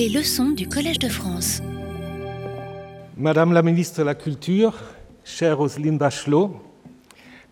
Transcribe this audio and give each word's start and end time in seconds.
Les 0.00 0.08
leçons 0.08 0.52
du 0.52 0.66
Collège 0.66 0.98
de 0.98 1.10
France. 1.10 1.60
Madame 3.18 3.52
la 3.52 3.60
ministre 3.60 3.98
de 3.98 4.04
la 4.04 4.14
Culture, 4.14 4.72
chère 5.24 5.58
Roselyne 5.58 5.98
Bachelot, 5.98 6.58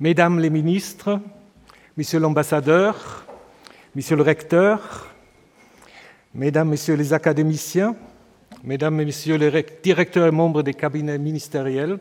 Mesdames 0.00 0.40
les 0.40 0.48
ministres, 0.48 1.20
Monsieur 1.98 2.18
l'ambassadeur, 2.18 3.26
Monsieur 3.94 4.16
le 4.16 4.22
recteur, 4.22 5.08
Mesdames, 6.32 6.70
Messieurs 6.70 6.94
les 6.94 7.12
académiciens, 7.12 7.94
Mesdames, 8.64 8.94
Messieurs 8.94 9.36
les 9.36 9.66
directeurs 9.82 10.28
et 10.28 10.30
membres 10.30 10.62
des 10.62 10.72
cabinets 10.72 11.18
ministériels, 11.18 11.98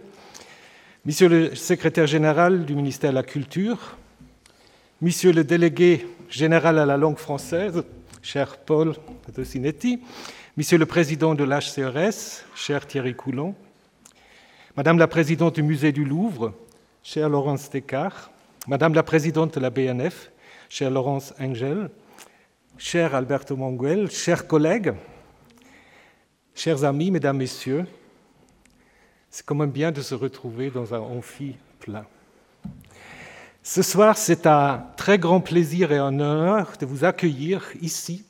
Monsieur 1.06 1.28
le 1.28 1.56
secrétaire 1.56 2.08
général 2.08 2.64
du 2.64 2.74
ministère 2.74 3.10
de 3.10 3.16
la 3.16 3.24
Culture, 3.24 3.98
Monsieur 5.02 5.34
le 5.34 5.44
délégué 5.44 6.08
général 6.30 6.80
à 6.80 6.86
la 6.86 6.96
langue 6.96 7.18
française, 7.18 7.84
cher 8.28 8.58
Paul 8.58 8.94
Dosinetti, 9.34 10.02
Monsieur 10.58 10.78
le 10.78 10.86
président 10.86 11.34
de 11.34 11.46
l'HCRS, 11.46 12.44
cher 12.56 12.86
Thierry 12.86 13.16
Coulon, 13.16 13.56
Madame 14.76 14.98
la 14.98 15.08
présidente 15.08 15.56
du 15.56 15.64
musée 15.64 15.94
du 15.94 16.04
Louvre, 16.04 16.54
chère 17.04 17.30
Laurence 17.30 17.70
Descartes, 17.70 18.30
Madame 18.68 18.94
la 18.96 19.04
présidente 19.04 19.56
de 19.56 19.62
la 19.62 19.70
BNF, 19.70 20.30
chère 20.68 20.92
Laurence 20.92 21.34
Engel, 21.40 21.90
cher 22.78 23.16
Alberto 23.16 23.56
Manguel, 23.56 24.12
chers 24.12 24.46
collègues, 24.46 24.94
chers 26.54 26.84
amis, 26.84 27.12
mesdames, 27.12 27.38
messieurs, 27.38 27.86
c'est 29.30 29.46
quand 29.46 29.56
même 29.56 29.72
bien 29.72 29.94
de 29.94 30.02
se 30.02 30.16
retrouver 30.16 30.70
dans 30.70 30.94
un 30.94 31.00
amphi 31.00 31.56
plein. 31.80 32.06
Ce 33.70 33.82
soir, 33.82 34.18
c'est 34.18 34.48
un 34.48 34.86
très 34.96 35.20
grand 35.20 35.42
plaisir 35.42 35.92
et 35.92 35.98
un 35.98 36.22
honneur 36.22 36.72
de 36.80 36.86
vous 36.86 37.04
accueillir 37.04 37.66
ici, 37.82 38.24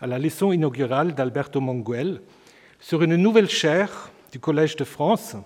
à 0.00 0.06
la 0.06 0.18
leçon 0.18 0.52
inaugurale 0.52 1.14
d'Alberto 1.14 1.60
Manguel, 1.60 2.20
sur 2.80 3.02
une 3.02 3.16
nouvelle 3.16 3.48
chaire 3.48 4.10
du 4.32 4.40
Collège 4.40 4.76
de 4.76 4.84
France, 4.84 5.36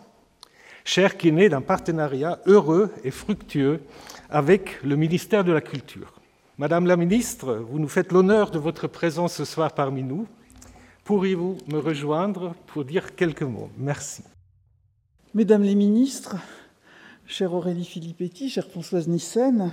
chaire 0.85 1.17
qui 1.17 1.29
est 1.29 1.33
née 1.33 1.49
d'un 1.49 1.61
partenariat 1.61 2.41
heureux 2.47 2.93
et 3.05 3.11
fructueux 3.11 3.81
avec 4.31 4.83
le 4.83 4.97
ministère 4.97 5.45
de 5.45 5.53
la 5.53 5.61
Culture. 5.61 6.15
Madame 6.57 6.87
la 6.87 6.97
ministre, 6.97 7.55
vous 7.55 7.79
nous 7.79 7.89
faites 7.89 8.11
l'honneur 8.11 8.51
de 8.51 8.59
votre 8.59 8.89
présence 8.89 9.35
ce 9.35 9.45
soir 9.45 9.73
parmi 9.73 10.03
nous. 10.03 10.27
Pourriez-vous 11.05 11.59
me 11.69 11.79
rejoindre 11.79 12.55
pour 12.67 12.85
dire 12.85 13.15
quelques 13.15 13.43
mots? 13.43 13.71
Merci. 13.79 14.23
Mesdames 15.35 15.63
les 15.63 15.75
ministres, 15.75 16.37
chère 17.27 17.55
Aurélie 17.55 17.85
Filippetti, 17.85 18.49
chère 18.49 18.67
Françoise 18.67 19.07
Nissen, 19.07 19.73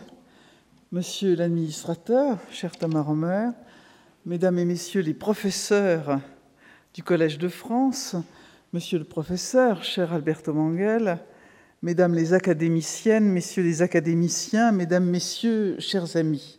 monsieur 0.91 1.35
l'administrateur, 1.35 2.37
cher 2.51 2.77
Thomas 2.77 3.01
Romer, 3.01 3.49
mesdames 4.25 4.57
et 4.57 4.65
messieurs 4.65 5.01
les 5.01 5.13
professeurs 5.13 6.19
du 6.95 7.03
Collège 7.03 7.37
de 7.37 7.47
France, 7.47 8.15
monsieur 8.73 8.97
le 8.97 9.03
professeur, 9.03 9.83
cher 9.83 10.13
Alberto 10.13 10.51
Manguel, 10.51 11.19
mesdames 11.83 12.15
les 12.15 12.33
académiciennes, 12.33 13.29
messieurs 13.29 13.61
les 13.61 13.83
académiciens, 13.83 14.71
mesdames, 14.71 15.05
messieurs, 15.05 15.75
chers 15.77 16.15
amis. 16.15 16.57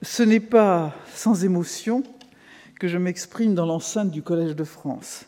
Ce 0.00 0.22
n'est 0.22 0.40
pas 0.40 0.94
sans 1.14 1.44
émotion 1.44 2.02
que 2.80 2.88
je 2.88 2.96
m'exprime 2.96 3.54
dans 3.54 3.66
l'enceinte 3.66 4.10
du 4.10 4.22
Collège 4.22 4.56
de 4.56 4.64
France. 4.64 5.26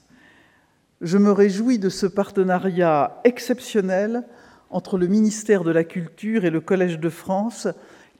Je 1.03 1.19
me 1.19 1.31
réjouis 1.31 1.79
de 1.79 1.91
ce 1.91 2.07
partenariat 2.07 3.21
exceptionnel 3.25 4.25
entre 4.71 4.97
le 4.97 5.09
ministère 5.09 5.63
de 5.63 5.71
la 5.73 5.85
Culture 5.85 6.47
et 6.47 6.51
le 6.51 6.63
Collège 6.63 6.99
de 6.99 7.11
France 7.11 7.69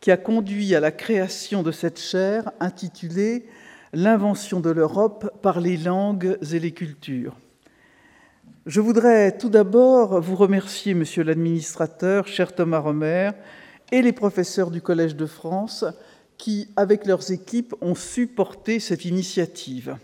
qui 0.01 0.11
a 0.11 0.17
conduit 0.17 0.75
à 0.75 0.81
la 0.81 0.91
création 0.91 1.63
de 1.63 1.73
cette 1.73 2.01
chaire 2.01 2.51
intitulée 2.61 3.47
L'invention 3.95 4.61
de 4.61 4.69
l'Europe 4.69 5.31
par 5.41 5.61
les 5.61 5.79
langues 5.79 6.37
et 6.53 6.59
les 6.59 6.73
cultures. 6.73 7.39
Je 8.67 8.83
voudrais 8.83 9.39
tout 9.39 9.49
d'abord 9.49 10.21
vous 10.21 10.37
remercier, 10.37 10.93
monsieur 10.93 11.23
l'administrateur, 11.23 12.27
cher 12.27 12.55
Thomas 12.55 12.81
Romer, 12.81 13.31
et 13.91 14.03
les 14.03 14.13
professeurs 14.13 14.71
du 14.71 14.83
Collège 14.83 15.17
de 15.17 15.25
France 15.25 15.87
qui, 16.37 16.69
avec 16.77 17.07
leurs 17.07 17.33
équipes, 17.33 17.75
ont 17.81 17.95
supporté 17.95 18.79
cette 18.79 19.07
initiative. 19.07 19.97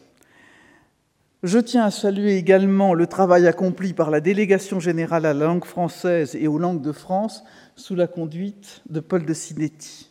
Je 1.42 1.58
tiens 1.58 1.84
à 1.84 1.90
saluer 1.90 2.36
également 2.36 2.94
le 2.94 3.06
travail 3.06 3.46
accompli 3.46 3.92
par 3.92 4.10
la 4.10 4.22
Délégation 4.22 4.80
générale 4.80 5.26
à 5.26 5.34
la 5.34 5.44
langue 5.44 5.66
française 5.66 6.34
et 6.34 6.48
aux 6.48 6.56
langues 6.56 6.80
de 6.80 6.92
France 6.92 7.44
sous 7.76 7.94
la 7.94 8.06
conduite 8.06 8.82
de 8.88 9.00
Paul 9.00 9.24
de 9.24 9.34
Sinetti. 9.34 10.10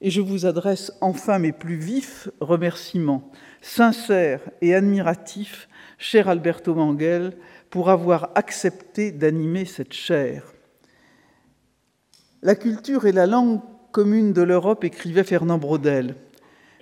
Et 0.00 0.10
je 0.10 0.20
vous 0.20 0.46
adresse 0.46 0.92
enfin 1.00 1.38
mes 1.38 1.52
plus 1.52 1.76
vifs 1.76 2.28
remerciements, 2.40 3.30
sincères 3.60 4.42
et 4.60 4.74
admiratifs, 4.74 5.68
cher 5.98 6.28
Alberto 6.28 6.74
Manguel, 6.74 7.36
pour 7.70 7.90
avoir 7.90 8.30
accepté 8.34 9.10
d'animer 9.10 9.64
cette 9.64 9.92
chaire. 9.92 10.44
La 12.42 12.54
culture 12.54 13.06
est 13.06 13.12
la 13.12 13.26
langue 13.26 13.60
commune 13.90 14.32
de 14.32 14.42
l'Europe, 14.42 14.84
écrivait 14.84 15.24
Fernand 15.24 15.58
Braudel. 15.58 16.14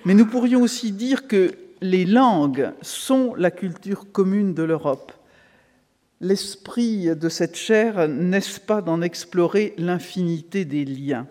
Mais 0.04 0.12
nous 0.12 0.26
pourrions 0.26 0.60
aussi 0.60 0.92
dire 0.92 1.26
que 1.26 1.52
les 1.80 2.04
langues 2.04 2.72
sont 2.82 3.34
la 3.34 3.50
culture 3.50 4.12
commune 4.12 4.52
de 4.54 4.62
l'Europe. 4.62 5.12
L'esprit 6.22 7.14
de 7.14 7.28
cette 7.28 7.56
chaire, 7.56 8.08
n'est-ce 8.08 8.58
pas 8.58 8.80
d'en 8.80 9.02
explorer 9.02 9.74
l'infinité 9.76 10.64
des 10.64 10.86
liens? 10.86 11.26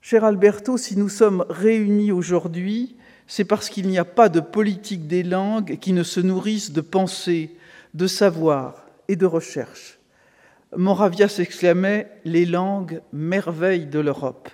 Cher 0.00 0.24
Alberto, 0.24 0.76
si 0.76 0.96
nous 0.96 1.08
sommes 1.08 1.44
réunis 1.50 2.12
aujourd'hui, 2.12 2.96
c'est 3.26 3.44
parce 3.44 3.68
qu'il 3.68 3.88
n'y 3.88 3.98
a 3.98 4.04
pas 4.04 4.28
de 4.28 4.38
politique 4.38 5.08
des 5.08 5.24
langues 5.24 5.78
qui 5.80 5.92
ne 5.92 6.04
se 6.04 6.20
nourrissent 6.20 6.70
de 6.70 6.80
pensée, 6.80 7.56
de 7.94 8.06
savoir 8.06 8.86
et 9.08 9.16
de 9.16 9.26
recherche. 9.26 9.98
Moravia 10.76 11.28
s'exclamait 11.28 12.08
Les 12.24 12.46
langues, 12.46 13.02
merveilles 13.12 13.86
de 13.86 13.98
l'Europe. 13.98 14.50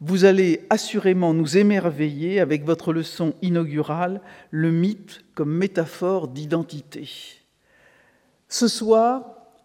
Vous 0.00 0.24
allez 0.24 0.66
assurément 0.70 1.34
nous 1.34 1.58
émerveiller 1.58 2.38
avec 2.38 2.64
votre 2.64 2.92
leçon 2.92 3.34
inaugurale, 3.42 4.20
le 4.52 4.70
mythe 4.70 5.24
comme 5.34 5.52
métaphore 5.52 6.28
d'identité. 6.28 7.39
Ce 8.50 8.68
soir, 8.68 9.22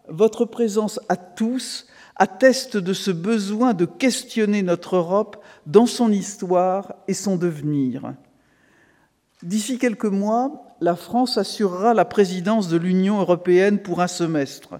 votre 0.08 0.46
présence 0.46 0.98
à 1.10 1.16
tous 1.16 1.86
atteste 2.14 2.78
de 2.78 2.94
ce 2.94 3.10
besoin 3.10 3.74
de 3.74 3.84
questionner 3.84 4.62
notre 4.62 4.96
Europe 4.96 5.36
dans 5.66 5.84
son 5.84 6.10
histoire 6.10 6.94
et 7.06 7.12
son 7.12 7.36
devenir. 7.36 8.14
D'ici 9.42 9.76
quelques 9.76 10.06
mois, 10.06 10.74
la 10.80 10.96
France 10.96 11.36
assurera 11.36 11.92
la 11.92 12.06
présidence 12.06 12.68
de 12.68 12.78
l'Union 12.78 13.20
européenne 13.20 13.82
pour 13.82 14.00
un 14.00 14.06
semestre 14.06 14.76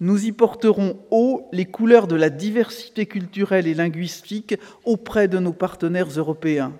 nous 0.00 0.26
y 0.26 0.32
porterons 0.32 0.98
haut 1.10 1.48
les 1.52 1.66
couleurs 1.66 2.06
de 2.06 2.16
la 2.16 2.30
diversité 2.30 3.06
culturelle 3.06 3.66
et 3.66 3.74
linguistique 3.74 4.56
auprès 4.84 5.28
de 5.28 5.38
nos 5.38 5.52
partenaires 5.52 6.08
européens. 6.08 6.72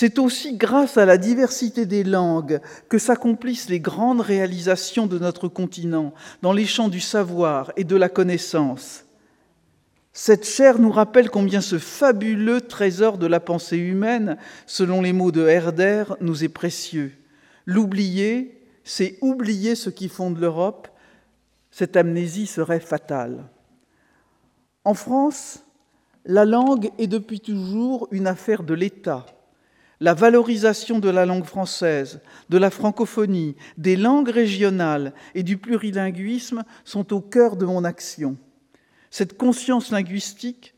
C'est 0.00 0.20
aussi 0.20 0.56
grâce 0.56 0.96
à 0.96 1.06
la 1.06 1.18
diversité 1.18 1.84
des 1.84 2.04
langues 2.04 2.60
que 2.88 2.98
s'accomplissent 2.98 3.68
les 3.68 3.80
grandes 3.80 4.20
réalisations 4.20 5.08
de 5.08 5.18
notre 5.18 5.48
continent 5.48 6.14
dans 6.40 6.52
les 6.52 6.66
champs 6.66 6.88
du 6.88 7.00
savoir 7.00 7.72
et 7.76 7.82
de 7.82 7.96
la 7.96 8.08
connaissance. 8.08 9.06
Cette 10.12 10.46
chair 10.46 10.78
nous 10.78 10.92
rappelle 10.92 11.30
combien 11.30 11.60
ce 11.60 11.80
fabuleux 11.80 12.60
trésor 12.60 13.18
de 13.18 13.26
la 13.26 13.40
pensée 13.40 13.76
humaine, 13.76 14.36
selon 14.66 15.02
les 15.02 15.12
mots 15.12 15.32
de 15.32 15.48
Herder, 15.48 16.04
nous 16.20 16.44
est 16.44 16.48
précieux. 16.48 17.10
L'oublier, 17.66 18.62
c'est 18.84 19.18
oublier 19.20 19.74
ce 19.74 19.90
qui 19.90 20.08
fonde 20.08 20.38
l'Europe 20.38 20.86
cette 21.72 21.96
amnésie 21.96 22.46
serait 22.46 22.78
fatale. 22.78 23.48
En 24.84 24.94
France, 24.94 25.64
la 26.24 26.44
langue 26.44 26.92
est 26.98 27.08
depuis 27.08 27.40
toujours 27.40 28.06
une 28.12 28.28
affaire 28.28 28.62
de 28.62 28.74
l'État. 28.74 29.26
La 30.00 30.14
valorisation 30.14 31.00
de 31.00 31.08
la 31.08 31.26
langue 31.26 31.44
française, 31.44 32.20
de 32.50 32.58
la 32.58 32.70
francophonie, 32.70 33.56
des 33.76 33.96
langues 33.96 34.28
régionales 34.28 35.12
et 35.34 35.42
du 35.42 35.58
plurilinguisme 35.58 36.62
sont 36.84 37.12
au 37.12 37.20
cœur 37.20 37.56
de 37.56 37.66
mon 37.66 37.82
action. 37.82 38.36
Cette 39.10 39.36
conscience 39.36 39.90
linguistique, 39.90 40.74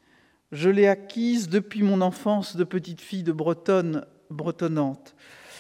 je 0.52 0.70
l'ai 0.70 0.88
acquise 0.88 1.48
depuis 1.48 1.82
mon 1.82 2.00
enfance 2.00 2.56
de 2.56 2.64
petite 2.64 3.02
fille 3.02 3.22
de 3.22 3.32
Bretonne 3.32 4.06
bretonnante. 4.30 5.14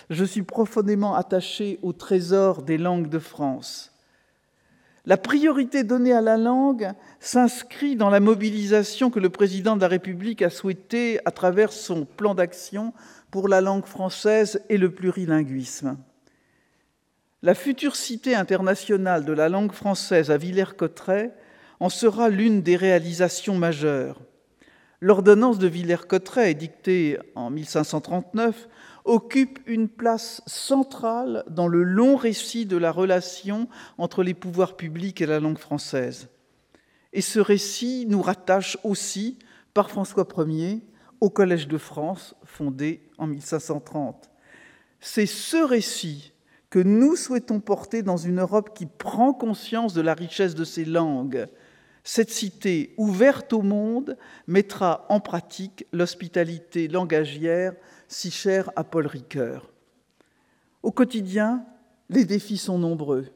Je 0.08 0.24
suis 0.24 0.42
profondément 0.42 1.14
attachée 1.14 1.78
au 1.82 1.92
trésor 1.92 2.62
des 2.62 2.78
langues 2.78 3.10
de 3.10 3.18
France. 3.18 3.92
La 5.06 5.16
priorité 5.16 5.82
donnée 5.82 6.12
à 6.12 6.20
la 6.20 6.36
langue 6.36 6.92
s'inscrit 7.20 7.96
dans 7.96 8.10
la 8.10 8.20
mobilisation 8.20 9.10
que 9.10 9.20
le 9.20 9.30
président 9.30 9.76
de 9.76 9.80
la 9.80 9.88
République 9.88 10.42
a 10.42 10.50
souhaitée 10.50 11.20
à 11.24 11.30
travers 11.30 11.72
son 11.72 12.04
plan 12.04 12.34
d'action 12.34 12.92
pour 13.30 13.48
la 13.48 13.60
langue 13.60 13.86
française 13.86 14.62
et 14.68 14.78
le 14.78 14.92
plurilinguisme. 14.92 15.96
La 17.42 17.54
future 17.54 17.96
cité 17.96 18.34
internationale 18.34 19.24
de 19.24 19.32
la 19.32 19.48
langue 19.48 19.72
française 19.72 20.30
à 20.30 20.36
Villers-Cotterêts 20.36 21.34
en 21.80 21.88
sera 21.88 22.28
l'une 22.28 22.60
des 22.60 22.76
réalisations 22.76 23.56
majeures. 23.56 24.20
L'ordonnance 25.00 25.58
de 25.58 25.66
Villers-Cotterêts, 25.66 26.50
édictée 26.50 27.18
en 27.34 27.48
1539, 27.48 28.68
occupe 29.06 29.58
une 29.66 29.88
place 29.88 30.42
centrale 30.46 31.44
dans 31.48 31.68
le 31.68 31.82
long 31.82 32.16
récit 32.16 32.66
de 32.66 32.76
la 32.76 32.92
relation 32.92 33.66
entre 33.96 34.22
les 34.22 34.34
pouvoirs 34.34 34.76
publics 34.76 35.22
et 35.22 35.26
la 35.26 35.40
langue 35.40 35.58
française. 35.58 36.28
Et 37.14 37.22
ce 37.22 37.40
récit 37.40 38.04
nous 38.06 38.20
rattache 38.20 38.76
aussi, 38.84 39.38
par 39.72 39.88
François 39.88 40.28
Ier, 40.46 40.80
au 41.20 41.30
Collège 41.30 41.68
de 41.68 41.78
France, 41.78 42.34
fondé 42.44 43.00
en 43.20 43.28
1530. 43.28 44.30
C'est 44.98 45.26
ce 45.26 45.56
récit 45.56 46.32
que 46.68 46.78
nous 46.78 47.16
souhaitons 47.16 47.60
porter 47.60 48.02
dans 48.02 48.16
une 48.16 48.40
Europe 48.40 48.74
qui 48.74 48.86
prend 48.86 49.32
conscience 49.32 49.94
de 49.94 50.00
la 50.00 50.14
richesse 50.14 50.54
de 50.54 50.64
ses 50.64 50.84
langues. 50.84 51.46
Cette 52.04 52.30
cité 52.30 52.94
ouverte 52.96 53.52
au 53.52 53.62
monde 53.62 54.16
mettra 54.46 55.06
en 55.08 55.20
pratique 55.20 55.86
l'hospitalité 55.92 56.88
langagière 56.88 57.74
si 58.08 58.30
chère 58.30 58.70
à 58.76 58.84
Paul 58.84 59.06
Ricoeur. 59.06 59.70
Au 60.82 60.92
quotidien, 60.92 61.64
les 62.08 62.24
défis 62.24 62.56
sont 62.56 62.78
nombreux. 62.78 63.26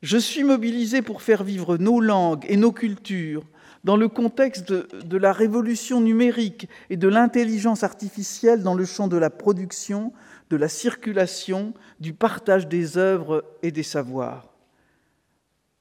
Je 0.00 0.18
suis 0.18 0.42
mobilisé 0.42 1.02
pour 1.02 1.22
faire 1.22 1.44
vivre 1.44 1.76
nos 1.76 2.00
langues 2.00 2.44
et 2.48 2.56
nos 2.56 2.72
cultures 2.72 3.44
dans 3.84 3.96
le 3.96 4.08
contexte 4.08 4.72
de, 4.72 5.16
la 5.16 5.32
révolution 5.32 6.00
numérique 6.00 6.68
et 6.88 6.96
de 6.96 7.08
l'intelligence 7.08 7.82
artificielle 7.82 8.62
dans 8.62 8.74
le 8.74 8.84
champ 8.84 9.08
de 9.08 9.16
la 9.16 9.30
production, 9.30 10.12
de 10.50 10.56
la 10.56 10.68
circulation, 10.68 11.74
du 11.98 12.12
partage 12.12 12.68
des 12.68 12.96
œuvres 12.96 13.44
et 13.62 13.72
des 13.72 13.82
savoirs. 13.82 14.48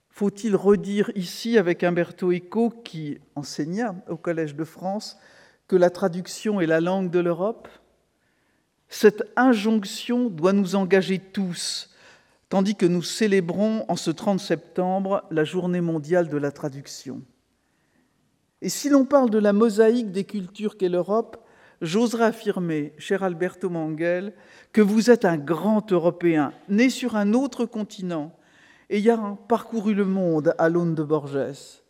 Faut-il 0.09 0.55
redire 0.55 1.11
ici, 1.15 1.57
avec 1.57 1.83
Umberto 1.83 2.31
Eco, 2.31 2.69
qui 2.69 3.19
enseigna 3.35 3.95
au 4.09 4.17
Collège 4.17 4.55
de 4.55 4.63
France, 4.63 5.17
que 5.67 5.75
la 5.75 5.89
traduction 5.89 6.59
est 6.59 6.67
la 6.67 6.81
langue 6.81 7.11
de 7.11 7.19
l'Europe? 7.19 7.67
Cette 8.89 9.23
injonction 9.37 10.29
doit 10.29 10.53
nous 10.53 10.75
engager 10.75 11.17
tous, 11.19 11.95
tandis 12.49 12.75
que 12.75 12.85
nous 12.85 13.03
célébrons 13.03 13.85
en 13.87 13.95
ce 13.95 14.11
30 14.11 14.39
septembre 14.39 15.23
la 15.31 15.45
journée 15.45 15.81
mondiale 15.81 16.27
de 16.27 16.37
la 16.37 16.51
traduction. 16.51 17.21
Et 18.61 18.69
si 18.69 18.89
l'on 18.89 19.05
parle 19.05 19.29
de 19.29 19.39
la 19.39 19.53
mosaïque 19.53 20.11
des 20.11 20.23
cultures 20.23 20.77
qu'est 20.77 20.89
l'Europe, 20.89 21.43
j'oserais 21.81 22.25
affirmer, 22.25 22.93
cher 22.97 23.23
Alberto 23.23 23.69
Manguel, 23.69 24.33
que 24.71 24.81
vous 24.81 25.09
êtes 25.09 25.25
un 25.25 25.37
grand 25.37 25.91
Européen, 25.91 26.53
né 26.69 26.89
sur 26.89 27.15
un 27.15 27.33
autre 27.33 27.65
continent, 27.65 28.35
ayant 28.89 29.35
parcouru 29.35 29.93
le 29.93 30.05
monde 30.05 30.53
à 30.57 30.69
l'aune 30.69 30.93
de 30.93 31.03
Borges. 31.03 31.81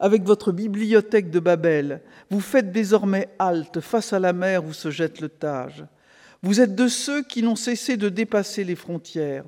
Avec 0.00 0.24
votre 0.24 0.50
bibliothèque 0.50 1.30
de 1.30 1.38
Babel, 1.38 2.02
vous 2.30 2.40
faites 2.40 2.72
désormais 2.72 3.28
halte 3.38 3.80
face 3.80 4.12
à 4.12 4.18
la 4.18 4.32
mer 4.32 4.64
où 4.64 4.72
se 4.72 4.90
jette 4.90 5.20
le 5.20 5.28
Tage. 5.28 5.84
Vous 6.42 6.60
êtes 6.60 6.74
de 6.74 6.88
ceux 6.88 7.22
qui 7.22 7.42
n'ont 7.42 7.56
cessé 7.56 7.98
de 7.98 8.08
dépasser 8.08 8.64
les 8.64 8.76
frontières. 8.76 9.44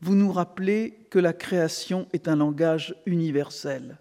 Vous 0.00 0.14
nous 0.14 0.30
rappelez 0.30 1.06
que 1.10 1.18
la 1.18 1.32
création 1.32 2.06
est 2.12 2.28
un 2.28 2.36
langage 2.36 2.94
universel. 3.04 3.98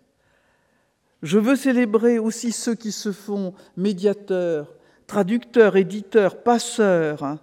Je 1.25 1.39
veux 1.39 1.55
célébrer 1.55 2.19
aussi 2.19 2.51
ceux 2.51 2.75
qui 2.75 2.91
se 2.91 3.11
font 3.11 3.55
médiateurs, 3.77 4.75
traducteurs, 5.07 5.75
éditeurs, 5.75 6.43
passeurs, 6.43 7.39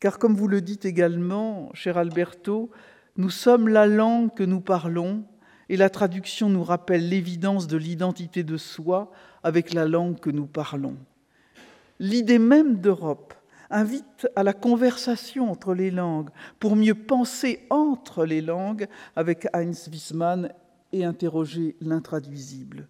car 0.00 0.18
comme 0.18 0.34
vous 0.34 0.48
le 0.48 0.60
dites 0.60 0.84
également, 0.84 1.70
cher 1.72 1.98
Alberto, 1.98 2.68
nous 3.16 3.30
sommes 3.30 3.68
la 3.68 3.86
langue 3.86 4.34
que 4.34 4.42
nous 4.42 4.60
parlons, 4.60 5.22
et 5.68 5.76
la 5.76 5.88
traduction 5.88 6.48
nous 6.48 6.64
rappelle 6.64 7.08
l'évidence 7.08 7.68
de 7.68 7.76
l'identité 7.76 8.42
de 8.42 8.56
soi 8.56 9.12
avec 9.44 9.72
la 9.72 9.86
langue 9.86 10.18
que 10.18 10.30
nous 10.30 10.46
parlons. 10.46 10.96
L'idée 12.00 12.40
même 12.40 12.80
d'Europe 12.80 13.34
invite 13.70 14.26
à 14.34 14.42
la 14.42 14.52
conversation 14.52 15.48
entre 15.48 15.74
les 15.74 15.92
langues 15.92 16.30
pour 16.58 16.74
mieux 16.74 16.96
penser 16.96 17.68
entre 17.70 18.24
les 18.24 18.40
langues 18.40 18.88
avec 19.14 19.46
Heinz 19.52 19.88
Wiesmann 19.92 20.52
et 20.92 21.04
interroger 21.04 21.76
l'intraduisible. 21.80 22.88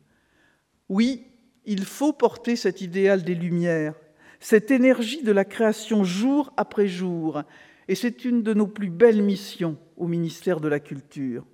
Oui, 0.88 1.25
il 1.65 1.85
faut 1.85 2.12
porter 2.12 2.56
cet 2.56 2.81
idéal 2.81 3.25
des 3.25 3.35
Lumières, 3.35 3.94
cette 4.41 4.71
énergie 4.71 5.23
de 5.23 5.33
la 5.33 5.44
création 5.44 6.05
jour 6.05 6.53
après 6.56 6.87
jour, 6.87 7.43
et 7.88 7.94
c'est 7.94 8.25
une 8.25 8.43
de 8.43 8.55
nos 8.55 8.67
plus 8.67 8.91
belles 8.91 9.23
missions 9.23 9.77
au 9.97 10.06
ministère 10.06 10.61
de 10.61 10.69
la 10.69 10.81
Culture. 10.81 11.44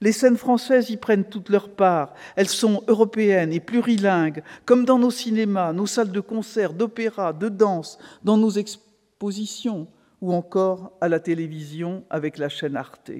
Les 0.00 0.12
scènes 0.12 0.36
françaises 0.36 0.90
y 0.90 0.96
prennent 0.96 1.28
toute 1.28 1.48
leur 1.48 1.68
part. 1.68 2.14
Elles 2.34 2.48
sont 2.48 2.82
européennes 2.88 3.52
et 3.52 3.60
plurilingues, 3.60 4.42
comme 4.64 4.84
dans 4.84 4.98
nos 4.98 5.12
cinémas, 5.12 5.72
nos 5.72 5.86
salles 5.86 6.10
de 6.10 6.18
concert, 6.18 6.72
d'opéra, 6.72 7.32
de 7.32 7.48
danse, 7.48 7.98
dans 8.24 8.36
nos 8.36 8.50
expositions 8.50 9.86
ou 10.20 10.32
encore 10.32 10.92
à 11.00 11.08
la 11.08 11.20
télévision 11.20 12.04
avec 12.10 12.36
la 12.36 12.48
chaîne 12.48 12.76
Arte. 12.76 13.12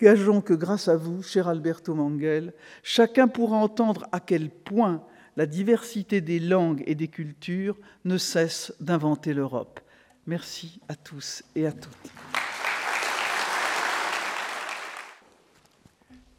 Gageons 0.00 0.40
que 0.40 0.54
grâce 0.54 0.88
à 0.88 0.96
vous, 0.96 1.22
cher 1.22 1.46
Alberto 1.46 1.94
Manguel, 1.94 2.54
chacun 2.82 3.28
pourra 3.28 3.58
entendre 3.58 4.06
à 4.12 4.20
quel 4.20 4.48
point 4.48 5.02
la 5.36 5.44
diversité 5.44 6.22
des 6.22 6.40
langues 6.40 6.82
et 6.86 6.94
des 6.94 7.08
cultures 7.08 7.76
ne 8.06 8.16
cesse 8.16 8.72
d'inventer 8.80 9.34
l'Europe. 9.34 9.78
Merci 10.26 10.80
à 10.88 10.94
tous 10.94 11.42
et 11.54 11.66
à 11.66 11.72
toutes. 11.72 11.92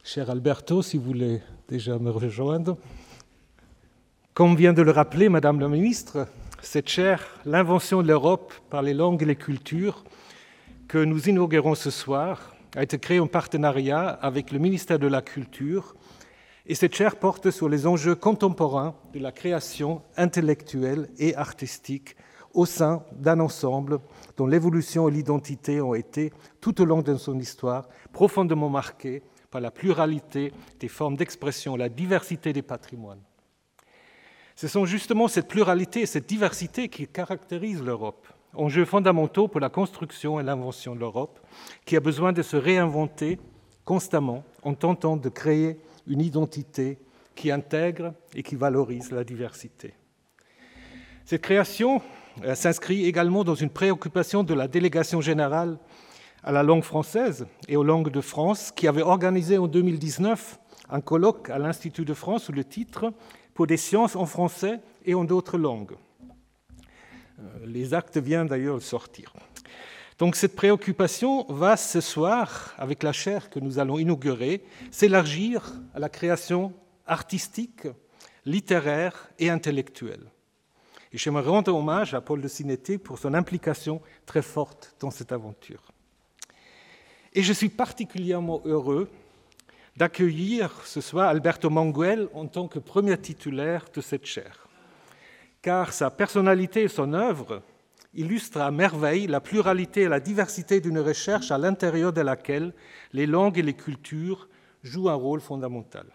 Cher 0.04 0.32
Alberto, 0.32 0.82
si 0.82 0.98
vous 0.98 1.04
voulez 1.04 1.42
déjà 1.68 2.00
me 2.00 2.10
rejoindre. 2.10 2.78
Comme 4.34 4.56
vient 4.56 4.74
de 4.74 4.82
le 4.82 4.92
rappeler 4.92 5.30
Madame 5.30 5.60
la 5.60 5.68
Ministre, 5.68 6.28
cette 6.64 6.90
chère 6.90 7.40
L'invention 7.46 8.02
de 8.02 8.08
l'Europe 8.08 8.54
par 8.72 8.82
les 8.82 8.96
langues 8.96 9.22
et 9.22 9.26
les 9.26 9.36
cultures 9.36 10.04
que 10.88 10.98
nous 10.98 11.30
inaugurons 11.30 11.76
ce 11.76 11.92
soir 11.92 12.51
a 12.76 12.84
été 12.84 12.98
créé 13.00 13.20
en 13.20 13.28
partenariat 13.28 14.08
avec 14.08 14.52
le 14.52 14.60
ministère 14.60 15.00
de 15.00 15.08
la 15.08 15.22
Culture 15.22 15.96
et 16.66 16.76
cette 16.76 16.96
chaire 16.96 17.18
porte 17.18 17.52
sur 17.52 17.68
les 17.68 17.86
enjeux 17.86 18.16
contemporains 18.16 18.96
de 19.14 19.20
la 19.20 19.32
création 19.32 20.02
intellectuelle 20.16 21.10
et 21.18 21.36
artistique 21.36 22.16
au 22.54 22.66
sein 22.66 23.04
d'un 23.14 23.40
ensemble 23.40 24.00
dont 24.38 24.48
l'évolution 24.48 25.10
et 25.10 25.12
l'identité 25.12 25.82
ont 25.82 25.96
été, 25.96 26.32
tout 26.60 26.82
au 26.82 26.86
long 26.86 27.02
de 27.02 27.16
son 27.16 27.40
histoire, 27.40 27.88
profondément 28.14 28.70
marquées 28.70 29.22
par 29.50 29.62
la 29.62 29.72
pluralité 29.72 30.54
des 30.80 30.88
formes 30.88 31.18
d'expression, 31.18 31.76
la 31.76 31.90
diversité 31.90 32.54
des 32.54 32.62
patrimoines. 32.62 33.22
Ce 34.56 34.68
sont 34.68 34.86
justement 34.86 35.28
cette 35.28 35.48
pluralité 35.48 36.02
et 36.02 36.06
cette 36.06 36.28
diversité 36.28 36.88
qui 36.88 37.08
caractérisent 37.08 37.84
l'Europe 37.84 38.28
enjeux 38.54 38.86
fondamentaux 38.86 39.48
pour 39.48 39.60
la 39.60 39.70
construction 39.70 40.40
et 40.40 40.44
l'invention 40.44 40.96
de 40.96 41.00
l'Europe, 41.00 41.40
qui 41.86 41.96
a 41.96 42.00
besoin 42.00 42.34
de 42.34 42.42
se 42.42 42.58
réinventer 42.58 43.40
constamment 43.86 44.44
en 44.64 44.74
tentant 44.74 45.18
de 45.18 45.30
créer 45.30 45.80
une 46.08 46.22
identité 46.22 47.00
qui 47.36 47.52
intègre 47.52 48.14
et 48.36 48.44
qui 48.44 48.56
valorise 48.56 49.12
la 49.12 49.24
diversité. 49.24 49.94
Cette 51.26 51.42
création 51.42 52.02
euh, 52.44 52.56
s'inscrit 52.56 53.06
également 53.06 53.44
dans 53.44 53.56
une 53.56 53.70
préoccupation 53.70 54.44
de 54.44 54.54
la 54.54 54.68
délégation 54.68 55.22
générale 55.22 55.78
à 56.44 56.52
la 56.52 56.64
langue 56.64 56.84
française 56.84 57.46
et 57.68 57.78
aux 57.78 57.84
langues 57.84 58.10
de 58.10 58.22
France, 58.22 58.72
qui 58.76 58.88
avait 58.88 59.02
organisé 59.02 59.58
en 59.58 59.68
2019 59.68 60.60
un 60.90 61.02
colloque 61.02 61.50
à 61.50 61.58
l'Institut 61.58 62.06
de 62.06 62.14
France 62.14 62.44
sous 62.44 62.52
le 62.52 62.64
titre 62.64 63.14
Pour 63.54 63.68
des 63.68 63.78
sciences 63.78 64.16
en 64.16 64.26
français 64.26 64.80
et 65.06 65.14
en 65.14 65.24
d'autres 65.24 65.58
langues. 65.58 65.96
Euh, 67.42 67.66
les 67.66 67.94
actes 67.94 68.18
viennent 68.18 68.48
d'ailleurs 68.48 68.76
de 68.76 68.82
sortir. 68.82 69.34
Donc 70.18 70.36
cette 70.36 70.56
préoccupation 70.56 71.46
va 71.50 71.78
ce 71.78 72.02
soir, 72.02 72.76
avec 72.78 73.02
la 73.04 73.12
chaire 73.12 73.50
que 73.50 73.60
nous 73.60 73.80
allons 73.80 73.98
inaugurer, 73.98 74.64
s'élargir 74.92 75.74
à 75.96 76.00
la 76.00 76.10
création 76.10 76.74
artistique, 77.08 77.88
littéraire 78.46 79.30
et 79.40 79.50
intellectuelle. 79.50 80.32
Et 81.12 81.18
je 81.18 81.30
me 81.30 81.42
rendre 81.42 81.76
hommage 81.76 82.14
à 82.14 82.22
Paul 82.22 82.42
de 82.42 82.48
Sinetti 82.48 82.98
pour 82.98 83.18
son 83.18 83.34
implication 83.34 84.02
très 84.26 84.42
forte 84.42 84.96
dans 85.00 85.12
cette 85.12 85.32
aventure. 85.32 85.92
Et 87.34 87.42
je 87.42 87.54
suis 87.54 87.70
particulièrement 87.70 88.62
heureux 88.66 89.10
d'accueillir 89.98 90.72
ce 90.86 91.02
soir 91.02 91.30
Alberto 91.30 91.70
Manguel 91.70 92.30
en 92.34 92.48
tant 92.48 92.68
que 92.68 92.80
premier 92.80 93.18
titulaire 93.18 93.86
de 93.94 94.02
cette 94.02 94.26
chaire 94.26 94.71
car 95.62 95.94
sa 95.94 96.10
personnalité 96.10 96.84
et 96.84 96.88
son 96.88 97.14
œuvre 97.14 97.62
illustrent 98.14 98.62
à 98.62 98.72
merveille 98.72 99.28
la 99.28 99.40
pluralité 99.40 100.02
et 100.02 100.10
la 100.10 100.20
diversité 100.20 100.82
d'une 100.82 101.00
recherche 101.00 101.52
à 101.52 101.58
l'intérieur 101.58 102.12
de 102.12 102.22
laquelle 102.22 102.74
les 103.14 103.26
langues 103.26 103.58
et 103.58 103.64
les 103.64 103.74
cultures 103.74 104.50
jouent 104.84 105.10
un 105.10 105.16
rôle 105.16 105.40
fondamental. 105.40 106.06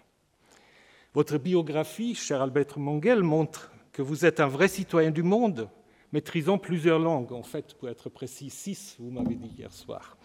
Votre 1.15 1.39
biographie, 1.39 2.15
cher 2.15 2.43
Albert 2.43 2.77
Mongel, 2.79 3.23
montre 3.23 3.73
que 3.93 4.03
vous 4.03 4.27
êtes 4.27 4.41
un 4.41 4.49
vrai 4.49 4.69
citoyen 4.69 5.11
du 5.11 5.23
monde, 5.23 5.71
maîtrisant 6.13 6.59
plusieurs 6.59 6.99
langues, 6.99 7.33
en 7.33 7.43
fait, 7.43 7.73
pour 7.75 7.89
être 7.89 8.11
précis, 8.11 8.51
six, 8.51 8.97
vous 8.99 9.11
m'avez 9.11 9.37
dit 9.37 9.55
hier 9.57 9.73
soir. 9.73 10.19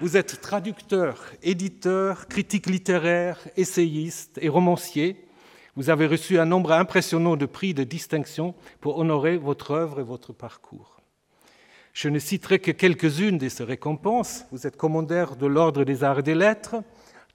Vous 0.00 0.16
êtes 0.16 0.40
traducteur, 0.40 1.22
éditeur, 1.42 2.26
critique 2.26 2.66
littéraire, 2.66 3.38
essayiste 3.56 4.38
et 4.40 4.48
romancier, 4.48 5.23
Vous 5.76 5.90
avez 5.90 6.06
reçu 6.06 6.38
un 6.38 6.44
nombre 6.44 6.70
impressionnant 6.70 7.34
de 7.34 7.46
prix 7.46 7.74
de 7.74 7.82
distinction 7.82 8.54
pour 8.80 8.98
honorer 8.98 9.36
votre 9.36 9.72
œuvre 9.72 9.98
et 9.98 10.04
votre 10.04 10.32
parcours. 10.32 11.00
Je 11.92 12.08
ne 12.08 12.20
citerai 12.20 12.60
que 12.60 12.70
quelques-unes 12.70 13.38
de 13.38 13.48
ces 13.48 13.64
récompenses. 13.64 14.44
Vous 14.52 14.68
êtes 14.68 14.76
commandeur 14.76 15.34
de 15.34 15.46
l'Ordre 15.46 15.82
des 15.82 16.04
Arts 16.04 16.20
et 16.20 16.22
des 16.22 16.36
Lettres, 16.36 16.76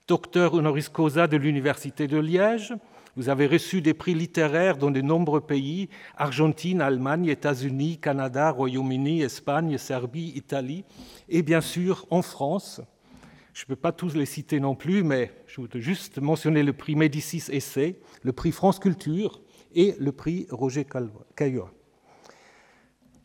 docteur 0.07 0.53
honoris 0.53 0.87
causa 0.87 1.27
de 1.27 1.35
l'Université 1.35 2.07
de 2.07 2.17
Liège. 2.17 2.73
Vous 3.17 3.27
avez 3.27 3.45
reçu 3.45 3.81
des 3.81 3.93
prix 3.93 4.13
littéraires 4.13 4.77
dans 4.77 4.91
de 4.91 5.01
nombreux 5.01 5.41
pays 5.41 5.89
Argentine, 6.15 6.79
Allemagne, 6.79 7.25
États-Unis, 7.25 7.97
Canada, 7.97 8.51
Royaume-Uni, 8.51 9.21
Espagne, 9.21 9.77
Serbie, 9.77 10.31
Italie, 10.35 10.85
et 11.27 11.41
bien 11.41 11.59
sûr 11.59 12.05
en 12.09 12.21
France. 12.21 12.79
Je 13.53 13.63
ne 13.63 13.67
peux 13.67 13.75
pas 13.75 13.91
tous 13.91 14.13
les 14.13 14.25
citer 14.25 14.59
non 14.59 14.75
plus, 14.75 15.03
mais 15.03 15.31
je 15.47 15.61
voudrais 15.61 15.81
juste 15.81 16.19
mentionner 16.19 16.63
le 16.63 16.73
prix 16.73 16.95
Médicis 16.95 17.43
Essai, 17.49 17.99
le 18.23 18.31
prix 18.31 18.51
France 18.51 18.79
Culture 18.79 19.41
et 19.73 19.95
le 19.99 20.11
prix 20.11 20.47
Roger 20.49 20.85
Caillois. 21.35 21.73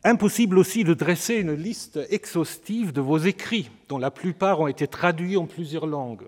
Impossible 0.03 0.59
aussi 0.59 0.83
de 0.83 0.93
dresser 0.93 1.37
une 1.37 1.53
liste 1.53 1.99
exhaustive 2.09 2.91
de 2.91 3.01
vos 3.01 3.17
écrits, 3.17 3.71
dont 3.89 3.97
la 3.97 4.11
plupart 4.11 4.59
ont 4.59 4.67
été 4.67 4.87
traduits 4.87 5.37
en 5.37 5.47
plusieurs 5.47 5.87
langues. 5.87 6.27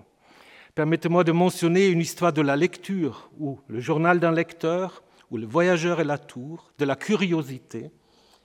Permettez-moi 0.73 1.23
de 1.23 1.31
mentionner 1.31 1.87
une 1.87 2.01
histoire 2.01 2.33
de 2.33 2.41
la 2.41 2.55
lecture, 2.55 3.29
ou 3.39 3.59
le 3.67 3.79
journal 3.79 4.19
d'un 4.19 4.31
lecteur, 4.31 5.03
ou 5.29 5.37
le 5.37 5.45
voyageur 5.45 5.99
et 5.99 6.05
la 6.05 6.17
tour, 6.17 6.71
de 6.79 6.85
la 6.85 6.95
curiosité. 6.95 7.91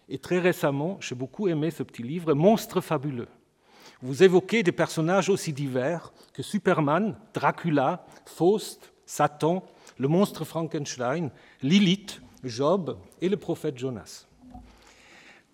Et 0.09 0.19
très 0.19 0.39
récemment, 0.39 0.99
j'ai 1.01 1.15
beaucoup 1.15 1.49
aimé 1.49 1.71
ce 1.71 1.83
petit 1.83 2.03
livre, 2.03 2.35
Monstres 2.35 2.81
fabuleux. 2.81 3.29
Vous 4.05 4.25
évoquez 4.25 4.65
des 4.65 4.73
personnages 4.73 5.29
aussi 5.29 5.53
divers 5.53 6.13
que 6.33 6.43
Superman, 6.43 7.15
Dracula, 7.35 8.05
Faust, 8.27 8.93
Satan, 9.07 9.65
le 9.97 10.09
monstre 10.09 10.45
Frankenstein, 10.45 11.31
Lilith, 11.63 12.21
Job 12.43 12.99
et 13.21 13.29
le 13.29 13.37
prophète 13.37 13.79
Jonas. 13.79 14.27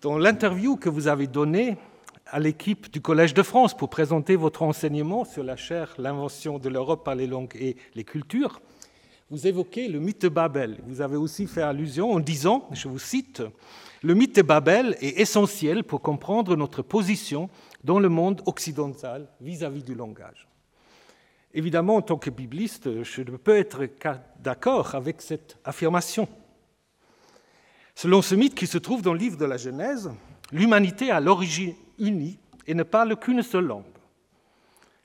Dans 0.01 0.17
l'interview 0.17 0.77
que 0.77 0.89
vous 0.89 1.07
avez 1.07 1.27
donnée 1.27 1.77
à 2.25 2.39
l'équipe 2.39 2.91
du 2.91 3.01
Collège 3.01 3.35
de 3.35 3.43
France 3.43 3.77
pour 3.77 3.91
présenter 3.91 4.35
votre 4.35 4.63
enseignement 4.63 5.25
sur 5.25 5.43
la 5.43 5.55
chaire 5.55 5.93
L'invention 5.99 6.57
de 6.57 6.69
l'Europe 6.69 7.05
par 7.05 7.13
les 7.13 7.27
langues 7.27 7.55
et 7.55 7.77
les 7.93 8.03
cultures, 8.03 8.61
vous 9.29 9.45
évoquez 9.45 9.89
le 9.89 9.99
mythe 9.99 10.23
de 10.23 10.29
Babel. 10.29 10.79
Vous 10.87 11.01
avez 11.01 11.17
aussi 11.17 11.45
fait 11.45 11.61
allusion 11.61 12.13
en 12.13 12.19
disant, 12.19 12.67
je 12.71 12.87
vous 12.87 12.97
cite, 12.97 13.43
Le 14.01 14.15
mythe 14.15 14.37
de 14.37 14.41
Babel 14.41 14.97
est 15.01 15.19
essentiel 15.19 15.83
pour 15.83 16.01
comprendre 16.01 16.55
notre 16.55 16.81
position 16.81 17.47
dans 17.83 17.99
le 17.99 18.09
monde 18.09 18.41
occidental 18.45 19.27
vis-à-vis 19.41 19.83
du 19.83 19.95
langage. 19.95 20.47
Évidemment, 21.53 21.95
en 21.95 22.01
tant 22.01 22.17
que 22.17 22.29
bibliste, 22.29 23.03
je 23.03 23.21
ne 23.21 23.37
peux 23.37 23.57
être 23.57 23.81
d'accord 24.39 24.93
avec 24.95 25.21
cette 25.21 25.57
affirmation. 25.63 26.27
Selon 27.95 28.21
ce 28.21 28.35
mythe 28.35 28.55
qui 28.55 28.67
se 28.67 28.77
trouve 28.77 29.01
dans 29.01 29.13
le 29.13 29.19
livre 29.19 29.37
de 29.37 29.45
la 29.45 29.57
Genèse, 29.57 30.11
l'humanité 30.51 31.11
a 31.11 31.19
l'origine 31.19 31.75
unie 31.97 32.39
et 32.67 32.73
ne 32.73 32.83
parle 32.83 33.17
qu'une 33.17 33.41
seule 33.41 33.65
langue. 33.65 33.83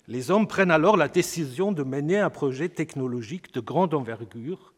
Les 0.07 0.31
hommes 0.31 0.47
prennent 0.47 0.71
alors 0.71 0.99
la 0.99 1.09
décision 1.09 1.73
de 1.73 1.83
mener 1.83 2.19
un 2.19 2.29
projet 2.29 2.69
technologique 2.69 3.55
de 3.55 3.61
grande 3.61 3.95
envergure. 3.95 4.75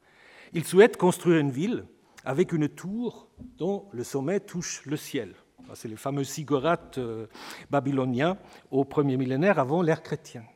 Ils 0.53 0.65
souhaitent 0.65 0.97
construire 0.97 1.41
une 1.41 1.51
ville 1.51 1.85
avec 2.25 2.53
une 2.53 2.69
tour 2.69 3.29
dont 3.59 3.87
le 3.91 4.05
sommet 4.05 4.39
touche 4.39 4.83
le 4.87 4.97
ciel. 4.97 5.35
C'est 5.75 5.89
les 5.89 5.97
fameux 5.97 6.25
ziggurats 6.25 6.79
euh, 6.99 7.27
babyloniens 7.71 8.39
au 8.71 8.85
premier 8.85 9.17
millénaire 9.17 9.59
avant 9.59 9.83
l'ère 9.83 10.03
chrétienne. 10.03 10.47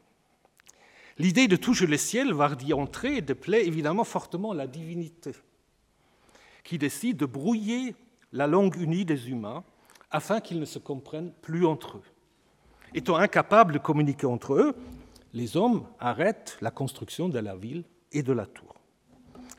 L'idée 1.19 1.49
de 1.49 1.57
toucher 1.57 1.87
le 1.87 1.97
ciel 1.97 2.33
va 2.33 2.55
d'y 2.55 2.73
entrer 2.73 3.21
déplaît 3.21 3.67
évidemment 3.67 4.05
fortement 4.05 4.55
la 4.55 4.67
divinité, 4.67 5.33
qui 6.65 6.79
décide 6.79 7.19
de 7.19 7.27
brouiller 7.27 7.95
la 8.33 8.47
langue 8.47 8.77
unie 8.77 9.05
des 9.05 9.29
humains 9.29 9.65
afin 10.11 10.41
qu'ils 10.41 10.61
ne 10.61 10.65
se 10.65 10.79
comprennent 10.79 11.33
plus 11.43 11.67
entre 11.67 11.99
eux. 11.99 12.05
Étant 12.95 13.17
incapables 13.17 13.75
de 13.75 13.79
communiquer 13.79 14.27
entre 14.27 14.55
eux, 14.55 14.75
les 15.33 15.57
hommes 15.57 15.87
arrêtent 15.99 16.57
la 16.61 16.71
construction 16.71 17.29
de 17.29 17.39
la 17.39 17.55
ville 17.55 17.85
et 18.13 18.23
de 18.23 18.33
la 18.33 18.47
tour. 18.47 18.75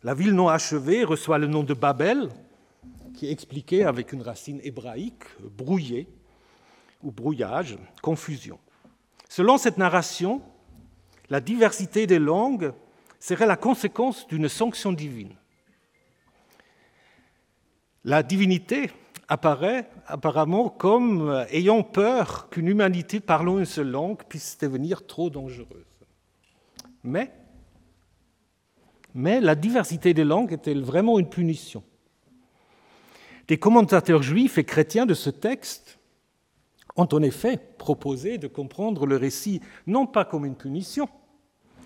La 0.04 0.14
ville 0.14 0.34
non 0.34 0.48
achevée 0.48 1.04
reçoit 1.04 1.38
le 1.38 1.48
nom 1.48 1.64
de 1.64 1.74
Babel, 1.74 2.30
qui 3.14 3.28
est 3.28 3.84
avec 3.84 4.14
une 4.14 4.22
racine 4.22 4.60
hébraïque, 4.64 5.24
brouillé 5.42 6.08
ou 7.04 7.12
brouillage, 7.12 7.78
confusion. 8.02 8.60
Selon 9.30 9.58
cette 9.58 9.78
narration, 9.78 10.42
la 11.30 11.40
diversité 11.40 12.08
des 12.08 12.20
langues 12.20 12.74
serait 13.20 13.46
la 13.46 13.56
conséquence 13.56 14.28
d'une 14.28 14.50
sanction 14.50 14.92
divine. 14.92 15.36
La 18.04 18.24
divinité 18.24 18.92
apparaît 19.28 19.90
apparemment 20.08 20.70
comme 20.70 21.46
ayant 21.52 21.84
peur 21.84 22.50
qu'une 22.50 22.68
humanité 22.68 23.20
parlant 23.20 23.60
une 23.60 23.66
seule 23.66 23.90
langue 23.90 24.24
puisse 24.28 24.58
devenir 24.58 25.06
trop 25.06 25.30
dangereuse. 25.30 25.86
Mais, 27.04 27.32
mais 29.14 29.40
la 29.40 29.56
diversité 29.56 30.14
des 30.14 30.24
langues 30.26 30.52
est-elle 30.52 30.84
vraiment 30.84 31.18
une 31.20 31.30
punition? 31.30 31.84
Des 33.52 33.58
commentateurs 33.58 34.24
juifs 34.24 34.58
et 34.58 34.64
chrétiens 34.64 35.06
de 35.06 35.14
ce 35.14 35.30
texte 35.30 36.00
ont 36.96 37.10
en 37.12 37.22
effet 37.22 37.60
proposé 37.78 38.38
de 38.38 38.48
comprendre 38.48 39.06
le 39.06 39.18
récit 39.18 39.60
non 39.88 40.08
pas 40.08 40.24
comme 40.24 40.46
une 40.46 40.56
punition, 40.56 41.10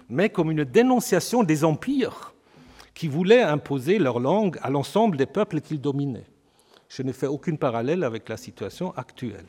mais 0.07 0.29
comme 0.29 0.51
une 0.51 0.63
dénonciation 0.63 1.41
des 1.41 1.63
empires 1.63 2.35
qui 2.93 3.07
voulaient 3.07 3.41
imposer 3.41 3.97
leur 3.97 4.19
langue 4.19 4.59
à 4.61 4.69
l'ensemble 4.69 5.17
des 5.17 5.25
peuples 5.25 5.59
qu'ils 5.59 5.81
dominaient. 5.81 6.27
Je 6.87 7.01
ne 7.01 7.11
fais 7.11 7.25
aucun 7.25 7.55
parallèle 7.55 8.03
avec 8.03 8.29
la 8.29 8.37
situation 8.37 8.95
actuelle. 8.95 9.47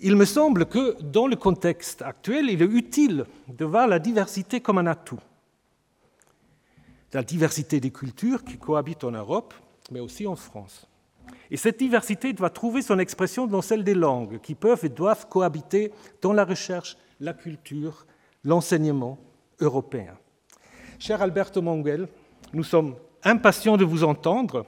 Il 0.00 0.16
me 0.16 0.24
semble 0.24 0.64
que 0.64 0.96
dans 1.02 1.26
le 1.26 1.36
contexte 1.36 2.00
actuel, 2.00 2.48
il 2.48 2.62
est 2.62 2.64
utile 2.64 3.26
de 3.48 3.66
voir 3.66 3.88
la 3.88 3.98
diversité 3.98 4.62
comme 4.62 4.78
un 4.78 4.86
atout. 4.86 5.20
La 7.12 7.22
diversité 7.22 7.78
des 7.78 7.90
cultures 7.90 8.42
qui 8.42 8.56
cohabitent 8.56 9.04
en 9.04 9.10
Europe, 9.10 9.52
mais 9.90 10.00
aussi 10.00 10.26
en 10.26 10.34
France. 10.34 10.88
Et 11.50 11.56
cette 11.56 11.78
diversité 11.78 12.32
doit 12.32 12.50
trouver 12.50 12.82
son 12.82 12.98
expression 12.98 13.46
dans 13.46 13.62
celle 13.62 13.84
des 13.84 13.94
langues 13.94 14.40
qui 14.40 14.54
peuvent 14.54 14.84
et 14.84 14.88
doivent 14.88 15.28
cohabiter 15.28 15.92
dans 16.22 16.32
la 16.32 16.44
recherche, 16.44 16.96
la 17.20 17.32
culture, 17.32 18.06
l'enseignement 18.44 19.18
européen. 19.60 20.16
Cher 20.98 21.22
Alberto 21.22 21.62
Manguel, 21.62 22.08
nous 22.52 22.64
sommes 22.64 22.96
impatients 23.22 23.76
de 23.76 23.84
vous 23.84 24.04
entendre 24.04 24.66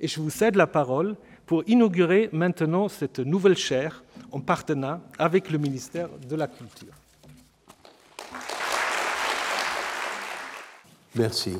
et 0.00 0.08
je 0.08 0.20
vous 0.20 0.30
cède 0.30 0.56
la 0.56 0.66
parole 0.66 1.16
pour 1.46 1.62
inaugurer 1.66 2.28
maintenant 2.32 2.88
cette 2.88 3.18
nouvelle 3.18 3.56
chaire 3.56 4.02
en 4.32 4.40
partenariat 4.40 5.00
avec 5.18 5.50
le 5.50 5.58
ministère 5.58 6.08
de 6.28 6.36
la 6.36 6.46
Culture. 6.46 6.94
Merci. 11.14 11.56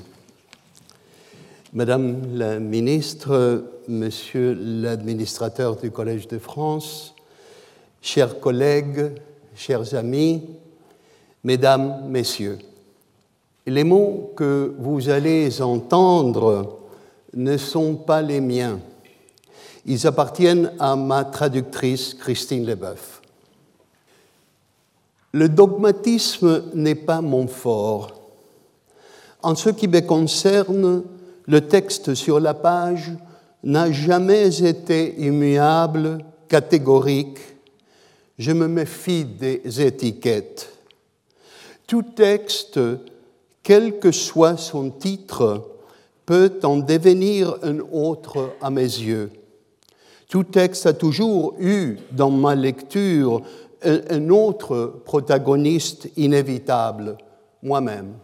Madame 1.76 2.36
la 2.36 2.60
ministre, 2.60 3.64
monsieur 3.88 4.54
l'administrateur 4.54 5.74
du 5.74 5.90
Collège 5.90 6.28
de 6.28 6.38
France, 6.38 7.16
chers 8.00 8.38
collègues, 8.38 9.10
chers 9.56 9.92
amis, 9.96 10.44
mesdames, 11.42 12.04
messieurs, 12.06 12.58
les 13.66 13.82
mots 13.82 14.32
que 14.36 14.72
vous 14.78 15.08
allez 15.08 15.60
entendre 15.60 16.78
ne 17.32 17.56
sont 17.56 17.96
pas 17.96 18.22
les 18.22 18.40
miens. 18.40 18.78
Ils 19.84 20.06
appartiennent 20.06 20.70
à 20.78 20.94
ma 20.94 21.24
traductrice 21.24 22.14
Christine 22.14 22.64
Leboeuf. 22.64 23.20
Le 25.32 25.48
dogmatisme 25.48 26.66
n'est 26.72 26.94
pas 26.94 27.20
mon 27.20 27.48
fort. 27.48 28.12
En 29.42 29.56
ce 29.56 29.70
qui 29.70 29.88
me 29.88 30.00
concerne, 30.02 31.02
le 31.46 31.60
texte 31.62 32.14
sur 32.14 32.40
la 32.40 32.54
page 32.54 33.12
n'a 33.62 33.90
jamais 33.92 34.64
été 34.64 35.14
immuable, 35.18 36.18
catégorique. 36.48 37.38
Je 38.38 38.52
me 38.52 38.66
méfie 38.66 39.24
des 39.24 39.62
étiquettes. 39.80 40.70
Tout 41.86 42.02
texte, 42.02 42.80
quel 43.62 43.98
que 43.98 44.10
soit 44.10 44.56
son 44.56 44.90
titre, 44.90 45.70
peut 46.26 46.58
en 46.62 46.78
devenir 46.78 47.56
un 47.62 47.80
autre 47.92 48.54
à 48.62 48.70
mes 48.70 48.82
yeux. 48.82 49.30
Tout 50.28 50.44
texte 50.44 50.86
a 50.86 50.94
toujours 50.94 51.54
eu 51.60 51.98
dans 52.10 52.30
ma 52.30 52.54
lecture 52.54 53.42
un 53.82 54.30
autre 54.30 55.02
protagoniste 55.04 56.08
inévitable, 56.16 57.18
moi-même 57.62 58.14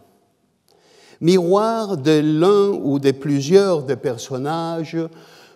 miroir 1.21 1.97
de 1.97 2.19
l'un 2.19 2.69
ou 2.83 2.99
de 2.99 3.11
plusieurs 3.11 3.83
des 3.83 3.95
personnages, 3.95 4.97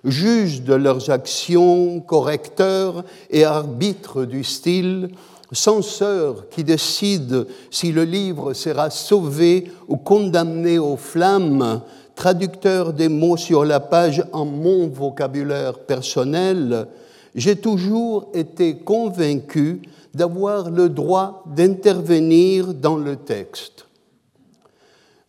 juge 0.03 0.61
de 0.61 0.75
leurs 0.75 1.09
actions, 1.09 1.99
correcteur 1.99 3.03
et 3.31 3.43
arbitre 3.43 4.25
du 4.25 4.43
style, 4.43 5.09
censeur 5.51 6.49
qui 6.49 6.63
décide 6.63 7.47
si 7.71 7.91
le 7.91 8.03
livre 8.03 8.53
sera 8.53 8.89
sauvé 8.89 9.71
ou 9.87 9.97
condamné 9.97 10.77
aux 10.77 10.97
flammes, 10.97 11.81
traducteur 12.15 12.93
des 12.93 13.09
mots 13.09 13.37
sur 13.37 13.65
la 13.65 13.79
page 13.79 14.23
en 14.31 14.45
mon 14.45 14.87
vocabulaire 14.87 15.79
personnel, 15.79 16.87
j'ai 17.33 17.57
toujours 17.57 18.29
été 18.33 18.77
convaincu 18.77 19.81
d'avoir 20.13 20.69
le 20.69 20.87
droit 20.87 21.43
d'intervenir 21.47 22.73
dans 22.73 22.95
le 22.95 23.17
texte. 23.17 23.84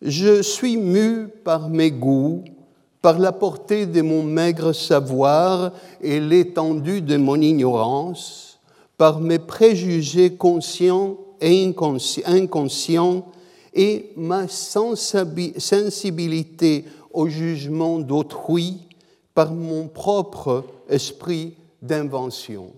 Je 0.01 0.41
suis 0.41 0.77
mu 0.77 1.27
par 1.43 1.69
mes 1.69 1.91
goûts, 1.91 2.43
par 3.01 3.19
la 3.19 3.31
portée 3.31 3.85
de 3.85 4.01
mon 4.01 4.23
maigre 4.23 4.73
savoir 4.73 5.71
et 6.01 6.19
l'étendue 6.19 7.01
de 7.01 7.17
mon 7.17 7.39
ignorance, 7.41 8.59
par 8.97 9.19
mes 9.19 9.37
préjugés 9.39 10.35
conscients 10.35 11.17
et 11.41 11.73
inconscients 12.25 13.25
et 13.73 14.11
ma 14.15 14.47
sensibilité 14.47 16.85
au 17.11 17.27
jugement 17.27 17.99
d'autrui 17.99 18.77
par 19.33 19.51
mon 19.53 19.87
propre 19.87 20.63
esprit 20.89 21.55
d'invention. 21.81 22.71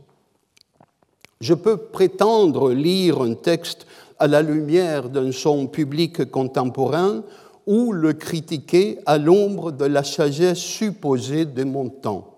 Je 1.41 1.53
peux 1.53 1.77
prétendre 1.77 2.71
lire 2.71 3.21
un 3.21 3.33
texte 3.33 3.85
à 4.19 4.27
la 4.27 4.41
lumière 4.41 5.09
d'un 5.09 5.31
son 5.31 5.67
public 5.67 6.29
contemporain 6.29 7.23
ou 7.65 7.93
le 7.93 8.13
critiquer 8.13 8.99
à 9.05 9.17
l'ombre 9.17 9.71
de 9.71 9.85
la 9.85 10.03
sagesse 10.03 10.59
supposée 10.59 11.45
de 11.45 11.63
mon 11.63 11.89
temps. 11.89 12.35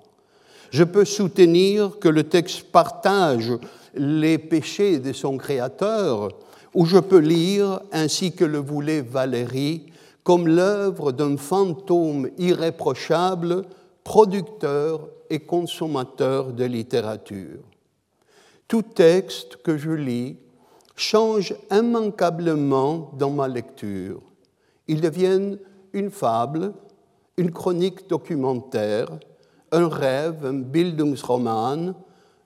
Je 0.72 0.84
peux 0.84 1.06
soutenir 1.06 2.00
que 2.00 2.08
le 2.08 2.24
texte 2.24 2.64
partage 2.72 3.52
les 3.94 4.38
péchés 4.38 5.00
de 5.00 5.12
son 5.12 5.38
créateur, 5.38 6.30
ou 6.74 6.86
je 6.86 6.98
peux 6.98 7.20
lire, 7.20 7.82
ainsi 7.92 8.32
que 8.32 8.46
le 8.46 8.60
voulait 8.60 9.02
Valérie, 9.02 9.88
comme 10.24 10.48
l'œuvre 10.48 11.12
d'un 11.12 11.36
fantôme 11.36 12.30
irréprochable, 12.38 13.64
producteur 14.04 15.10
et 15.30 15.40
consommateur 15.40 16.54
de 16.54 16.64
littérature. 16.64 17.60
Tout 18.68 18.84
texte 18.84 19.58
que 19.64 19.78
je 19.78 19.92
lis 19.92 20.38
change 21.02 21.56
immanquablement 21.72 23.12
dans 23.18 23.32
ma 23.32 23.48
lecture. 23.48 24.22
Ils 24.88 25.02
deviennent 25.02 25.58
une 25.94 26.12
fable, 26.12 26.74
une 27.38 27.52
chronique 27.52 28.08
documentaire, 28.08 29.08
un 29.72 29.88
rêve, 29.88 30.46
un 30.46 30.60
Bildungsroman, 30.60 31.96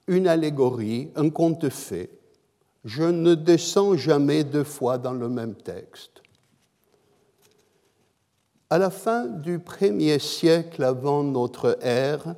une 0.08 0.28
allégorie, 0.28 1.10
un 1.16 1.30
conte 1.30 1.70
fait. 1.70 2.10
Je 2.86 3.04
ne 3.04 3.36
descends 3.36 3.98
jamais 3.98 4.44
deux 4.44 4.64
fois 4.64 4.98
dans 4.98 5.14
le 5.14 5.28
même 5.28 5.56
texte. 5.56 6.22
À 8.70 8.78
la 8.78 8.90
fin 8.90 9.26
du 9.26 9.60
premier 9.60 10.18
siècle 10.20 10.84
avant 10.84 11.24
notre 11.24 11.78
ère, 11.82 12.36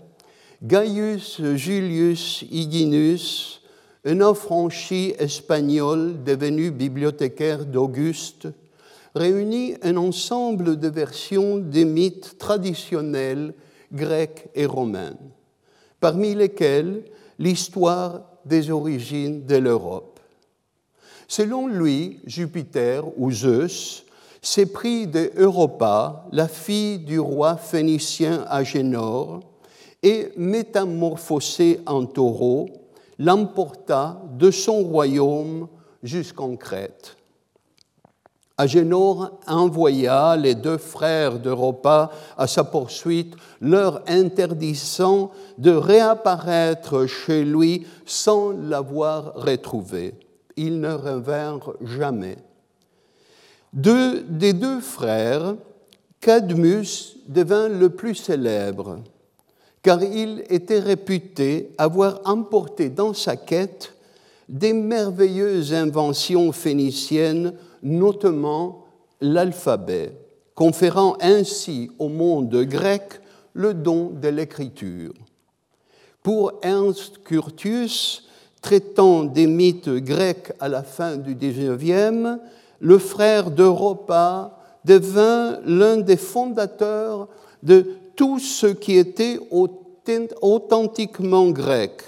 Gaius 0.63 1.41
Julius 1.55 2.43
Iginus 2.50 3.62
un 4.07 4.21
affranchi 4.21 5.13
espagnol 5.19 6.23
devenu 6.23 6.71
bibliothécaire 6.71 7.65
d'Auguste 7.65 8.47
réunit 9.13 9.75
un 9.81 9.97
ensemble 9.97 10.79
de 10.79 10.87
versions 10.87 11.57
des 11.57 11.83
mythes 11.83 12.37
traditionnels 12.37 13.53
grecs 13.91 14.47
et 14.55 14.65
romains, 14.65 15.17
parmi 15.99 16.35
lesquels 16.35 17.03
l'histoire 17.37 18.21
des 18.45 18.71
origines 18.71 19.45
de 19.45 19.57
l'Europe. 19.57 20.21
Selon 21.27 21.67
lui, 21.67 22.19
Jupiter 22.25 23.03
ou 23.17 23.29
Zeus 23.29 24.05
s'est 24.41 24.67
pris 24.67 25.07
de 25.07 25.31
Europa, 25.35 26.25
la 26.31 26.47
fille 26.47 26.99
du 26.99 27.19
roi 27.19 27.57
phénicien 27.57 28.45
Agénor, 28.47 29.41
et 30.01 30.29
métamorphosé 30.37 31.81
en 31.85 32.05
taureau, 32.05 32.69
l'emporta 33.19 34.21
de 34.32 34.51
son 34.51 34.84
royaume 34.84 35.67
jusqu'en 36.03 36.56
Crète. 36.56 37.17
Agénor 38.60 39.39
envoya 39.45 40.36
les 40.36 40.56
deux 40.56 40.80
frères 40.80 41.38
d'Europa 41.38 42.10
à 42.38 42.47
sa 42.47 42.63
poursuite, 42.63 43.36
leur 43.62 44.01
interdisant 44.08 45.32
de 45.60 45.71
réapparaître 45.71 47.06
chez 47.06 47.45
lui 47.45 47.86
sans 48.06 48.51
l'avoir 48.51 49.36
retrouvé. 49.36 50.15
Ils 50.56 50.80
ne 50.80 50.91
revinrent 50.91 51.73
jamais. 51.82 52.38
Deux, 53.73 54.23
des 54.23 54.53
deux 54.53 54.80
frères, 54.80 55.56
Cadmus 56.19 57.17
devint 57.27 57.67
le 57.69 57.89
plus 57.89 58.15
célèbre 58.15 58.97
car 59.88 60.04
il 60.04 60.43
était 60.50 60.82
réputé 60.82 61.73
avoir 61.78 62.19
emporté 62.26 62.89
dans 62.89 63.13
sa 63.13 63.38
quête 63.38 63.93
des 64.50 64.73
merveilleuses 64.73 65.73
inventions 65.73 66.52
phéniciennes, 66.52 67.54
notamment 67.82 68.84
l'alphabet, 69.21 70.12
conférant 70.56 71.15
ainsi 71.21 71.89
au 72.00 72.10
monde 72.10 72.54
grec 72.65 73.21
le 73.54 73.73
don 73.73 74.10
de 74.10 74.28
l'écriture. 74.28 75.13
Pour 76.21 76.60
Ernst 76.63 77.23
Curtius, 77.23 78.28
traitant 78.62 79.23
des 79.23 79.47
mythes 79.47 79.88
grecs 79.88 80.52
à 80.60 80.67
la 80.67 80.84
fin 80.84 81.15
du 81.15 81.34
XIXe, 81.34 82.41
le 82.82 82.97
frère 82.97 83.52
d'Europa 83.52 84.60
devint 84.84 85.60
l'un 85.63 85.95
des 85.95 86.17
fondateurs 86.17 87.30
de 87.63 87.86
tout 88.17 88.39
ce 88.39 88.67
qui 88.67 88.97
était 88.97 89.39
authentiquement 90.41 91.49
grec, 91.51 92.01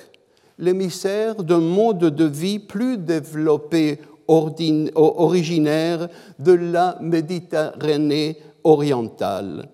l'émissaire 0.58 1.36
d'un 1.36 1.60
mode 1.60 2.00
de 2.00 2.26
vie 2.26 2.60
plus 2.60 2.98
développé, 2.98 4.02
originaire 4.28 6.10
de 6.39 6.52
la 6.52 6.98
Méditerranée 7.00 8.38
orientale. 8.63 9.69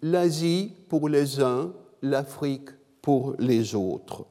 L'Asie 0.00 0.72
pour 0.88 1.08
les 1.08 1.40
uns, 1.40 1.72
l'Afrique 2.02 2.70
pour 3.02 3.34
les 3.38 3.74
autres. 3.74 4.24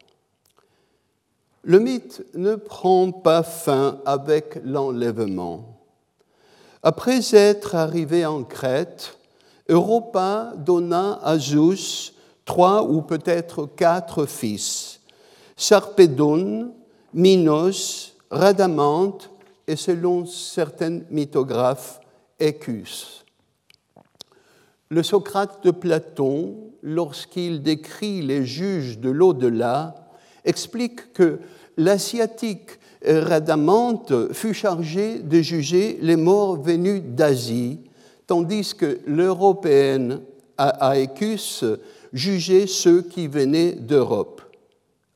Le 1.64 1.80
mythe 1.80 2.24
ne 2.36 2.56
prend 2.56 3.12
pas 3.12 3.44
fin 3.44 4.00
avec 4.06 4.60
l'enlèvement. 4.64 5.80
Après 6.84 7.22
être 7.34 7.76
arrivé 7.76 8.26
en 8.26 8.44
Crète, 8.44 9.18
Europa 9.70 10.54
donna 10.58 11.20
à 11.24 11.38
Zeus 11.38 12.14
trois 12.46 12.84
ou 12.84 13.02
peut-être 13.02 13.66
quatre 13.66 14.26
fils, 14.26 15.00
Sarpedon, 15.56 16.74
Minos, 17.14 18.16
Radamante 18.30 19.30
et 19.68 19.76
selon 19.76 20.26
certains 20.26 21.02
mythographes, 21.10 22.02
Écus. 22.40 23.24
Le 24.90 25.04
Socrate 25.04 25.64
de 25.64 25.72
Platon, 25.72 26.56
lorsqu'il 26.82 27.62
décrit 27.62 28.22
les 28.22 28.46
juges 28.46 29.00
de 29.00 29.10
l'au-delà, 29.10 29.96
explique 30.44 31.14
que 31.14 31.40
l'asiatique 31.78 32.72
Radamante 33.06 34.34
fut 34.34 34.54
chargé 34.54 35.20
de 35.20 35.42
juger 35.42 35.98
les 36.02 36.16
morts 36.16 36.62
venus 36.62 37.02
d'Asie 37.04 37.80
tandis 38.28 38.74
que 38.74 39.00
l'européenne 39.06 40.22
Aecus 40.58 41.64
jugeait 42.12 42.68
ceux 42.68 43.02
qui 43.02 43.28
venaient 43.28 43.74
d'Europe, 43.74 44.42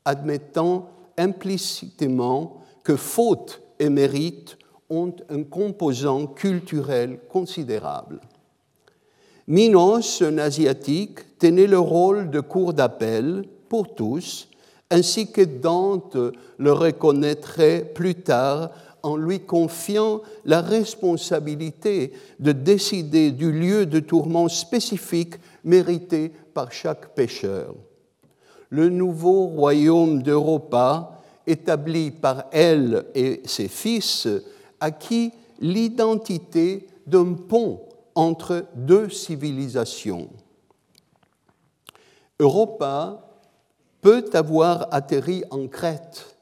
admettant 0.05 0.89
implicitement 1.17 2.61
que 2.83 2.95
faute 2.95 3.61
et 3.79 3.89
mérite 3.89 4.57
ont 4.89 5.13
un 5.29 5.43
composant 5.43 6.27
culturel 6.27 7.19
considérable. 7.29 8.21
Minos, 9.47 10.21
un 10.21 10.37
asiatique, 10.37 11.37
tenait 11.37 11.67
le 11.67 11.79
rôle 11.79 12.29
de 12.29 12.39
cour 12.39 12.73
d'appel 12.73 13.45
pour 13.69 13.95
tous, 13.95 14.49
ainsi 14.89 15.31
que 15.31 15.41
Dante 15.41 16.17
le 16.57 16.71
reconnaîtrait 16.71 17.91
plus 17.93 18.15
tard 18.15 18.71
en 19.07 19.15
lui 19.15 19.39
confiant 19.39 20.21
la 20.43 20.59
responsabilité 20.59 22.11
de 22.39 22.51
décider 22.51 23.31
du 23.31 23.53
lieu 23.53 23.85
de 23.85 24.01
tourment 24.01 24.49
spécifique 24.49 25.35
mérité 25.63 26.33
par 26.53 26.73
chaque 26.73 27.15
pécheur. 27.15 27.73
Le 28.69 28.89
nouveau 28.89 29.45
royaume 29.45 30.21
d'Europa, 30.21 31.21
établi 31.45 32.11
par 32.11 32.47
elle 32.51 33.05
et 33.15 33.41
ses 33.45 33.69
fils, 33.69 34.27
acquit 34.81 35.31
l'identité 35.61 36.87
d'un 37.05 37.31
pont 37.31 37.79
entre 38.13 38.65
deux 38.75 39.09
civilisations. 39.09 40.27
Europa 42.41 43.23
peut 44.01 44.29
avoir 44.33 44.89
atterri 44.91 45.45
en 45.49 45.67
Crète, 45.67 46.36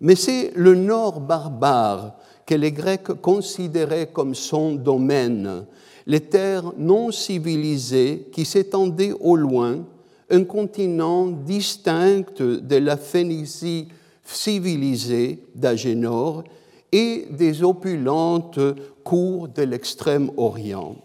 Mais 0.00 0.14
c'est 0.14 0.52
le 0.54 0.74
nord 0.74 1.20
barbare 1.20 2.16
que 2.46 2.54
les 2.54 2.72
Grecs 2.72 3.12
considéraient 3.20 4.10
comme 4.12 4.34
son 4.34 4.72
domaine, 4.74 5.66
les 6.06 6.20
terres 6.20 6.72
non 6.78 7.10
civilisées 7.10 8.28
qui 8.32 8.44
s'étendaient 8.44 9.14
au 9.20 9.36
loin, 9.36 9.84
un 10.30 10.44
continent 10.44 11.26
distinct 11.26 12.40
de 12.40 12.76
la 12.76 12.96
Phénicie 12.96 13.88
civilisée 14.24 15.42
d'Agénor 15.54 16.44
et 16.92 17.26
des 17.30 17.62
opulentes 17.62 18.60
cours 19.04 19.48
de 19.48 19.62
l'extrême-orient. 19.62 20.96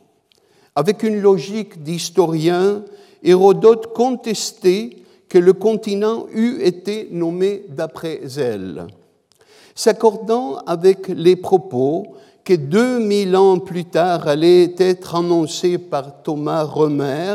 Avec 0.75 1.03
une 1.03 1.19
logique 1.21 1.83
d'historien, 1.83 2.83
Hérodote 3.21 3.93
contestait 3.93 5.02
que 5.33 5.39
le 5.39 5.53
continent 5.53 6.27
eût 6.31 6.61
été 6.61 7.07
nommé 7.09 7.63
d'après 7.67 8.21
elle, 8.37 8.85
s'accordant 9.73 10.57
avec 10.67 11.07
les 11.07 11.35
propos 11.35 12.05
que 12.43 12.53
2000 12.53 13.35
ans 13.35 13.57
plus 13.57 13.85
tard 13.85 14.27
allaient 14.27 14.75
être 14.77 15.15
annoncés 15.15 15.79
par 15.79 16.21
Thomas 16.21 16.61
Romer, 16.61 17.33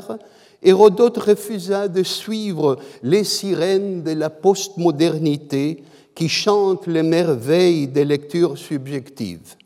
Hérodote 0.62 1.18
refusa 1.18 1.88
de 1.88 2.04
suivre 2.04 2.76
les 3.02 3.24
sirènes 3.24 4.04
de 4.04 4.12
la 4.12 4.30
postmodernité 4.30 5.82
qui 6.14 6.28
chantent 6.28 6.86
les 6.86 7.02
merveilles 7.02 7.88
des 7.88 8.04
lectures 8.04 8.56
subjectives 8.56 9.56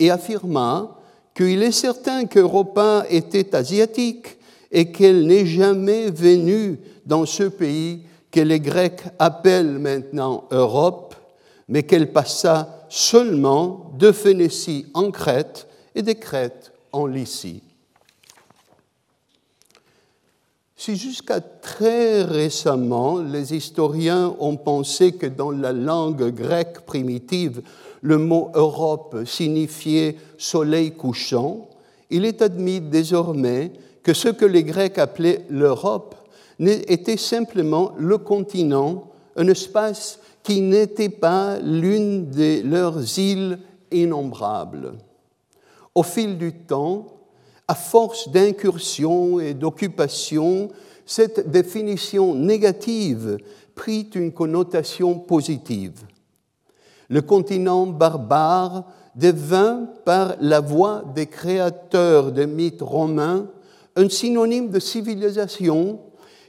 et 0.00 0.10
affirma 0.10 0.98
qu'il 1.36 1.62
est 1.62 1.70
certain 1.70 2.24
qu'Europa 2.24 3.04
était 3.08 3.54
asiatique 3.54 4.38
et 4.72 4.90
qu'elle 4.90 5.24
n'est 5.28 5.46
jamais 5.46 6.10
venue 6.10 6.80
dans 7.06 7.26
ce 7.26 7.44
pays 7.44 8.02
que 8.30 8.40
les 8.40 8.60
Grecs 8.60 9.02
appellent 9.18 9.78
maintenant 9.78 10.44
Europe, 10.50 11.14
mais 11.68 11.84
qu'elle 11.84 12.12
passa 12.12 12.86
seulement 12.88 13.92
de 13.98 14.12
Phénicie 14.12 14.86
en 14.94 15.10
Crète 15.10 15.68
et 15.94 16.02
de 16.02 16.12
Crète 16.12 16.72
en 16.92 17.06
Lycie. 17.06 17.62
Si 20.76 20.96
jusqu'à 20.96 21.40
très 21.40 22.22
récemment, 22.22 23.18
les 23.18 23.54
historiens 23.54 24.36
ont 24.38 24.56
pensé 24.56 25.12
que 25.12 25.26
dans 25.26 25.50
la 25.50 25.72
langue 25.72 26.30
grecque 26.34 26.80
primitive, 26.80 27.62
le 28.02 28.18
mot 28.18 28.50
Europe 28.54 29.24
signifiait 29.24 30.18
soleil 30.36 30.90
couchant, 30.92 31.70
il 32.10 32.26
est 32.26 32.42
admis 32.42 32.80
désormais 32.80 33.72
que 34.02 34.12
ce 34.12 34.28
que 34.28 34.44
les 34.44 34.62
Grecs 34.62 34.98
appelaient 34.98 35.46
l'Europe 35.48 36.14
était 36.58 37.16
simplement 37.16 37.92
le 37.96 38.18
continent, 38.18 39.10
un 39.36 39.48
espace 39.48 40.20
qui 40.42 40.60
n'était 40.60 41.08
pas 41.08 41.58
l'une 41.58 42.30
de 42.30 42.62
leurs 42.62 43.18
îles 43.18 43.58
innombrables. 43.90 44.94
Au 45.94 46.02
fil 46.02 46.38
du 46.38 46.52
temps, 46.52 47.06
à 47.66 47.74
force 47.74 48.28
d'incursions 48.28 49.40
et 49.40 49.54
d'occupations, 49.54 50.68
cette 51.06 51.50
définition 51.50 52.34
négative 52.34 53.38
prit 53.74 54.08
une 54.14 54.32
connotation 54.32 55.18
positive. 55.18 56.04
Le 57.08 57.22
continent 57.22 57.86
barbare 57.86 58.84
devint, 59.14 59.88
par 60.04 60.34
la 60.40 60.60
voix 60.60 61.04
des 61.14 61.26
créateurs 61.26 62.32
des 62.32 62.46
mythes 62.46 62.82
romains, 62.82 63.46
un 63.96 64.08
synonyme 64.08 64.70
de 64.70 64.80
civilisation, 64.80 66.00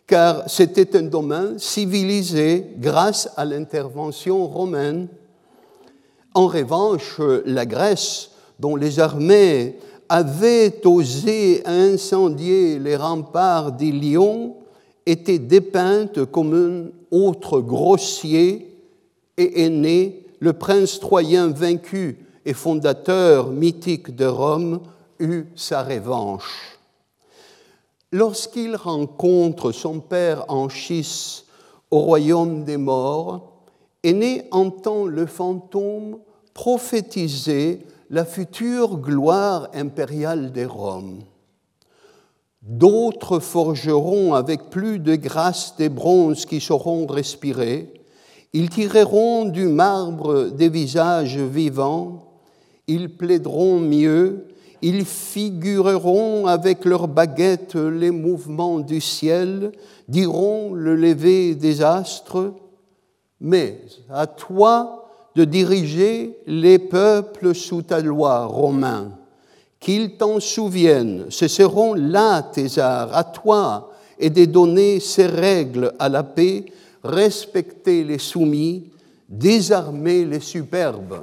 car 0.07 0.49
c'était 0.49 0.95
un 0.97 1.03
domaine 1.03 1.57
civilisé 1.57 2.65
grâce 2.77 3.29
à 3.35 3.45
l'intervention 3.45 4.45
romaine. 4.47 5.07
En 6.33 6.47
revanche, 6.47 7.19
la 7.45 7.65
Grèce, 7.65 8.31
dont 8.59 8.75
les 8.75 8.99
armées 8.99 9.77
avaient 10.09 10.85
osé 10.85 11.63
incendier 11.65 12.77
les 12.77 12.95
remparts 12.95 13.71
d'Ilion, 13.71 14.55
était 15.05 15.39
dépeinte 15.39 16.25
comme 16.25 16.53
un 16.53 17.15
autre 17.15 17.61
grossier 17.61 18.75
et 19.37 19.65
est 19.65 19.69
né 19.69 20.25
le 20.39 20.53
prince 20.53 20.99
troyen 20.99 21.47
vaincu 21.47 22.17
et 22.45 22.53
fondateur 22.53 23.49
mythique 23.49 24.15
de 24.15 24.25
Rome 24.25 24.81
eut 25.19 25.45
sa 25.55 25.83
revanche. 25.83 26.74
Lorsqu'il 28.17 28.77
rencontre 28.77 29.73
son 29.73 29.99
père 29.99 30.45
Anchis 30.47 31.43
au 31.91 31.99
royaume 31.99 32.63
des 32.63 32.77
morts, 32.77 33.51
Aîné 34.03 34.47
entend 34.51 35.05
le 35.05 35.25
fantôme 35.25 36.19
prophétiser 36.53 37.85
la 38.09 38.23
future 38.23 38.99
gloire 38.99 39.67
impériale 39.73 40.53
des 40.53 40.63
Roms. 40.63 41.23
D'autres 42.61 43.39
forgeront 43.39 44.33
avec 44.33 44.69
plus 44.69 44.99
de 44.99 45.17
grâce 45.17 45.75
des 45.75 45.89
bronzes 45.89 46.45
qui 46.45 46.61
sauront 46.61 47.07
respirer. 47.07 47.93
Ils 48.53 48.69
tireront 48.69 49.43
du 49.43 49.67
marbre 49.67 50.51
des 50.51 50.69
visages 50.69 51.37
vivants. 51.37 52.31
Ils 52.87 53.13
plaideront 53.13 53.81
mieux 53.81 54.54
ils 54.81 55.05
figureront 55.05 56.47
avec 56.47 56.85
leurs 56.85 57.07
baguettes 57.07 57.75
les 57.75 58.11
mouvements 58.11 58.79
du 58.79 59.01
ciel, 59.01 59.71
diront 60.07 60.73
le 60.73 60.95
lever 60.95 61.55
des 61.55 61.81
astres, 61.81 62.53
mais 63.39 63.81
à 64.09 64.27
toi 64.27 65.07
de 65.35 65.43
diriger 65.43 66.37
les 66.47 66.79
peuples 66.79 67.53
sous 67.53 67.81
ta 67.81 67.99
loi, 67.99 68.45
Romain. 68.45 69.11
Qu'ils 69.79 70.17
t'en 70.17 70.39
souviennent, 70.39 71.25
ce 71.29 71.47
seront 71.47 71.93
là 71.93 72.41
tes 72.41 72.79
arts, 72.79 73.15
à 73.15 73.23
toi, 73.23 73.91
et 74.17 74.29
de 74.29 74.45
donner 74.45 74.99
ces 74.99 75.27
règles 75.27 75.93
à 75.99 76.07
la 76.07 76.23
paix, 76.23 76.65
respecter 77.03 78.03
les 78.03 78.17
soumis, 78.17 78.91
désarmer 79.27 80.23
les 80.25 80.39
superbes 80.39 81.21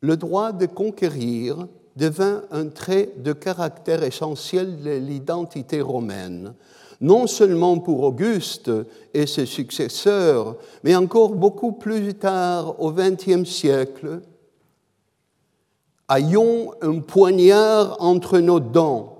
le 0.00 0.16
droit 0.16 0.52
de 0.52 0.66
conquérir 0.66 1.66
devint 1.96 2.42
un 2.50 2.68
trait 2.68 3.12
de 3.18 3.32
caractère 3.32 4.02
essentiel 4.02 4.82
de 4.82 4.90
l'identité 4.90 5.80
romaine, 5.80 6.54
non 7.00 7.26
seulement 7.26 7.78
pour 7.78 8.02
Auguste 8.02 8.70
et 9.12 9.26
ses 9.26 9.46
successeurs, 9.46 10.56
mais 10.84 10.94
encore 10.94 11.34
beaucoup 11.34 11.72
plus 11.72 12.14
tard, 12.14 12.80
au 12.80 12.92
XXe 12.92 13.48
siècle. 13.48 14.20
Ayons 16.08 16.72
un 16.80 17.00
poignard 17.00 17.96
entre 18.00 18.38
nos 18.38 18.60
dents, 18.60 19.16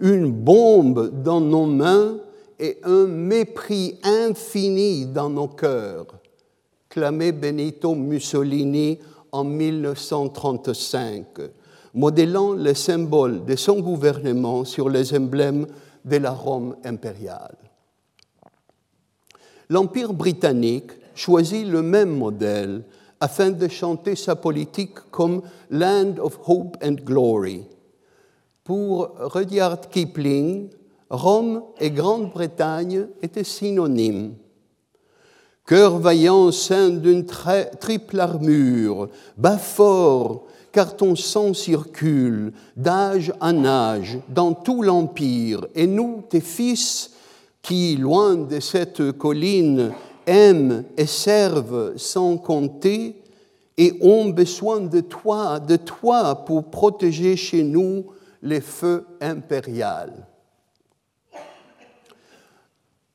une 0.00 0.30
bombe 0.30 1.22
dans 1.22 1.40
nos 1.40 1.66
mains 1.66 2.18
et 2.58 2.78
un 2.84 3.06
mépris 3.06 3.98
infini 4.02 5.06
dans 5.06 5.30
nos 5.30 5.48
cœurs, 5.48 6.06
clamait 6.88 7.32
Benito 7.32 7.94
Mussolini 7.94 8.98
en 9.34 9.42
1935, 9.42 11.26
modélant 11.92 12.52
les 12.52 12.74
symboles 12.74 13.44
de 13.44 13.56
son 13.56 13.80
gouvernement 13.80 14.64
sur 14.64 14.88
les 14.88 15.12
emblèmes 15.12 15.66
de 16.04 16.16
la 16.18 16.30
Rome 16.30 16.76
impériale. 16.84 17.56
L'Empire 19.68 20.12
britannique 20.12 20.92
choisit 21.16 21.66
le 21.66 21.82
même 21.82 22.16
modèle 22.16 22.84
afin 23.18 23.50
de 23.50 23.66
chanter 23.66 24.14
sa 24.14 24.36
politique 24.36 25.00
comme 25.10 25.42
Land 25.68 26.18
of 26.18 26.38
Hope 26.46 26.76
and 26.80 26.98
Glory. 27.04 27.64
Pour 28.62 29.16
Rudyard 29.18 29.88
Kipling, 29.88 30.68
Rome 31.10 31.64
et 31.80 31.90
Grande-Bretagne 31.90 33.08
étaient 33.20 33.42
synonymes. 33.42 34.34
Cœur 35.66 35.98
vaillant 35.98 36.52
sein 36.52 36.90
d'une 36.90 37.24
triple 37.24 38.20
armure, 38.20 39.08
bas 39.38 39.56
fort, 39.56 40.44
car 40.72 40.94
ton 40.94 41.16
sang 41.16 41.54
circule 41.54 42.52
d'âge 42.76 43.32
en 43.40 43.64
âge 43.64 44.18
dans 44.28 44.52
tout 44.52 44.82
l'empire, 44.82 45.66
et 45.74 45.86
nous, 45.86 46.22
tes 46.28 46.42
fils, 46.42 47.12
qui, 47.62 47.96
loin 47.96 48.34
de 48.34 48.60
cette 48.60 49.12
colline, 49.12 49.92
aiment 50.26 50.84
et 50.98 51.06
servent 51.06 51.94
sans 51.96 52.36
compter, 52.36 53.22
et 53.78 53.96
ont 54.02 54.26
besoin 54.26 54.80
de 54.80 55.00
toi, 55.00 55.60
de 55.60 55.76
toi 55.76 56.44
pour 56.44 56.64
protéger 56.64 57.36
chez 57.36 57.62
nous 57.62 58.04
les 58.42 58.60
feux 58.60 59.06
impériaux 59.20 60.12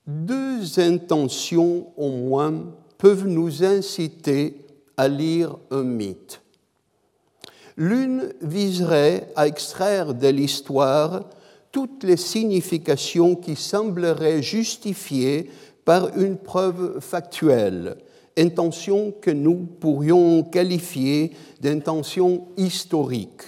deux 0.10 0.80
intentions 0.80 1.88
au 1.96 2.10
moins 2.10 2.64
peuvent 2.98 3.28
nous 3.28 3.64
inciter 3.64 4.66
à 4.98 5.08
lire 5.08 5.56
un 5.70 5.84
mythe. 5.84 6.42
L'une 7.78 8.34
viserait 8.42 9.32
à 9.36 9.48
extraire 9.48 10.16
de 10.16 10.28
l'histoire 10.28 11.26
toutes 11.72 12.04
les 12.04 12.18
significations 12.18 13.36
qui 13.36 13.56
sembleraient 13.56 14.42
justifiées 14.42 15.52
par 15.86 16.18
une 16.18 16.38
preuve 16.38 17.00
factuelle, 17.00 17.96
intention 18.36 19.14
que 19.22 19.32
nous 19.32 19.68
pourrions 19.80 20.42
qualifier 20.42 21.34
d'intention 21.62 22.48
historique, 22.58 23.44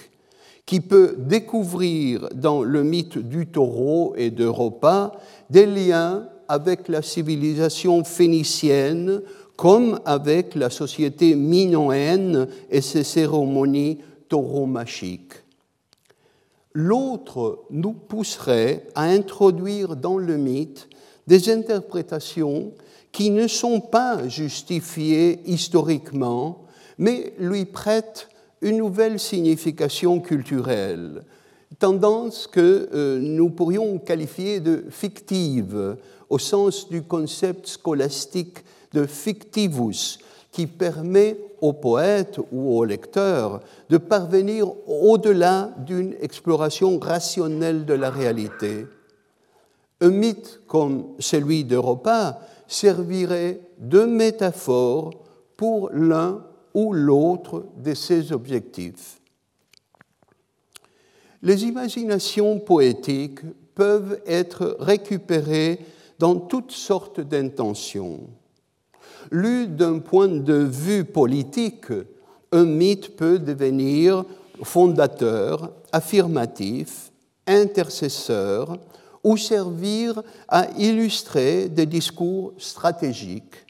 qui 0.64 0.80
peut 0.80 1.16
découvrir 1.18 2.28
dans 2.36 2.62
le 2.62 2.84
mythe 2.84 3.18
du 3.18 3.48
taureau 3.48 4.14
et 4.16 4.30
d'Europa 4.30 5.12
des 5.50 5.66
liens 5.66 6.28
avec 6.52 6.88
la 6.88 7.00
civilisation 7.00 8.04
phénicienne 8.04 9.22
comme 9.56 10.00
avec 10.04 10.54
la 10.54 10.68
société 10.68 11.34
minoenne 11.34 12.46
et 12.68 12.82
ses 12.82 13.04
cérémonies 13.04 14.00
tauromachiques. 14.28 15.32
L'autre 16.74 17.60
nous 17.70 17.94
pousserait 17.94 18.86
à 18.94 19.04
introduire 19.04 19.96
dans 19.96 20.18
le 20.18 20.36
mythe 20.36 20.90
des 21.26 21.50
interprétations 21.50 22.72
qui 23.12 23.30
ne 23.30 23.46
sont 23.46 23.80
pas 23.80 24.28
justifiées 24.28 25.40
historiquement, 25.46 26.66
mais 26.98 27.32
lui 27.38 27.64
prêtent 27.64 28.28
une 28.60 28.76
nouvelle 28.76 29.18
signification 29.18 30.20
culturelle, 30.20 31.22
tendance 31.78 32.46
que 32.46 32.90
euh, 32.92 33.18
nous 33.20 33.48
pourrions 33.48 33.98
qualifier 33.98 34.60
de 34.60 34.84
fictive 34.90 35.96
au 36.32 36.38
sens 36.38 36.88
du 36.88 37.02
concept 37.02 37.66
scolastique 37.66 38.64
de 38.94 39.04
fictivus, 39.04 40.18
qui 40.50 40.66
permet 40.66 41.36
au 41.60 41.74
poète 41.74 42.38
ou 42.50 42.78
au 42.78 42.86
lecteur 42.86 43.60
de 43.90 43.98
parvenir 43.98 44.66
au-delà 44.86 45.74
d'une 45.76 46.14
exploration 46.22 46.98
rationnelle 46.98 47.84
de 47.84 47.92
la 47.92 48.08
réalité. 48.08 48.86
Un 50.00 50.08
mythe 50.08 50.60
comme 50.66 51.04
celui 51.18 51.64
d'Europa 51.64 52.40
servirait 52.66 53.60
de 53.78 54.04
métaphore 54.04 55.10
pour 55.58 55.90
l'un 55.92 56.42
ou 56.72 56.94
l'autre 56.94 57.66
de 57.76 57.92
ses 57.92 58.32
objectifs. 58.32 59.20
Les 61.42 61.64
imaginations 61.64 62.58
poétiques 62.58 63.40
peuvent 63.74 64.18
être 64.26 64.78
récupérées 64.80 65.78
dans 66.22 66.36
toutes 66.36 66.70
sortes 66.70 67.20
d'intentions. 67.20 68.20
Lu 69.32 69.66
d'un 69.66 69.98
point 69.98 70.28
de 70.28 70.54
vue 70.54 71.04
politique, 71.04 71.86
un 72.52 72.64
mythe 72.64 73.16
peut 73.16 73.40
devenir 73.40 74.24
fondateur, 74.62 75.72
affirmatif, 75.90 77.10
intercesseur, 77.48 78.78
ou 79.24 79.36
servir 79.36 80.22
à 80.46 80.68
illustrer 80.78 81.68
des 81.68 81.86
discours 81.86 82.52
stratégiques, 82.56 83.66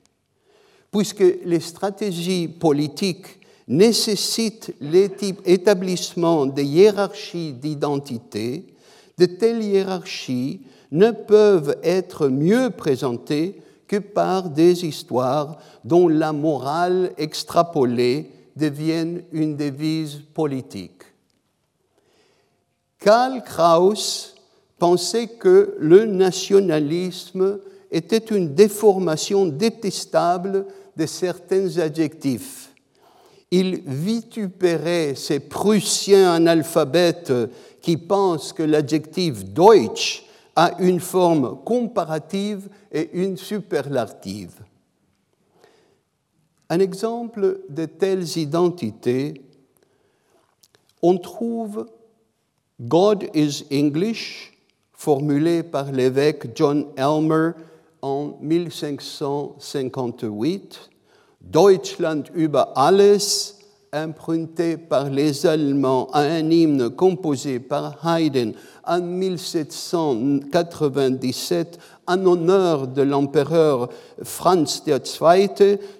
puisque 0.91 1.25
les 1.47 1.61
stratégies 1.61 2.49
politiques 2.49 3.41
nécessitent 3.67 4.75
l'établissement 4.83 6.45
des 6.45 6.65
hiérarchies 6.65 7.55
d'identité, 7.55 8.67
de 9.17 9.25
telles 9.25 9.63
hiérarchies 9.63 10.61
ne 10.93 11.11
peuvent 11.11 11.77
être 11.83 12.29
mieux 12.29 12.71
présentées 12.71 13.61
que 13.89 13.97
par 13.97 14.51
des 14.51 14.85
histoires 14.85 15.59
dont 15.85 16.07
la 16.07 16.33
morale 16.33 17.13
extrapolée 17.19 18.31
devienne 18.55 19.23
une 19.33 19.57
devise 19.57 20.21
politique. 20.35 21.03
Karl 23.01 23.43
Kraus 23.43 24.37
pensait 24.79 25.27
que 25.27 25.75
le 25.79 26.05
nationalisme 26.05 27.59
était 27.91 28.19
une 28.19 28.55
déformation 28.55 29.47
détestable 29.47 30.67
de 30.97 31.07
certains 31.07 31.79
adjectifs. 31.79 32.71
Il 33.51 33.83
vitupérait 33.87 35.15
ces 35.15 35.41
Prussiens 35.41 36.33
analphabètes 36.33 37.33
qui 37.81 37.97
pensent 37.97 38.53
que 38.53 38.63
l'adjectif 38.63 39.45
Deutsch 39.45 40.25
a 40.55 40.77
une 40.79 41.01
forme 41.01 41.59
comparative 41.65 42.69
et 42.91 43.11
une 43.13 43.37
superlative. 43.37 44.63
Un 46.69 46.81
exemple 46.81 47.61
de 47.69 47.85
telles 47.87 48.39
identités, 48.39 49.43
on 51.03 51.19
trouve 51.19 51.87
God 52.81 53.29
is 53.35 53.67
English, 53.71 54.57
formulé 54.93 55.63
par 55.63 55.93
l'évêque 55.93 56.49
John 56.55 56.87
Elmer 56.97 57.51
en 58.01 58.39
1558, 58.41 60.91
Deutschland 61.41 62.31
über 62.35 62.73
alles, 62.77 63.62
emprunté 63.95 64.79
par 64.79 65.11
les 65.11 65.45
Allemands 65.45 66.09
à 66.15 66.21
un 66.21 66.51
hymne 66.51 66.89
composé 66.89 67.61
par 67.61 67.99
Haydn 68.07 68.55
en 68.87 69.03
1797 69.03 71.79
en 72.07 72.25
honneur 72.25 72.89
de 72.89 73.03
l'empereur 73.03 73.91
Franz 74.23 74.81
II 74.87 74.99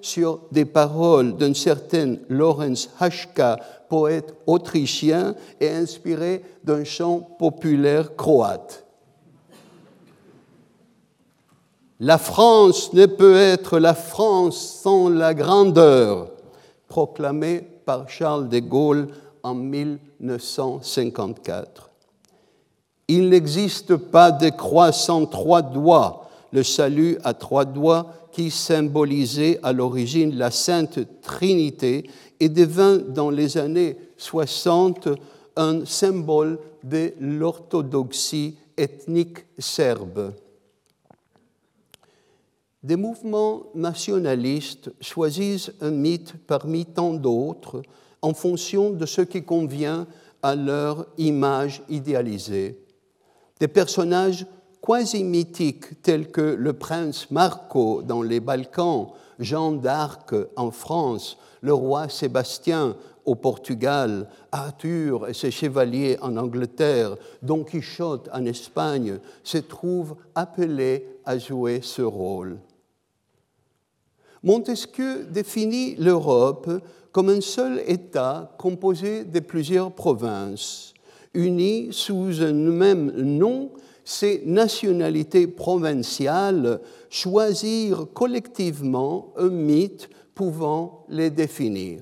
sur 0.01 0.41
des 0.51 0.65
paroles 0.65 1.37
d'un 1.37 1.53
certain 1.53 2.17
Lorenz 2.31 2.89
Haschka, 2.99 3.59
poète 3.91 4.37
autrichien 4.47 5.35
et 5.61 5.69
inspiré 5.69 6.43
d'un 6.65 6.85
chant 6.85 7.21
populaire 7.39 8.17
croate. 8.17 8.87
La 12.01 12.17
France 12.17 12.95
ne 12.95 13.05
peut 13.05 13.37
être 13.37 13.79
la 13.79 13.93
France 13.93 14.81
sans 14.83 15.11
la 15.11 15.35
grandeur, 15.35 16.31
proclamé 16.89 17.72
par 17.85 18.09
Charles 18.09 18.49
de 18.49 18.59
Gaulle 18.59 19.09
en 19.43 19.55
1954. 19.55 21.91
Il 23.09 23.29
n'existe 23.29 23.97
pas 23.97 24.31
de 24.31 24.49
croix 24.49 24.93
sans 24.93 25.27
trois 25.27 25.63
doigts, 25.63 26.29
le 26.53 26.63
salut 26.63 27.19
à 27.25 27.35
trois 27.35 27.65
doigts 27.65 28.13
qui 28.33 28.51
symbolisait 28.51 29.59
à 29.63 29.73
l'origine 29.73 30.37
la 30.37 30.51
Sainte 30.51 31.01
Trinité 31.21 32.09
et 32.41 32.49
devint 32.49 32.97
dans 32.97 33.31
les 33.31 33.59
années 33.59 33.97
60 34.17 35.09
un 35.57 35.85
symbole 35.85 36.59
de 36.83 37.13
l'orthodoxie 37.21 38.57
ethnique 38.77 39.45
serbe. 39.59 40.33
Des 42.83 42.97
mouvements 42.97 43.67
nationalistes 43.77 44.91
choisissent 45.01 45.71
un 45.81 45.93
mythe 45.93 46.35
parmi 46.49 46.85
tant 46.85 47.15
d'autres 47.15 47.83
en 48.23 48.35
fonction 48.35 48.91
de 48.91 49.07
ce 49.07 49.21
qui 49.21 49.45
convient 49.45 50.09
à 50.43 50.57
leur 50.57 51.07
image 51.17 51.83
idéalisée. 51.89 52.85
Des 53.61 53.69
personnages 53.69 54.47
quasi 54.85 55.23
mythiques 55.23 56.03
tels 56.03 56.33
que 56.33 56.41
le 56.41 56.73
prince 56.73 57.31
Marco 57.31 58.03
dans 58.03 58.21
les 58.21 58.41
Balkans, 58.41 59.11
Jeanne 59.39 59.81
d'Arc 59.81 60.35
en 60.57 60.73
France, 60.73 61.39
le 61.61 61.73
roi 61.73 62.09
Sébastien 62.09 62.97
au 63.25 63.37
Portugal, 63.37 64.29
Arthur 64.51 65.29
et 65.29 65.35
ses 65.35 65.53
chevaliers 65.53 66.19
en 66.21 66.37
Angleterre, 66.37 67.15
Don 67.43 67.63
Quichotte 67.63 68.29
en 68.33 68.45
Espagne, 68.45 69.21
se 69.45 69.59
trouvent 69.59 70.17
appelés 70.35 71.07
à 71.25 71.39
jouer 71.39 71.79
ce 71.81 72.03
rôle. 72.03 72.59
Montesquieu 74.43 75.25
définit 75.31 75.95
l'Europe 75.97 76.69
comme 77.13 77.29
un 77.29 77.41
seul 77.41 77.83
État 77.87 78.55
composé 78.59 79.25
de 79.25 79.41
plusieurs 79.41 79.93
provinces, 79.93 80.95
unies 81.35 81.89
sous 81.93 82.43
un 82.43 82.53
même 82.53 83.13
nom, 83.13 83.71
ces 84.05 84.43
nationalités 84.45 85.47
provinciales 85.47 86.81
choisirent 87.09 88.09
collectivement 88.13 89.33
un 89.37 89.49
mythe 89.49 90.11
pouvant 90.35 91.05
les 91.09 91.31
définir. 91.31 92.01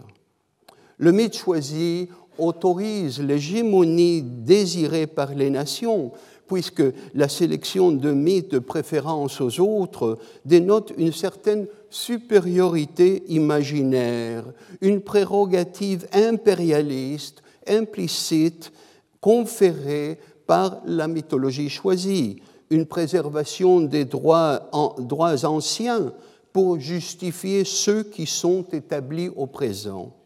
Le 0.97 1.13
mythe 1.13 1.37
choisi 1.37 2.09
autorise 2.39 3.21
l'hégémonie 3.21 4.23
désirée 4.23 5.07
par 5.07 5.35
les 5.35 5.51
nations, 5.51 6.13
puisque 6.51 6.83
la 7.15 7.29
sélection 7.29 7.93
de 7.93 8.11
mythes 8.11 8.51
de 8.51 8.59
préférence 8.59 9.41
aux 9.41 9.61
autres 9.61 10.19
dénote 10.45 10.93
une 10.99 11.13
certaine 11.13 11.69
supériorité 11.91 13.23
imaginaire, 13.29 14.43
une 14.81 15.01
prérogative 15.01 16.09
impérialiste 16.13 17.45
implicite 17.69 18.73
conférée 19.21 20.19
par 20.49 20.83
la 20.87 21.07
mythologie 21.07 21.69
choisie, 21.69 22.43
une 22.69 22.87
préservation 22.87 23.81
des 23.81 24.05
droits, 24.05 24.69
droits 24.99 25.45
anciens 25.45 26.13
pour 26.53 26.81
justifier 26.81 27.63
ceux 27.65 28.03
qui 28.03 28.27
sont 28.27 28.65
établis 28.73 29.29
au 29.37 29.47
présent. 29.47 30.17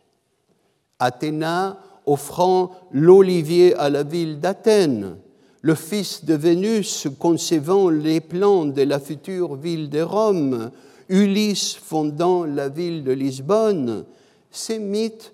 Athéna 0.98 1.78
offrant 2.06 2.70
l'olivier 2.92 3.74
à 3.74 3.90
la 3.90 4.04
ville 4.04 4.40
d'Athènes, 4.40 5.18
le 5.64 5.74
fils 5.74 6.27
de 6.27 6.35
Vénus 6.35 7.09
concevant 7.18 7.88
les 7.88 8.20
plans 8.20 8.66
de 8.66 8.83
la 8.83 9.00
future 9.00 9.55
ville 9.55 9.88
de 9.88 10.03
Rome, 10.03 10.70
Ulysse 11.09 11.72
fondant 11.72 12.44
la 12.44 12.68
ville 12.68 13.03
de 13.03 13.12
Lisbonne, 13.12 14.05
ces 14.50 14.79
mythes 14.79 15.33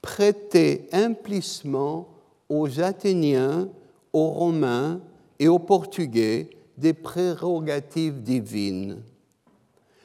prêtaient 0.00 0.88
implicitement 0.92 2.08
aux 2.48 2.80
Athéniens, 2.80 3.68
aux 4.14 4.30
Romains 4.30 4.98
et 5.38 5.46
aux 5.46 5.58
Portugais 5.58 6.48
des 6.78 6.94
prérogatives 6.94 8.22
divines. 8.22 9.02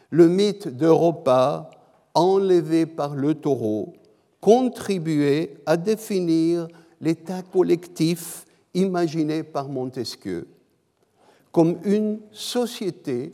Le 0.10 0.28
mythe 0.28 0.68
d'Europa, 0.68 1.72
enlevé 2.14 2.86
par 2.86 3.16
le 3.16 3.36
taureau, 3.36 3.94
contribuait 4.42 5.56
à 5.66 5.78
définir 5.78 6.68
l'état 7.00 7.42
collectif 7.42 8.46
imaginé 8.74 9.44
par 9.44 9.70
Montesquieu 9.70 10.48
comme 11.52 11.78
une 11.84 12.20
société 12.32 13.34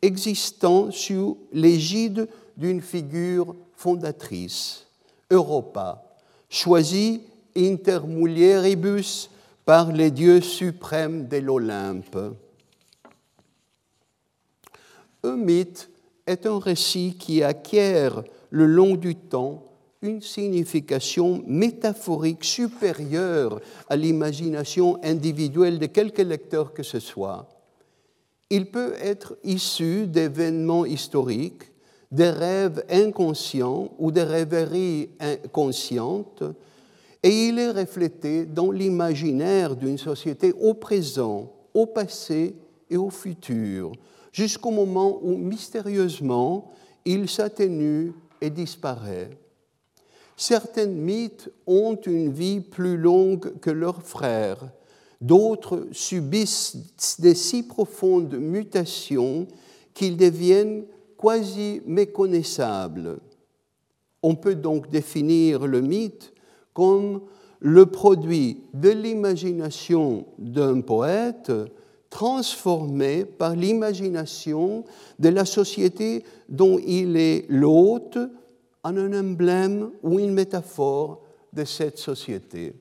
existant 0.00 0.90
sous 0.90 1.38
l'égide 1.52 2.28
d'une 2.56 2.80
figure 2.80 3.54
fondatrice, 3.74 4.86
Europa, 5.30 6.02
choisie 6.48 7.22
inter 7.56 8.00
mulieribus 8.06 9.30
par 9.64 9.92
les 9.92 10.10
dieux 10.10 10.40
suprêmes 10.40 11.28
de 11.28 11.36
l'Olympe. 11.36 12.18
Un 15.22 15.36
mythe 15.36 15.90
est 16.26 16.46
un 16.46 16.58
récit 16.58 17.16
qui 17.18 17.42
acquiert 17.42 18.22
le 18.50 18.66
long 18.66 18.94
du 18.94 19.14
temps 19.14 19.64
une 20.02 20.22
signification 20.22 21.42
métaphorique 21.46 22.44
supérieure 22.44 23.60
à 23.88 23.96
l'imagination 23.96 24.98
individuelle 25.02 25.78
de 25.78 25.86
quelque 25.86 26.22
lecteur 26.22 26.72
que 26.72 26.82
ce 26.82 27.00
soit. 27.00 27.48
Il 28.50 28.70
peut 28.70 28.94
être 29.00 29.36
issu 29.44 30.06
d'événements 30.06 30.84
historiques, 30.84 31.64
des 32.10 32.30
rêves 32.30 32.84
inconscients 32.88 33.90
ou 33.98 34.10
des 34.10 34.22
rêveries 34.22 35.10
inconscientes, 35.20 36.44
et 37.22 37.48
il 37.48 37.58
est 37.58 37.72
reflété 37.72 38.46
dans 38.46 38.70
l'imaginaire 38.70 39.76
d'une 39.76 39.98
société 39.98 40.52
au 40.52 40.74
présent, 40.74 41.52
au 41.74 41.86
passé 41.86 42.54
et 42.88 42.96
au 42.96 43.10
futur, 43.10 43.92
jusqu'au 44.32 44.70
moment 44.70 45.18
où 45.22 45.36
mystérieusement 45.36 46.72
il 47.04 47.28
s'atténue 47.28 48.12
et 48.40 48.50
disparaît. 48.50 49.30
Certains 50.40 50.86
mythes 50.86 51.50
ont 51.66 51.96
une 51.96 52.30
vie 52.30 52.60
plus 52.60 52.96
longue 52.96 53.58
que 53.58 53.70
leurs 53.70 54.04
frères, 54.04 54.70
d'autres 55.20 55.88
subissent 55.90 56.76
des 57.18 57.34
si 57.34 57.64
profondes 57.64 58.34
mutations 58.34 59.48
qu'ils 59.94 60.16
deviennent 60.16 60.84
quasi 61.20 61.82
méconnaissables. 61.86 63.18
On 64.22 64.36
peut 64.36 64.54
donc 64.54 64.88
définir 64.90 65.66
le 65.66 65.80
mythe 65.80 66.32
comme 66.72 67.22
le 67.58 67.86
produit 67.86 68.60
de 68.74 68.90
l'imagination 68.90 70.24
d'un 70.38 70.82
poète 70.82 71.50
transformé 72.10 73.24
par 73.24 73.56
l'imagination 73.56 74.84
de 75.18 75.30
la 75.30 75.44
société 75.44 76.22
dont 76.48 76.78
il 76.78 77.16
est 77.16 77.44
l'hôte 77.48 78.18
en 78.84 78.96
un 78.96 79.12
emblème 79.18 79.90
ou 80.02 80.18
une 80.18 80.32
métaphore 80.32 81.22
de 81.52 81.64
cette 81.64 81.98
société. 81.98 82.74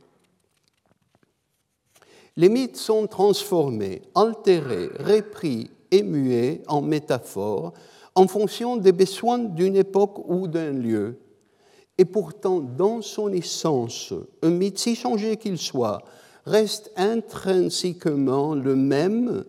Les 2.36 2.50
mythes 2.50 2.78
sont 2.78 3.08
transformés, 3.08 4.04
altérés, 4.14 4.90
repris 5.00 5.72
et 5.90 6.04
mués 6.04 6.62
en 6.68 6.82
métaphores 6.82 7.74
en 8.14 8.28
fonction 8.28 8.78
des 8.78 8.92
besoins 8.92 9.40
d'une 9.40 9.76
époque 9.76 10.28
ou 10.28 10.48
d'un 10.48 10.72
lieu. 10.72 11.20
Et 11.98 12.06
pourtant, 12.06 12.60
dans 12.60 13.02
son 13.02 13.32
essence, 13.32 14.14
un 14.44 14.50
mythe, 14.50 14.78
si 14.78 14.96
changé 14.96 15.38
qu'il 15.38 15.58
soit, 15.58 16.04
reste 16.46 16.92
intrinsèquement 16.96 18.56
le 18.56 18.76
même 18.76 19.44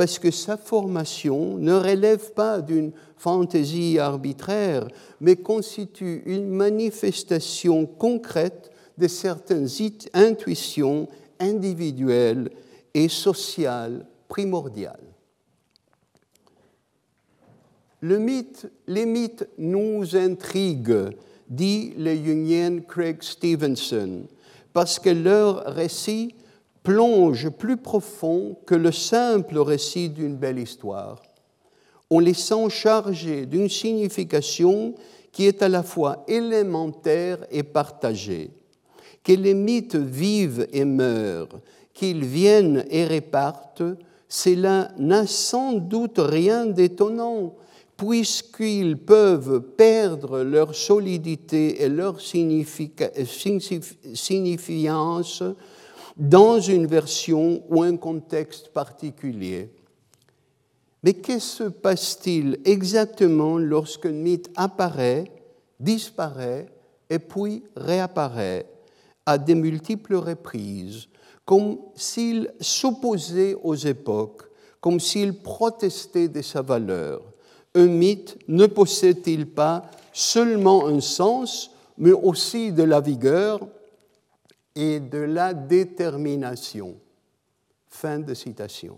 parce 0.00 0.18
que 0.18 0.30
sa 0.30 0.56
formation 0.56 1.58
ne 1.58 1.74
relève 1.74 2.32
pas 2.32 2.62
d'une 2.62 2.90
fantaisie 3.18 3.98
arbitraire, 3.98 4.88
mais 5.20 5.36
constitue 5.36 6.22
une 6.24 6.48
manifestation 6.48 7.84
concrète 7.84 8.70
de 8.96 9.06
certaines 9.06 9.68
intuitions 10.14 11.06
individuelles 11.38 12.48
et 12.94 13.10
sociales 13.10 14.06
primordiales. 14.26 15.04
Les 18.00 19.04
mythes 19.04 19.50
nous 19.58 20.16
intriguent, 20.16 21.10
dit 21.46 21.92
le 21.98 22.14
Jungien 22.14 22.80
Craig 22.88 23.22
Stevenson, 23.22 24.22
parce 24.72 24.98
que 24.98 25.10
leur 25.10 25.62
récit 25.74 26.34
plonge 26.82 27.50
plus 27.50 27.76
profond 27.76 28.56
que 28.66 28.74
le 28.74 28.92
simple 28.92 29.58
récit 29.58 30.08
d'une 30.08 30.36
belle 30.36 30.58
histoire. 30.58 31.22
On 32.10 32.18
les 32.18 32.34
sent 32.34 32.70
chargés 32.70 33.46
d'une 33.46 33.68
signification 33.68 34.94
qui 35.32 35.46
est 35.46 35.62
à 35.62 35.68
la 35.68 35.82
fois 35.82 36.24
élémentaire 36.26 37.38
et 37.50 37.62
partagée. 37.62 38.50
Que 39.22 39.32
les 39.32 39.54
mythes 39.54 39.96
vivent 39.96 40.66
et 40.72 40.84
meurent, 40.84 41.60
qu'ils 41.92 42.24
viennent 42.24 42.84
et 42.90 43.06
repartent, 43.06 43.82
cela 44.28 44.90
n'a 44.98 45.26
sans 45.26 45.74
doute 45.74 46.18
rien 46.18 46.66
d'étonnant, 46.66 47.54
puisqu'ils 47.96 48.96
peuvent 48.96 49.60
perdre 49.76 50.42
leur 50.42 50.74
solidité 50.74 51.82
et 51.82 51.88
leur 51.88 52.20
signifiance 52.20 53.02
dans 56.16 56.60
une 56.60 56.86
version 56.86 57.62
ou 57.68 57.82
un 57.82 57.96
contexte 57.96 58.68
particulier. 58.68 59.70
Mais 61.02 61.14
que 61.14 61.38
se 61.38 61.64
passe-t-il 61.64 62.60
exactement 62.64 63.56
lorsqu'un 63.58 64.12
mythe 64.12 64.50
apparaît, 64.54 65.30
disparaît 65.78 66.66
et 67.08 67.18
puis 67.18 67.62
réapparaît 67.74 68.66
à 69.24 69.38
de 69.38 69.54
multiples 69.54 70.16
reprises, 70.16 71.08
comme 71.44 71.78
s'il 71.94 72.52
s'opposait 72.60 73.56
aux 73.62 73.74
époques, 73.74 74.42
comme 74.80 75.00
s'il 75.00 75.34
protestait 75.42 76.28
de 76.28 76.42
sa 76.42 76.62
valeur? 76.62 77.22
Un 77.74 77.86
mythe 77.86 78.36
ne 78.48 78.66
possède-t-il 78.66 79.46
pas 79.46 79.90
seulement 80.12 80.86
un 80.86 81.00
sens, 81.00 81.70
mais 81.96 82.12
aussi 82.12 82.72
de 82.72 82.82
la 82.82 83.00
vigueur? 83.00 83.60
Et 84.80 84.98
de 84.98 85.18
la 85.18 85.52
détermination. 85.52 86.96
Fin 87.86 88.18
de 88.18 88.32
citation. 88.32 88.96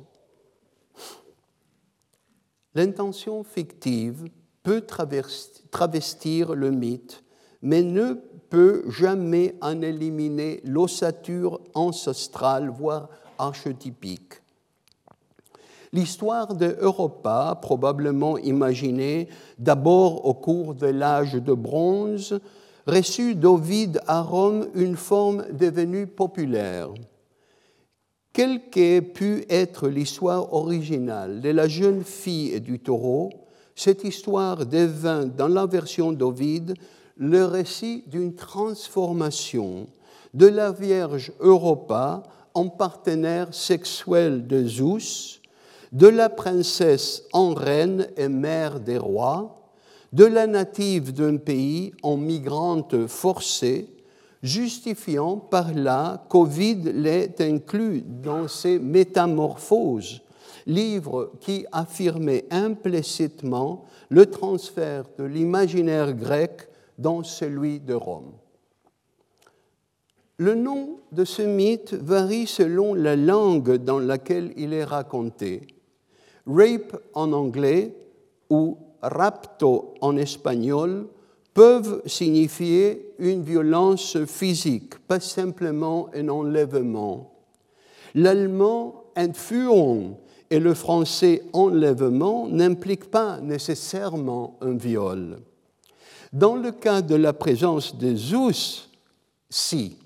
L'intention 2.75 3.43
fictive 3.43 4.29
peut 4.63 4.83
travestir 4.83 6.55
le 6.55 6.71
mythe, 6.71 7.25
mais 7.63 7.83
ne 7.83 8.15
peut 8.49 8.85
jamais 8.91 9.57
en 9.61 9.83
éliminer 9.83 10.61
l'ossature 10.65 11.61
ancestrale, 11.75 12.69
voire 12.69 13.09
archétypique. 13.39 14.35
L'histoire 15.93 16.55
de 16.55 16.77
Europa, 16.81 17.59
probablement 17.61 18.39
imaginée 18.39 19.29
d'abord 19.59 20.27
au 20.27 20.35
cours 20.35 20.75
de 20.75 20.87
l'âge 20.87 21.35
de 21.35 21.53
bronze, 21.53 22.41
reçut 22.87 23.35
d'Ovide 23.35 24.01
à 24.07 24.23
Rome 24.23 24.69
une 24.75 24.97
forme 24.97 25.45
devenue 25.53 26.07
populaire. 26.07 26.89
Quelle 28.33 28.71
qu'ait 28.71 29.03
pu 29.03 29.45
être 29.51 29.89
l'histoire 29.89 30.55
originale 30.55 31.41
de 31.41 31.51
la 31.51 31.69
jeune 31.69 32.03
fille 32.03 32.53
et 32.53 32.61
du 32.61 32.79
taureau, 32.79 33.31
cette 33.75 34.05
histoire 34.05 34.65
devint, 34.65 35.27
dans 35.27 35.49
la 35.49 35.67
version 35.67 36.13
d'Ovide, 36.13 36.75
le 37.17 37.45
récit 37.45 38.05
d'une 38.07 38.35
transformation 38.35 39.87
de 40.35 40.47
la 40.47 40.73
Vierge 40.73 41.33
Europa 41.41 42.23
en 42.55 42.69
partenaire 42.69 43.53
sexuel 43.53 44.47
de 44.47 44.67
Zeus, 44.67 45.41
de 45.93 46.09
la 46.09 46.31
princesse 46.31 47.25
en 47.33 47.53
reine 47.53 48.09
et 48.17 48.29
mère 48.29 48.81
des 48.81 48.99
rois, 48.99 49.62
de 50.13 50.25
la 50.25 50.47
native 50.47 51.13
d'un 51.13 51.37
pays 51.37 51.93
en 52.03 52.17
migrante 52.17 53.07
forcée, 53.07 53.89
justifiant 54.43 55.37
par 55.37 55.73
là 55.73 56.25
qu'Ovide 56.29 56.93
l'ait 56.95 57.41
inclus 57.41 58.03
dans 58.03 58.49
ses 58.49 58.79
Métamorphoses, 58.79 60.23
livre 60.67 61.33
qui 61.41 61.65
affirmait 61.73 62.45
implicitement 62.51 63.85
le 64.11 64.27
transfert 64.27 65.05
de 65.19 65.25
l'imaginaire 65.25 66.13
grec 66.13 66.69
dans 66.99 67.23
celui 67.23 67.81
de 67.81 67.95
Rome. 67.95 68.33
Le 70.37 70.55
nom 70.55 70.99
de 71.13 71.25
ce 71.25 71.43
mythe 71.43 71.95
varie 71.95 72.47
selon 72.47 72.95
la 72.95 73.17
langue 73.17 73.77
dans 73.77 73.99
laquelle 73.99 74.53
il 74.57 74.73
est 74.73 74.85
raconté. 74.85 75.67
Rape 76.47 77.01
en 77.15 77.33
anglais 77.33 77.95
ou 78.51 78.77
rapto 79.03 79.95
en 80.01 80.17
espagnol 80.17 81.09
peuvent 81.55 82.03
signifier 82.07 83.13
une 83.19 83.43
violence 83.43 84.17
physique, 84.25 84.99
pas 85.07 85.21
simplement 85.21 86.09
un 86.15 86.29
enlèvement. 86.29 87.33
L'allemand 88.15 89.05
Entführung 89.17 90.15
et 90.51 90.61
le 90.61 90.75
français 90.75 91.43
enlèvement 91.53 92.49
n'impliquent 92.49 93.11
pas 93.11 93.41
nécessairement 93.41 94.57
un 94.61 94.77
viol. 94.77 95.39
Dans 96.33 96.57
le 96.57 96.73
cas 96.73 97.03
de 97.03 97.15
la 97.15 97.33
présence 97.33 97.97
de 97.97 98.15
Zeus, 98.15 98.89
si. 99.51 99.99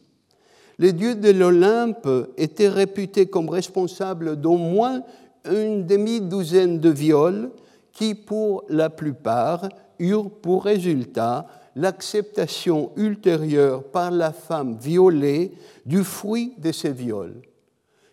Les 0.79 0.93
dieux 0.93 1.15
de 1.15 1.31
l'Olympe 1.31 2.09
étaient 2.37 2.69
réputés 2.69 3.27
comme 3.27 3.49
responsables 3.49 4.37
d'au 4.37 4.57
moins 4.57 5.03
une 5.45 5.87
demi-douzaine 5.87 6.81
de 6.81 6.91
viols 6.91 7.51
qui, 7.97 8.15
pour 8.15 8.65
la 8.69 8.91
plupart, 8.91 9.71
eurent 9.99 10.31
pour 10.31 10.65
résultat 10.65 11.47
l'acceptation 11.75 12.93
ultérieure 12.97 13.85
par 13.85 14.11
la 14.11 14.33
femme 14.33 14.77
violée 14.77 15.53
du 15.87 16.05
fruit 16.05 16.53
de 16.59 16.73
ces 16.73 16.93
viols. 16.93 17.41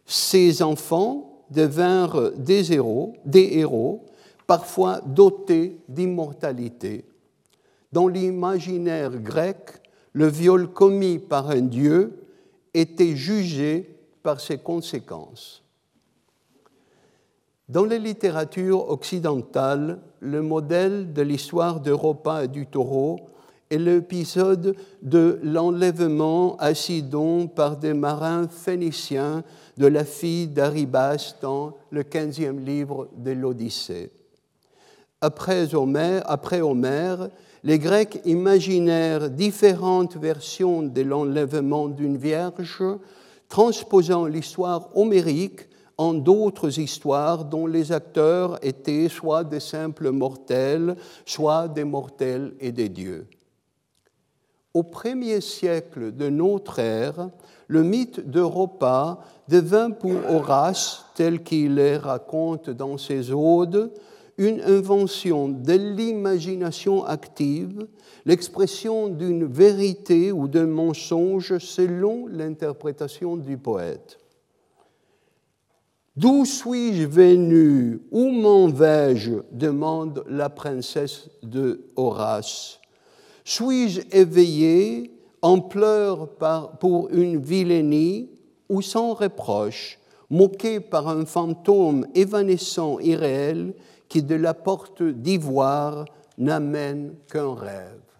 Ces 0.05 0.63
enfants 0.63 1.43
devinrent 1.49 2.31
des 2.31 2.71
héros, 2.71 3.13
des 3.25 3.57
héros 3.57 4.05
parfois 4.47 5.01
dotés 5.05 5.77
d'immortalité. 5.89 7.03
Dans 7.91 8.07
l'imaginaire 8.07 9.11
grec, 9.17 9.81
le 10.13 10.27
viol 10.27 10.71
commis 10.71 11.19
par 11.19 11.49
un 11.49 11.61
dieu 11.61 12.25
était 12.73 13.17
jugé 13.17 13.97
par 14.23 14.39
ses 14.39 14.59
conséquences. 14.59 15.62
Dans 17.73 17.85
les 17.85 17.97
littératures 17.97 18.87
occidentales, 18.91 19.97
le 20.19 20.43
modèle 20.43 21.11
de 21.11 21.23
l'histoire 21.23 21.79
d'Europa 21.79 22.43
et 22.43 22.47
du 22.47 22.67
taureau 22.67 23.19
est 23.71 23.79
l'épisode 23.79 24.75
de 25.01 25.39
l'enlèvement 25.41 26.55
à 26.57 26.75
Sidon 26.75 27.47
par 27.47 27.77
des 27.77 27.95
marins 27.95 28.47
phéniciens 28.47 29.43
de 29.77 29.87
la 29.87 30.05
fille 30.05 30.49
d'Aribas 30.49 31.37
dans 31.41 31.75
le 31.89 32.03
15e 32.03 32.63
livre 32.63 33.09
de 33.17 33.31
l'Odyssée. 33.31 34.11
Après 35.19 35.73
Homère, 35.73 36.21
après 36.27 36.61
Homère, 36.61 37.27
les 37.63 37.79
Grecs 37.79 38.21
imaginèrent 38.23 39.31
différentes 39.31 40.15
versions 40.15 40.83
de 40.83 41.01
l'enlèvement 41.01 41.87
d'une 41.87 42.17
vierge, 42.17 42.83
transposant 43.49 44.27
l'histoire 44.27 44.95
homérique 44.95 45.61
en 45.97 46.13
d'autres 46.13 46.79
histoires 46.79 47.45
dont 47.45 47.67
les 47.67 47.91
acteurs 47.91 48.57
étaient 48.65 49.09
soit 49.09 49.43
des 49.43 49.59
simples 49.59 50.11
mortels, 50.11 50.95
soit 51.25 51.67
des 51.67 51.83
mortels 51.83 52.53
et 52.59 52.71
des 52.71 52.89
dieux. 52.89 53.27
Au 54.73 54.81
premier 54.81 55.39
siècle 55.39 56.11
de 56.15 56.29
notre 56.29 56.79
ère, 56.79 57.29
le 57.67 57.83
mythe 57.83 58.19
d'Europa 58.19 59.19
devint 59.47 59.91
pour 59.91 60.15
Horace, 60.29 61.05
tel 61.15 61.43
qu'il 61.43 61.75
le 61.75 61.97
raconte 61.97 62.71
dans 62.71 62.97
ses 62.97 63.31
odes, 63.31 63.91
une 64.37 64.61
invention 64.61 65.47
de 65.47 65.73
l'imagination 65.73 67.05
active, 67.05 67.87
l'expression 68.25 69.09
d'une 69.09 69.45
vérité 69.45 70.31
ou 70.31 70.47
d'un 70.47 70.65
mensonge 70.65 71.59
selon 71.59 72.25
l'interprétation 72.27 73.37
du 73.37 73.57
poète. 73.57 74.22
D'où 76.15 76.45
suis-je 76.45 77.07
venu? 77.07 77.99
Où 78.11 78.29
m'en 78.29 78.67
vais-je? 78.67 79.41
demande 79.51 80.23
la 80.27 80.47
princesse 80.47 81.27
de 81.41 81.87
Horace. 81.95 82.79
Suis-je 83.43 84.01
éveillé 84.11 85.11
en 85.41 85.59
pleurs 85.59 86.29
pour 86.79 87.09
une 87.09 87.41
vilainie 87.41 88.29
ou 88.69 88.83
sans 88.83 89.15
reproche, 89.15 89.97
moqué 90.29 90.79
par 90.79 91.07
un 91.07 91.25
fantôme 91.25 92.05
évanescent 92.13 92.99
irréel 92.99 93.73
qui 94.07 94.21
de 94.21 94.35
la 94.35 94.53
porte 94.53 95.01
d'ivoire 95.01 96.05
n'amène 96.37 97.15
qu'un 97.27 97.55
rêve? 97.55 98.12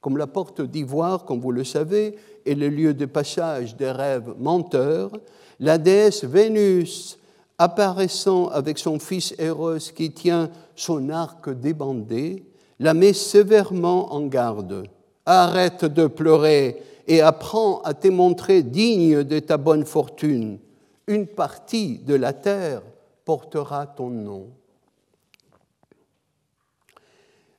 Comme 0.00 0.16
la 0.16 0.26
porte 0.26 0.62
d'ivoire, 0.62 1.24
comme 1.24 1.40
vous 1.40 1.52
le 1.52 1.64
savez, 1.64 2.16
est 2.46 2.54
le 2.54 2.68
lieu 2.68 2.94
de 2.94 3.06
passage 3.06 3.76
des 3.76 3.90
rêves 3.90 4.34
menteurs, 4.38 5.12
la 5.58 5.76
déesse 5.76 6.24
Vénus, 6.24 7.18
apparaissant 7.58 8.48
avec 8.48 8.78
son 8.78 8.98
fils 8.98 9.34
Eros 9.38 9.92
qui 9.94 10.10
tient 10.12 10.50
son 10.74 11.10
arc 11.10 11.50
débandé, 11.50 12.44
la 12.78 12.94
met 12.94 13.12
sévèrement 13.12 14.14
en 14.14 14.26
garde. 14.26 14.88
Arrête 15.26 15.84
de 15.84 16.06
pleurer 16.06 16.82
et 17.06 17.20
apprends 17.20 17.82
à 17.82 17.92
te 17.92 18.08
montrer 18.08 18.62
digne 18.62 19.22
de 19.22 19.38
ta 19.38 19.58
bonne 19.58 19.84
fortune. 19.84 20.58
Une 21.06 21.26
partie 21.26 21.98
de 21.98 22.14
la 22.14 22.32
terre 22.32 22.80
portera 23.26 23.86
ton 23.86 24.08
nom. 24.08 24.48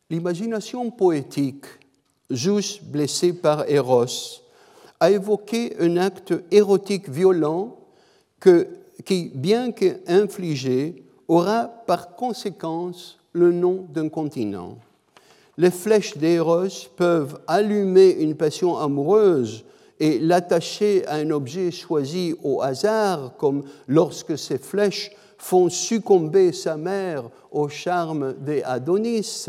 L'imagination 0.10 0.90
poétique, 0.90 1.66
Zeus 2.34 2.82
blessé 2.82 3.34
par 3.34 3.70
Eros, 3.70 4.42
a 5.00 5.12
évoqué 5.12 5.76
un 5.80 5.98
acte 5.98 6.34
érotique 6.52 7.10
violent 7.10 7.78
qui, 9.06 9.32
bien 9.34 9.72
qu'infligé, 9.72 11.04
aura 11.28 11.66
par 11.88 12.16
conséquence 12.16 13.18
le 13.34 13.52
nom 13.52 13.86
d'un 13.90 14.10
continent. 14.10 14.78
Les 15.58 15.72
flèches 15.72 16.18
d'Eros 16.18 16.90
peuvent 16.96 17.40
allumer 17.48 18.12
une 18.12 18.36
passion 18.36 18.78
amoureuse 18.78 19.64
et 20.00 20.20
l'attacher 20.20 21.06
à 21.08 21.16
un 21.16 21.30
objet 21.32 21.72
choisi 21.72 22.36
au 22.44 22.62
hasard, 22.62 23.34
comme 23.38 23.64
lorsque 23.88 24.38
ces 24.38 24.58
flèches 24.58 25.12
font 25.38 25.70
succomber 25.70 26.52
sa 26.52 26.78
mère 26.78 27.30
au 27.52 27.68
charme 27.70 28.34
des 28.34 28.64
Adonis. 28.64 29.48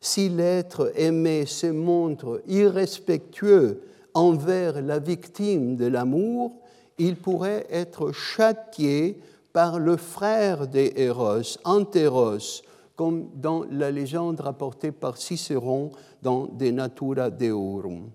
Si 0.00 0.28
l'être 0.28 0.92
aimé 0.94 1.46
se 1.46 1.66
montre 1.66 2.42
irrespectueux 2.46 3.82
envers 4.14 4.80
la 4.80 4.98
victime 4.98 5.76
de 5.76 5.86
l'amour, 5.86 6.52
il 6.98 7.16
pourrait 7.16 7.66
être 7.70 8.12
châtié 8.12 9.20
par 9.52 9.78
le 9.78 9.96
frère 9.96 10.66
des 10.66 10.92
Héros, 10.96 11.58
Anteros, 11.64 12.62
comme 12.96 13.28
dans 13.34 13.64
la 13.70 13.90
légende 13.90 14.40
rapportée 14.40 14.92
par 14.92 15.16
Cicéron 15.16 15.90
dans 16.22 16.46
De 16.46 16.70
Natura 16.70 17.30
Deorum. 17.30 18.10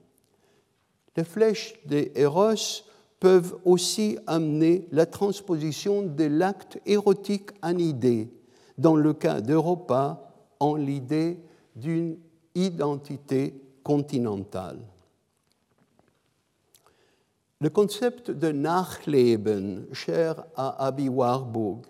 Les 1.15 1.23
flèches 1.23 1.75
des 1.85 2.11
Héros 2.15 2.83
peuvent 3.19 3.55
aussi 3.63 4.17
amener 4.27 4.87
la 4.91 5.05
transposition 5.05 6.01
de 6.01 6.25
l'acte 6.25 6.79
érotique 6.85 7.51
en 7.61 7.77
idée, 7.77 8.29
dans 8.77 8.95
le 8.95 9.13
cas 9.13 9.39
d'Europa, 9.39 10.29
en 10.59 10.75
l'idée 10.75 11.39
d'une 11.75 12.17
identité 12.55 13.53
continentale. 13.83 14.79
Le 17.59 17.69
concept 17.69 18.29
de 18.29 18.51
Nachleben, 18.51 19.85
cher 19.93 20.43
à 20.55 20.85
Abi 20.85 21.07
Warburg, 21.07 21.85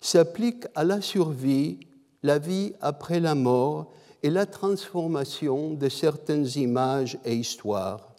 s'applique 0.00 0.66
à 0.74 0.84
la 0.84 1.00
survie, 1.00 1.80
la 2.22 2.38
vie 2.38 2.72
après 2.80 3.18
la 3.18 3.34
mort 3.34 3.90
et 4.22 4.30
la 4.30 4.46
transformation 4.46 5.74
de 5.74 5.88
certaines 5.88 6.46
images 6.56 7.18
et 7.24 7.34
histoires. 7.34 8.14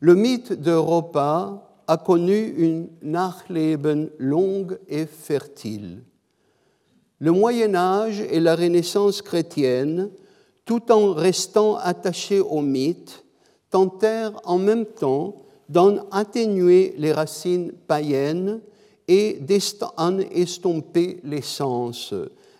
Le 0.00 0.14
mythe 0.14 0.52
d'Europa 0.52 1.66
a 1.86 1.96
connu 1.96 2.54
une 2.58 2.88
Nachleben 3.02 4.10
longue 4.18 4.78
et 4.88 5.06
fertile. 5.06 6.02
Le 7.18 7.32
Moyen 7.32 7.74
Âge 7.74 8.20
et 8.20 8.40
la 8.40 8.54
Renaissance 8.54 9.22
chrétienne, 9.22 10.10
tout 10.66 10.92
en 10.92 11.14
restant 11.14 11.76
attachés 11.76 12.40
au 12.40 12.60
mythe, 12.60 13.24
tentèrent 13.70 14.38
en 14.44 14.58
même 14.58 14.84
temps 14.84 15.42
d'en 15.68 16.08
atténuer 16.10 16.94
les 16.98 17.12
racines 17.12 17.72
païennes 17.72 18.60
et 19.08 19.40
d'en 19.40 20.18
estomper 20.18 21.20
l'essence, 21.24 22.12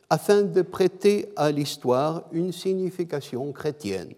afin 0.08 0.42
de 0.42 0.62
prêter 0.62 1.28
à 1.36 1.50
l'histoire 1.50 2.24
une 2.32 2.52
signification 2.52 3.52
chrétienne. 3.52 4.14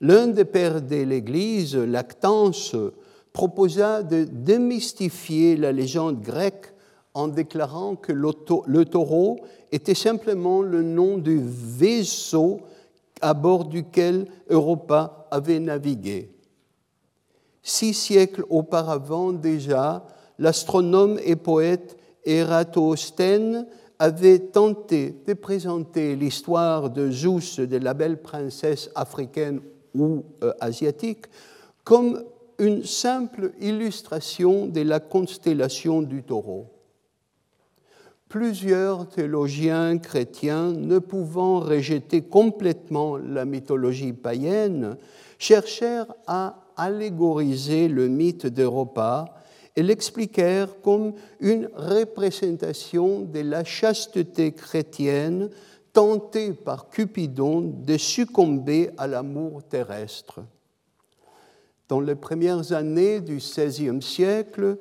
L'un 0.00 0.26
des 0.26 0.44
pères 0.44 0.82
de 0.82 0.96
l'Église, 0.96 1.74
Lactance, 1.74 2.76
proposa 3.32 4.02
de 4.02 4.24
démystifier 4.24 5.56
la 5.56 5.72
légende 5.72 6.20
grecque 6.20 6.74
en 7.18 7.26
déclarant 7.26 7.96
que 7.96 8.12
le 8.12 8.84
taureau 8.84 9.40
était 9.72 9.96
simplement 9.96 10.62
le 10.62 10.82
nom 10.82 11.18
du 11.18 11.40
vaisseau 11.42 12.60
à 13.20 13.34
bord 13.34 13.64
duquel 13.64 14.26
Europa 14.48 15.26
avait 15.32 15.58
navigué. 15.58 16.30
Six 17.60 17.94
siècles 17.94 18.44
auparavant 18.48 19.32
déjà, 19.32 20.06
l'astronome 20.38 21.18
et 21.24 21.34
poète 21.34 21.98
Eratosthène 22.24 23.66
avait 23.98 24.38
tenté 24.38 25.16
de 25.26 25.32
présenter 25.34 26.14
l'histoire 26.14 26.88
de 26.88 27.10
Zeus, 27.10 27.58
de 27.58 27.78
la 27.78 27.94
belle 27.94 28.22
princesse 28.22 28.90
africaine 28.94 29.60
ou 29.92 30.22
euh, 30.44 30.52
asiatique, 30.60 31.26
comme 31.82 32.22
une 32.60 32.84
simple 32.84 33.50
illustration 33.60 34.66
de 34.66 34.82
la 34.82 35.00
constellation 35.00 36.00
du 36.00 36.22
taureau. 36.22 36.77
Plusieurs 38.28 39.08
théologiens 39.08 39.96
chrétiens, 39.96 40.72
ne 40.72 40.98
pouvant 40.98 41.60
rejeter 41.60 42.20
complètement 42.20 43.16
la 43.16 43.46
mythologie 43.46 44.12
païenne, 44.12 44.98
cherchèrent 45.38 46.12
à 46.26 46.66
allégoriser 46.76 47.88
le 47.88 48.08
mythe 48.08 48.46
d'Europa 48.46 49.24
et 49.76 49.82
l'expliquèrent 49.82 50.80
comme 50.82 51.14
une 51.40 51.70
représentation 51.74 53.22
de 53.22 53.40
la 53.40 53.64
chasteté 53.64 54.52
chrétienne 54.52 55.48
tentée 55.94 56.52
par 56.52 56.90
Cupidon 56.90 57.60
de 57.62 57.96
succomber 57.96 58.90
à 58.98 59.06
l'amour 59.06 59.62
terrestre. 59.62 60.40
Dans 61.88 62.00
les 62.00 62.14
premières 62.14 62.72
années 62.72 63.20
du 63.20 63.36
XVIe 63.36 64.02
siècle, 64.02 64.76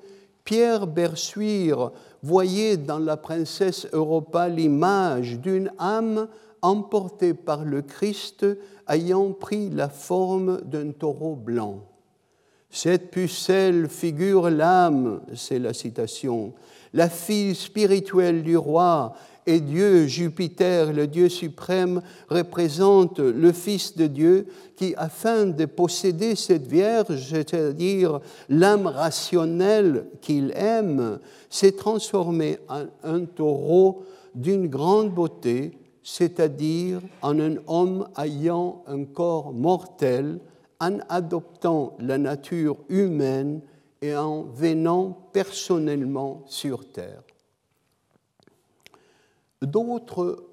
Pierre 0.48 0.88
Bersuire 0.88 1.92
voyait 2.24 2.78
dans 2.78 3.00
la 3.00 3.18
princesse 3.18 3.86
Europa 3.92 4.48
l'image 4.48 5.42
d'une 5.42 5.70
âme 5.78 6.30
emportée 6.62 7.34
par 7.34 7.66
le 7.66 7.82
Christ 7.82 8.46
ayant 8.88 9.34
pris 9.34 9.70
la 9.70 9.90
forme 9.90 10.62
d'un 10.62 10.92
taureau 10.92 11.36
blanc. 11.36 11.84
Cette 12.70 13.12
pucelle 13.12 13.90
figure 13.90 14.50
l'âme, 14.50 15.20
c'est 15.36 15.60
la 15.60 15.74
citation, 15.74 16.54
la 16.94 17.10
fille 17.10 17.56
spirituelle 17.56 18.44
du 18.44 18.58
roi, 18.58 19.16
et 19.48 19.62
Dieu, 19.62 20.08
Jupiter, 20.08 20.92
le 20.92 21.08
Dieu 21.08 21.30
suprême, 21.30 22.02
représente 22.28 23.20
le 23.20 23.54
Fils 23.54 23.96
de 23.96 24.06
Dieu 24.06 24.48
qui, 24.76 24.94
afin 24.98 25.46
de 25.46 25.66
posséder 25.66 26.36
cette 26.36 26.68
Vierge, 26.68 27.30
c'est-à-dire 27.30 28.20
l'âme 28.50 28.88
rationnelle 28.88 30.08
qu'il 30.20 30.52
aime, 30.54 31.20
s'est 31.50 31.72
transformé 31.72 32.58
en 32.68 32.88
un 33.04 33.24
taureau 33.24 34.04
d'une 34.36 34.68
grande 34.68 35.14
beauté, 35.14 35.72
c'est-à-dire 36.04 37.00
en 37.22 37.40
un 37.40 37.56
homme 37.68 38.10
ayant 38.18 38.84
un 38.86 39.06
corps 39.06 39.54
mortel, 39.54 40.40
en 40.82 41.00
adoptant 41.08 41.96
la 42.00 42.18
nature 42.18 42.78
humaine 42.90 43.62
et 44.02 44.16
en 44.16 44.44
venant 44.44 45.30
personnellement 45.34 46.44
sur 46.46 46.92
terre. 46.92 47.24
D'autres 49.62 50.46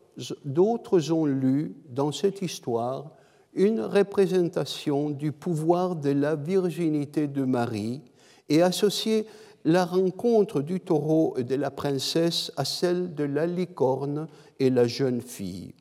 ont 1.12 1.26
lu 1.26 1.76
dans 1.88 2.12
cette 2.12 2.42
histoire 2.42 3.10
une 3.54 3.80
représentation 3.80 5.10
du 5.10 5.32
pouvoir 5.32 5.96
de 5.96 6.10
la 6.10 6.34
virginité 6.36 7.28
de 7.28 7.44
Marie 7.44 8.02
et 8.48 8.62
associé 8.62 9.26
la 9.64 9.84
rencontre 9.84 10.60
du 10.60 10.80
taureau 10.80 11.34
et 11.38 11.44
de 11.44 11.54
la 11.54 11.70
princesse 11.70 12.52
à 12.56 12.64
celle 12.64 13.14
de 13.14 13.24
la 13.24 13.46
licorne 13.46 14.26
et 14.58 14.70
la 14.70 14.86
jeune 14.86 15.20
fille. 15.20 15.74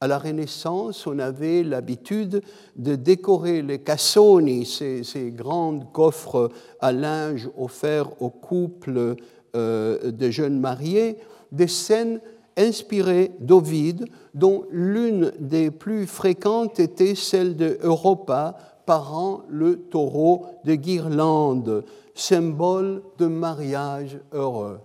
À 0.00 0.06
la 0.06 0.20
Renaissance, 0.20 1.08
on 1.08 1.18
avait 1.18 1.64
l'habitude 1.64 2.40
de 2.76 2.94
décorer 2.94 3.62
les 3.62 3.80
cassoni, 3.80 4.64
ces, 4.64 5.32
grands 5.34 5.80
coffres 5.80 6.52
à 6.78 6.92
linge 6.92 7.50
offerts 7.58 8.22
aux 8.22 8.30
couples 8.30 9.16
euh, 9.56 10.12
de 10.12 10.30
jeunes 10.30 10.60
mariés, 10.60 11.16
des 11.50 11.66
scènes 11.66 12.20
inspirées 12.56 13.32
d'Ovide, 13.40 14.04
dont 14.34 14.66
l'une 14.70 15.32
des 15.40 15.72
plus 15.72 16.06
fréquentes 16.06 16.78
était 16.78 17.16
celle 17.16 17.56
de 17.56 17.78
Europa 17.82 18.56
parant 18.86 19.42
le 19.48 19.80
taureau 19.80 20.46
de 20.64 20.76
guirlande, 20.76 21.84
symbole 22.14 23.02
de 23.18 23.26
mariage 23.26 24.20
heureux. 24.32 24.78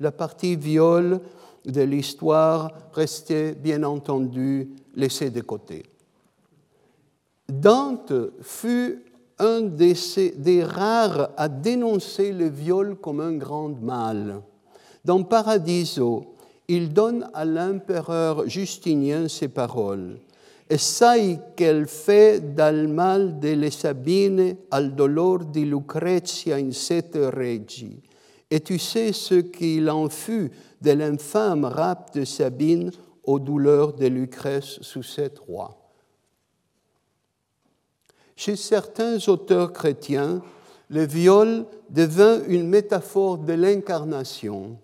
La 0.00 0.10
partie 0.10 0.56
viol 0.56 1.20
de 1.70 1.82
l'histoire 1.82 2.72
restait 2.92 3.54
bien 3.54 3.82
entendu 3.82 4.70
laissée 4.94 5.30
de 5.30 5.40
côté. 5.40 5.84
Dante 7.48 8.12
fut 8.42 9.04
un 9.38 9.62
des, 9.62 10.64
rares 10.64 11.30
à 11.36 11.48
dénoncer 11.48 12.32
le 12.32 12.48
viol 12.48 12.96
comme 12.96 13.20
un 13.20 13.36
grand 13.36 13.80
mal. 13.80 14.42
Dans 15.04 15.22
Paradiso, 15.22 16.34
il 16.66 16.92
donne 16.92 17.30
à 17.32 17.44
l'empereur 17.44 18.48
Justinien 18.48 19.28
ces 19.28 19.48
paroles. 19.48 20.18
Sai 20.76 21.38
quel 21.56 21.86
fait 21.86 22.54
dal 22.54 22.88
mal 22.88 23.38
delle 23.38 23.72
Sabine 23.72 24.54
al 24.70 24.94
dolor 24.94 25.46
di 25.46 25.64
Lucrezia 25.64 26.56
in 26.56 26.72
sette 26.72 27.16
regi. 27.32 28.02
Et 28.50 28.60
tu 28.60 28.78
sais 28.78 29.14
ce 29.14 29.36
qu'il 29.36 29.88
en 29.88 30.10
fut 30.10 30.50
de 30.82 30.90
l'infâme 30.92 31.64
rap 31.64 32.14
de 32.14 32.24
Sabine 32.24 32.90
aux 33.24 33.38
douleurs 33.38 33.92
de 33.94 34.06
Lucrèce 34.06 34.78
sous 34.80 35.02
sept 35.02 35.38
rois. 35.38 35.76
Chez 38.36 38.56
certains 38.56 39.18
auteurs 39.28 39.72
chrétiens, 39.72 40.42
le 40.88 41.04
viol 41.04 41.66
devint 41.90 42.40
une 42.46 42.68
métaphore 42.68 43.38
de 43.38 43.52
l'incarnation. 43.52 44.78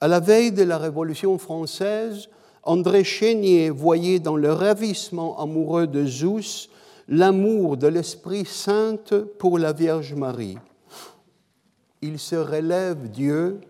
À 0.00 0.08
la 0.08 0.20
veille 0.20 0.52
de 0.52 0.62
la 0.62 0.78
Révolution 0.78 1.38
française, 1.38 2.28
André 2.62 3.04
Chénier 3.04 3.70
voyait 3.70 4.20
dans 4.20 4.36
le 4.36 4.52
ravissement 4.52 5.40
amoureux 5.40 5.86
de 5.86 6.04
Zeus 6.04 6.68
l'amour 7.08 7.76
de 7.76 7.86
l'Esprit 7.86 8.44
Saint 8.44 8.98
pour 9.38 9.58
la 9.58 9.72
Vierge 9.72 10.14
Marie 10.14 10.58
il 12.04 12.18
se 12.18 12.36
relève 12.36 13.08
Dieu, 13.08 13.60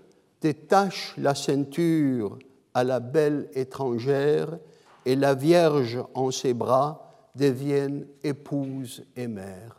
détache 0.44 1.14
la 1.16 1.34
ceinture 1.34 2.38
à 2.74 2.84
la 2.84 3.00
belle 3.00 3.48
étrangère, 3.54 4.58
et 5.06 5.16
la 5.16 5.34
Vierge 5.34 5.98
en 6.12 6.30
ses 6.30 6.52
bras 6.52 7.10
devienne 7.34 8.06
épouse 8.22 9.04
et 9.16 9.26
mère. 9.26 9.76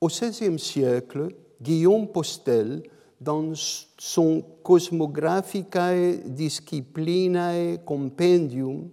Au 0.00 0.08
XVIe 0.08 0.58
siècle, 0.58 1.28
Guillaume 1.60 2.08
Postel, 2.08 2.82
dans 3.20 3.52
son 3.54 4.42
Cosmographicae 4.62 6.22
Disciplinae 6.24 7.78
Compendium, 7.84 8.88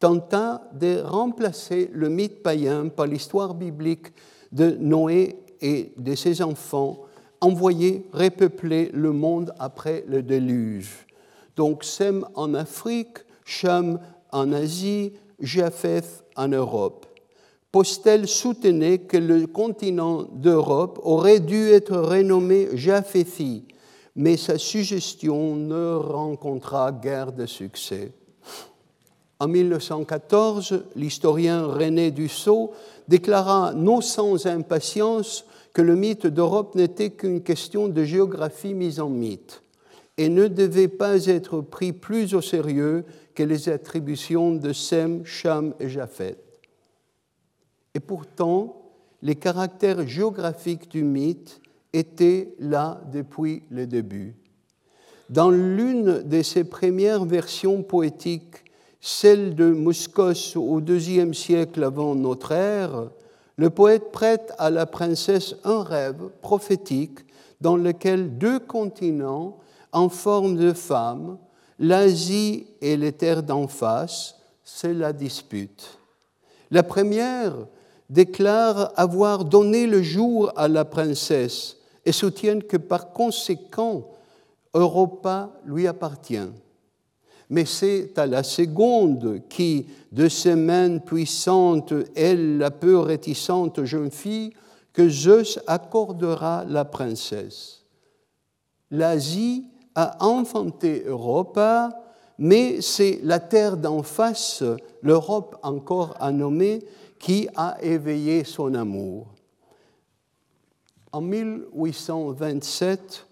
tenta 0.00 0.68
de 0.72 1.00
remplacer 1.00 1.88
le 1.92 2.08
mythe 2.08 2.42
païen 2.42 2.88
par 2.88 3.06
l'histoire 3.06 3.54
biblique 3.54 4.08
de 4.50 4.70
Noé 4.72 5.36
et 5.60 5.92
de 5.96 6.14
ses 6.16 6.42
enfants 6.42 6.98
envoyés 7.44 8.06
repeupler 8.12 8.90
le 8.92 9.12
monde 9.12 9.52
après 9.58 10.04
le 10.08 10.22
déluge. 10.22 11.06
Donc 11.56 11.84
Sem 11.84 12.26
en 12.34 12.54
Afrique, 12.54 13.18
Cham 13.44 14.00
en 14.32 14.52
Asie, 14.52 15.12
Japheth 15.40 16.24
en 16.36 16.48
Europe. 16.48 17.06
Postel 17.70 18.28
soutenait 18.28 18.98
que 18.98 19.16
le 19.16 19.46
continent 19.46 20.22
d'Europe 20.32 21.00
aurait 21.02 21.40
dû 21.40 21.70
être 21.70 21.96
renommé 21.96 22.68
Japhétie, 22.72 23.64
mais 24.16 24.36
sa 24.36 24.58
suggestion 24.58 25.56
ne 25.56 25.94
rencontra 25.94 26.92
guère 26.92 27.32
de 27.32 27.46
succès. 27.46 28.12
En 29.40 29.48
1914, 29.48 30.84
l'historien 30.94 31.66
René 31.66 32.10
Dussault 32.10 32.72
déclara 33.08 33.72
non 33.74 34.00
sans 34.00 34.46
impatience 34.46 35.44
que 35.74 35.82
le 35.82 35.96
mythe 35.96 36.26
d'Europe 36.26 36.76
n'était 36.76 37.10
qu'une 37.10 37.42
question 37.42 37.88
de 37.88 38.04
géographie 38.04 38.72
mise 38.72 39.00
en 39.00 39.10
mythe 39.10 39.62
et 40.16 40.28
ne 40.28 40.46
devait 40.46 40.88
pas 40.88 41.26
être 41.26 41.60
pris 41.60 41.92
plus 41.92 42.34
au 42.34 42.40
sérieux 42.40 43.04
que 43.34 43.42
les 43.42 43.68
attributions 43.68 44.54
de 44.54 44.72
Sem, 44.72 45.26
Cham 45.26 45.74
et 45.80 45.88
Japhet. 45.88 46.36
Et 47.94 48.00
pourtant, 48.00 48.92
les 49.22 49.34
caractères 49.34 50.06
géographiques 50.06 50.88
du 50.88 51.02
mythe 51.02 51.60
étaient 51.92 52.54
là 52.60 53.00
depuis 53.12 53.64
le 53.70 53.88
début. 53.88 54.36
Dans 55.30 55.50
l'une 55.50 56.22
de 56.22 56.42
ses 56.42 56.64
premières 56.64 57.24
versions 57.24 57.82
poétiques, 57.82 58.64
celle 59.00 59.56
de 59.56 59.72
Muscos 59.72 60.56
au 60.56 60.80
IIe 60.80 61.34
siècle 61.34 61.82
avant 61.82 62.14
notre 62.14 62.52
ère, 62.52 63.10
le 63.56 63.70
poète 63.70 64.10
prête 64.10 64.52
à 64.58 64.70
la 64.70 64.86
princesse 64.86 65.54
un 65.64 65.82
rêve 65.82 66.28
prophétique 66.42 67.20
dans 67.60 67.76
lequel 67.76 68.36
deux 68.36 68.58
continents 68.58 69.58
en 69.92 70.08
forme 70.08 70.56
de 70.56 70.72
femme, 70.72 71.38
l'Asie 71.78 72.66
et 72.80 72.96
les 72.96 73.12
terres 73.12 73.42
d'en 73.42 73.68
face, 73.68 74.36
c'est 74.64 74.92
la 74.92 75.12
dispute. 75.12 75.98
La 76.70 76.82
première 76.82 77.54
déclarent 78.10 78.92
avoir 78.96 79.44
donné 79.44 79.86
le 79.86 80.02
jour 80.02 80.52
à 80.56 80.66
la 80.68 80.84
princesse 80.84 81.76
et 82.04 82.12
soutiennent 82.12 82.62
que 82.62 82.76
par 82.76 83.12
conséquent, 83.12 84.10
Europa 84.74 85.50
lui 85.64 85.86
appartient. 85.86 86.50
Mais 87.50 87.64
c'est 87.64 88.18
à 88.18 88.26
la 88.26 88.42
seconde 88.42 89.42
qui, 89.48 89.86
de 90.12 90.28
ses 90.28 90.54
mains 90.54 90.98
puissantes, 90.98 91.94
elle, 92.14 92.58
la 92.58 92.70
peu 92.70 92.98
réticente 92.98 93.84
jeune 93.84 94.10
fille, 94.10 94.52
que 94.92 95.08
Zeus 95.08 95.58
accordera 95.66 96.64
la 96.66 96.84
princesse. 96.84 97.84
L'Asie 98.90 99.66
a 99.94 100.24
enfanté 100.24 101.04
Europa, 101.06 101.90
mais 102.38 102.80
c'est 102.80 103.20
la 103.22 103.40
terre 103.40 103.76
d'en 103.76 104.02
face, 104.02 104.64
l'Europe 105.02 105.56
encore 105.62 106.14
à 106.20 106.32
nommer, 106.32 106.82
qui 107.18 107.48
a 107.56 107.76
éveillé 107.82 108.44
son 108.44 108.74
amour. 108.74 109.34
En 111.12 111.20
1827, 111.20 113.26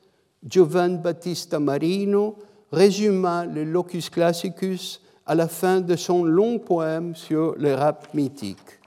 Giovanni 0.44 0.98
Battista 0.98 1.60
Marino 1.60 2.36
résuma 2.72 3.44
le 3.44 3.64
Locus 3.64 4.08
Classicus 4.08 5.00
à 5.26 5.34
la 5.34 5.46
fin 5.46 5.80
de 5.80 5.94
son 5.94 6.24
long 6.24 6.58
poème 6.58 7.14
sur 7.14 7.54
le 7.56 7.74
rap 7.74 8.12
mythique. 8.14 8.80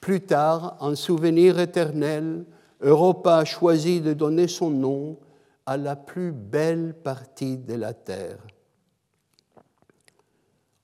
Plus 0.00 0.20
tard, 0.20 0.76
en 0.80 0.94
souvenir 0.94 1.58
éternel, 1.58 2.44
Europa 2.80 3.38
a 3.38 3.44
choisi 3.44 4.00
de 4.00 4.12
donner 4.12 4.48
son 4.48 4.70
nom 4.70 5.16
à 5.64 5.76
la 5.76 5.96
plus 5.96 6.32
belle 6.32 6.94
partie 6.94 7.56
de 7.56 7.74
la 7.74 7.94
terre. 7.94 8.38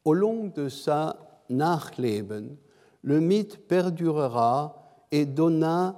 Au 0.05 0.13
long 0.13 0.53
de 0.55 0.69
sa 0.69 1.17
Nachleben, 1.49 2.57
le 3.03 3.21
mythe 3.21 3.67
perdurera 3.67 4.99
et 5.11 5.27
donna 5.27 5.97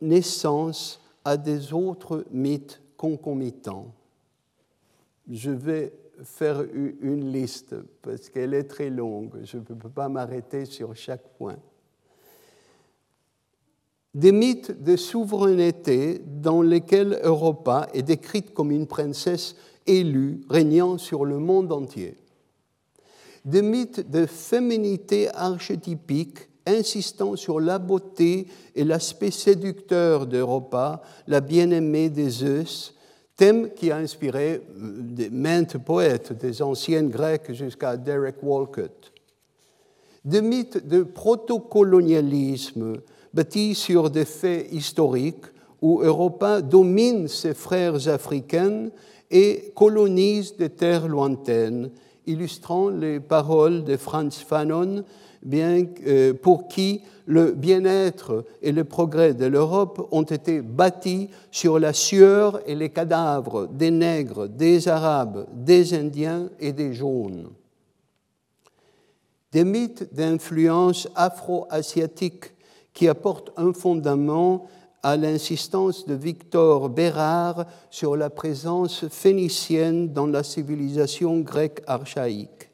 naissance 0.00 1.00
à 1.24 1.36
des 1.36 1.72
autres 1.72 2.24
mythes 2.30 2.80
concomitants. 2.96 3.94
Je 5.30 5.50
vais 5.50 5.92
faire 6.22 6.62
une 7.00 7.32
liste 7.32 7.74
parce 8.02 8.28
qu'elle 8.28 8.54
est 8.54 8.64
très 8.64 8.90
longue. 8.90 9.38
Je 9.44 9.58
ne 9.58 9.62
peux 9.62 9.88
pas 9.88 10.08
m'arrêter 10.08 10.64
sur 10.64 10.94
chaque 10.96 11.28
point. 11.36 11.58
Des 14.14 14.32
mythes 14.32 14.82
de 14.82 14.96
souveraineté 14.96 16.20
dans 16.26 16.62
lesquels 16.62 17.20
Europa 17.22 17.88
est 17.92 18.02
décrite 18.02 18.54
comme 18.54 18.70
une 18.70 18.86
princesse 18.86 19.54
élue 19.86 20.40
régnant 20.48 20.98
sur 20.98 21.24
le 21.24 21.38
monde 21.38 21.72
entier. 21.72 22.16
Des 23.44 23.62
mythes 23.62 24.10
de 24.10 24.26
féminité 24.26 25.28
archétypique 25.34 26.48
insistant 26.66 27.36
sur 27.36 27.60
la 27.60 27.78
beauté 27.78 28.46
et 28.74 28.84
l'aspect 28.84 29.30
séducteur 29.30 30.26
d'Europa, 30.26 31.02
la 31.26 31.40
bien-aimée 31.40 32.10
des 32.10 32.28
Zeus, 32.28 32.94
thème 33.38 33.70
qui 33.70 33.90
a 33.90 33.96
inspiré 33.96 34.60
euh, 34.82 35.28
maintes 35.30 35.78
poètes, 35.78 36.34
des 36.34 36.60
anciens 36.60 37.04
Grecs 37.04 37.52
jusqu'à 37.52 37.96
Derek 37.96 38.42
Walcott. 38.42 39.12
Des 40.24 40.42
mythes 40.42 40.86
de 40.86 41.04
protocolonialisme 41.04 43.00
bâtis 43.32 43.74
sur 43.74 44.10
des 44.10 44.24
faits 44.26 44.66
historiques 44.72 45.46
où 45.80 46.02
Europa 46.02 46.60
domine 46.60 47.28
ses 47.28 47.54
frères 47.54 48.08
africains 48.08 48.88
et 49.30 49.72
colonise 49.74 50.56
des 50.56 50.70
terres 50.70 51.06
lointaines, 51.06 51.90
illustrant 52.28 52.88
les 52.88 53.18
paroles 53.18 53.82
de 53.84 53.96
Franz 53.96 54.44
Fanon 54.44 55.04
euh, 55.54 56.34
pour 56.34 56.68
qui 56.68 57.02
le 57.26 57.52
bien-être 57.52 58.44
et 58.62 58.72
le 58.72 58.84
progrès 58.84 59.34
de 59.34 59.46
l'Europe 59.46 60.08
ont 60.10 60.22
été 60.22 60.62
bâtis 60.62 61.30
sur 61.50 61.78
la 61.78 61.92
sueur 61.92 62.60
et 62.66 62.74
les 62.74 62.90
cadavres 62.90 63.68
des 63.68 63.90
nègres, 63.90 64.48
des 64.48 64.88
arabes, 64.88 65.46
des 65.52 65.94
indiens 65.94 66.48
et 66.58 66.72
des 66.72 66.92
jaunes. 66.92 67.50
Des 69.52 69.64
mythes 69.64 70.12
d'influence 70.12 71.08
afro-asiatique 71.14 72.52
qui 72.92 73.08
apportent 73.08 73.52
un 73.56 73.72
fondament 73.72 74.66
à 75.02 75.16
l'insistance 75.16 76.06
de 76.06 76.14
Victor 76.14 76.88
Bérard 76.88 77.66
sur 77.90 78.16
la 78.16 78.30
présence 78.30 79.06
phénicienne 79.08 80.12
dans 80.12 80.26
la 80.26 80.42
civilisation 80.42 81.40
grecque 81.40 81.82
archaïque. 81.86 82.70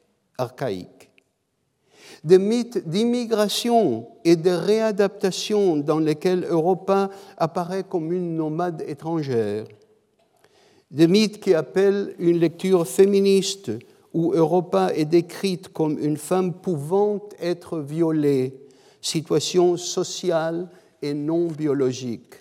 des 2.23 2.39
mythes 2.39 2.87
d'immigration 2.87 4.07
et 4.23 4.35
de 4.35 4.49
réadaptation 4.49 5.77
dans 5.77 5.99
lesquels 5.99 6.43
Europa 6.49 7.09
apparaît 7.37 7.83
comme 7.83 8.11
une 8.11 8.35
nomade 8.35 8.83
étrangère, 8.87 9.65
des 10.89 11.07
mythes 11.07 11.39
qui 11.39 11.53
appellent 11.53 12.15
une 12.17 12.39
lecture 12.39 12.87
féministe 12.87 13.71
où 14.13 14.33
Europa 14.33 14.91
est 14.95 15.05
décrite 15.05 15.69
comme 15.69 15.99
une 15.99 16.17
femme 16.17 16.53
pouvant 16.53 17.19
être 17.39 17.79
violée, 17.79 18.53
situation 19.01 19.77
sociale 19.77 20.69
et 21.01 21.13
non 21.13 21.47
biologique. 21.47 22.35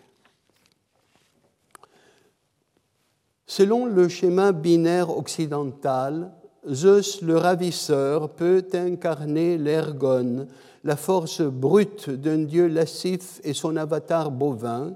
Selon 3.47 3.87
le 3.87 4.09
schéma 4.09 4.53
binaire 4.53 5.17
occidental, 5.17 6.33
Zeus 6.69 7.21
le 7.23 7.37
ravisseur 7.37 8.31
peut 8.31 8.67
incarner 8.73 9.59
l'ergone, 9.59 10.49
la 10.83 10.97
force 10.97 11.43
brute 11.43 12.11
d'un 12.11 12.39
dieu 12.39 12.67
lascif 12.67 13.41
et 13.45 13.53
son 13.53 13.77
avatar 13.77 14.31
bovin, 14.31 14.95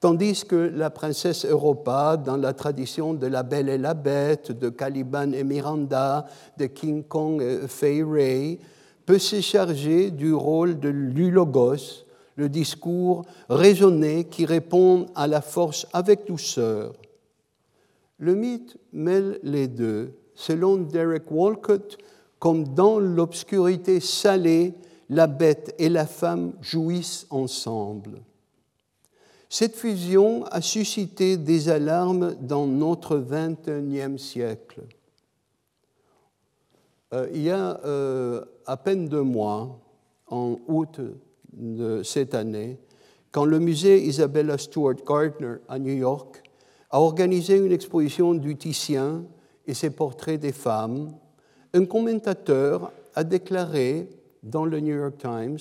tandis 0.00 0.44
que 0.44 0.54
la 0.54 0.90
princesse 0.90 1.44
Europa, 1.44 2.16
dans 2.16 2.36
la 2.36 2.52
tradition 2.52 3.14
de 3.14 3.26
La 3.26 3.42
Belle 3.42 3.68
et 3.68 3.78
la 3.78 3.94
Bête, 3.94 4.52
de 4.52 4.68
Caliban 4.68 5.32
et 5.32 5.42
Miranda, 5.42 6.26
de 6.58 6.66
King 6.66 7.02
Kong 7.02 7.42
et 7.42 7.66
Fay 7.66 8.02
Ray, 8.02 8.60
peut 9.04 9.18
se 9.18 9.40
charger 9.40 10.10
du 10.10 10.34
rôle 10.34 10.78
de 10.78 10.90
l'ulogos, 10.90 12.05
le 12.36 12.48
discours 12.48 13.24
raisonné 13.48 14.24
qui 14.24 14.44
répond 14.46 15.06
à 15.14 15.26
la 15.26 15.40
force 15.40 15.86
avec 15.92 16.26
douceur. 16.26 16.92
Le 18.18 18.34
mythe 18.34 18.76
mêle 18.92 19.40
les 19.42 19.68
deux 19.68 20.14
selon 20.34 20.76
Derek 20.76 21.30
Walcott, 21.30 21.98
comme 22.38 22.74
dans 22.74 22.98
l'obscurité 22.98 24.00
salée, 24.00 24.74
la 25.08 25.26
bête 25.26 25.74
et 25.78 25.88
la 25.88 26.06
femme 26.06 26.52
jouissent 26.60 27.26
ensemble. 27.30 28.20
Cette 29.48 29.76
fusion 29.76 30.44
a 30.46 30.60
suscité 30.60 31.36
des 31.36 31.68
alarmes 31.68 32.34
dans 32.40 32.66
notre 32.66 33.16
21e 33.16 34.18
siècle. 34.18 34.82
Euh, 37.14 37.28
il 37.32 37.42
y 37.42 37.50
a 37.50 37.80
euh, 37.84 38.44
à 38.66 38.76
peine 38.76 39.08
deux 39.08 39.22
mois, 39.22 39.78
en 40.26 40.56
août 40.66 41.00
de 41.56 42.02
cette 42.02 42.34
année, 42.34 42.78
quand 43.32 43.44
le 43.44 43.58
musée 43.58 44.04
Isabella 44.04 44.56
Stewart 44.58 44.96
Gardner 45.06 45.56
à 45.68 45.78
New 45.78 45.94
York 45.94 46.42
a 46.90 47.00
organisé 47.00 47.56
une 47.56 47.72
exposition 47.72 48.34
du 48.34 48.56
Titien 48.56 49.24
et 49.66 49.74
ses 49.74 49.90
portraits 49.90 50.40
des 50.40 50.52
femmes, 50.52 51.12
un 51.74 51.84
commentateur 51.84 52.92
a 53.14 53.24
déclaré 53.24 54.08
dans 54.42 54.64
le 54.64 54.80
New 54.80 54.96
York 54.96 55.16
Times 55.18 55.58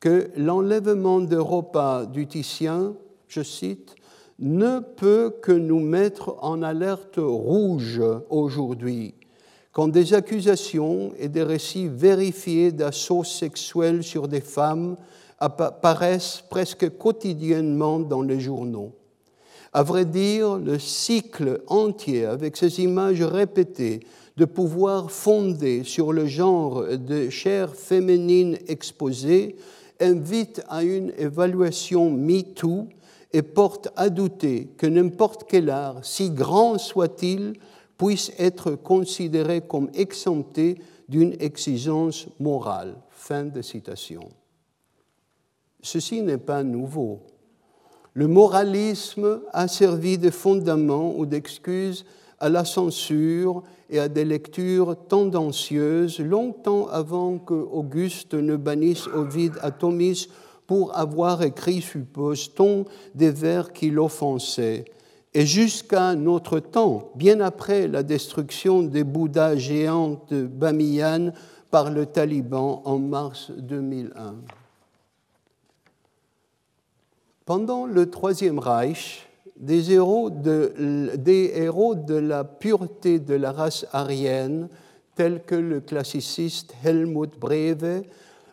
que 0.00 0.30
l'enlèvement 0.36 1.20
d'Europa 1.20 2.06
du 2.06 2.26
Titien, 2.26 2.94
je 3.26 3.42
cite, 3.42 3.94
ne 4.38 4.78
peut 4.78 5.34
que 5.42 5.52
nous 5.52 5.80
mettre 5.80 6.36
en 6.40 6.62
alerte 6.62 7.16
rouge 7.18 8.00
aujourd'hui, 8.30 9.14
quand 9.72 9.88
des 9.88 10.14
accusations 10.14 11.12
et 11.18 11.28
des 11.28 11.42
récits 11.42 11.88
vérifiés 11.88 12.70
d'assauts 12.70 13.24
sexuels 13.24 14.04
sur 14.04 14.28
des 14.28 14.40
femmes 14.40 14.96
apparaissent 15.38 16.42
presque 16.48 16.96
quotidiennement 16.98 17.98
dans 18.00 18.22
les 18.22 18.40
journaux. 18.40 18.92
À 19.72 19.82
vrai 19.82 20.04
dire, 20.04 20.56
le 20.56 20.78
cycle 20.78 21.62
entier, 21.66 22.24
avec 22.24 22.56
ces 22.56 22.80
images 22.80 23.22
répétées, 23.22 24.00
de 24.36 24.44
pouvoir 24.44 25.10
fondé 25.10 25.82
sur 25.84 26.12
le 26.12 26.26
genre 26.26 26.84
de 26.86 27.28
chair 27.28 27.74
féminine 27.74 28.56
exposée, 28.68 29.56
invite 30.00 30.62
à 30.68 30.84
une 30.84 31.12
évaluation 31.18 32.10
MeToo 32.10 32.86
et 33.32 33.42
porte 33.42 33.88
à 33.96 34.08
douter 34.08 34.68
que 34.78 34.86
n'importe 34.86 35.44
quel 35.48 35.70
art, 35.70 36.04
si 36.04 36.30
grand 36.30 36.78
soit-il, 36.78 37.54
puisse 37.98 38.32
être 38.38 38.76
considéré 38.76 39.60
comme 39.60 39.90
exempté 39.92 40.76
d'une 41.08 41.34
exigence 41.40 42.28
morale. 42.38 42.94
Fin 43.10 43.44
de 43.44 43.60
citation. 43.60 44.22
Ceci 45.90 46.20
n'est 46.20 46.36
pas 46.36 46.62
nouveau. 46.64 47.20
Le 48.12 48.26
moralisme 48.26 49.40
a 49.54 49.68
servi 49.68 50.18
de 50.18 50.28
fondament 50.28 51.14
ou 51.16 51.24
d'excuse 51.24 52.04
à 52.40 52.50
la 52.50 52.66
censure 52.66 53.62
et 53.88 53.98
à 53.98 54.08
des 54.08 54.26
lectures 54.26 54.96
tendancieuses 55.08 56.20
longtemps 56.20 56.88
avant 56.88 57.38
que 57.38 57.54
Auguste 57.54 58.34
ne 58.34 58.56
bannisse 58.56 59.06
Ovide 59.14 59.54
Atomis 59.62 60.28
pour 60.66 60.94
avoir 60.94 61.42
écrit, 61.42 61.80
suppose-t-on, 61.80 62.84
des 63.14 63.30
vers 63.30 63.72
qui 63.72 63.90
l'offensaient. 63.90 64.84
Et 65.32 65.46
jusqu'à 65.46 66.14
notre 66.14 66.60
temps, 66.60 67.12
bien 67.14 67.40
après 67.40 67.88
la 67.88 68.02
destruction 68.02 68.82
des 68.82 69.04
Bouddhas 69.04 69.56
géants 69.56 70.20
de 70.28 70.46
Bamiyan 70.46 71.32
par 71.70 71.90
le 71.90 72.04
Taliban 72.04 72.82
en 72.84 72.98
mars 72.98 73.50
2001. 73.56 74.34
Pendant 77.48 77.86
le 77.86 78.10
Troisième 78.10 78.58
Reich, 78.58 79.26
des 79.56 79.92
héros, 79.92 80.28
de, 80.28 82.14
la 82.18 82.44
pureté 82.44 83.18
de 83.20 83.34
la 83.34 83.52
race 83.52 83.86
aryenne, 83.90 84.68
tels 85.14 85.42
que 85.42 85.54
le 85.54 85.80
classiciste 85.80 86.74
Helmut 86.84 87.40
Breve, 87.40 88.02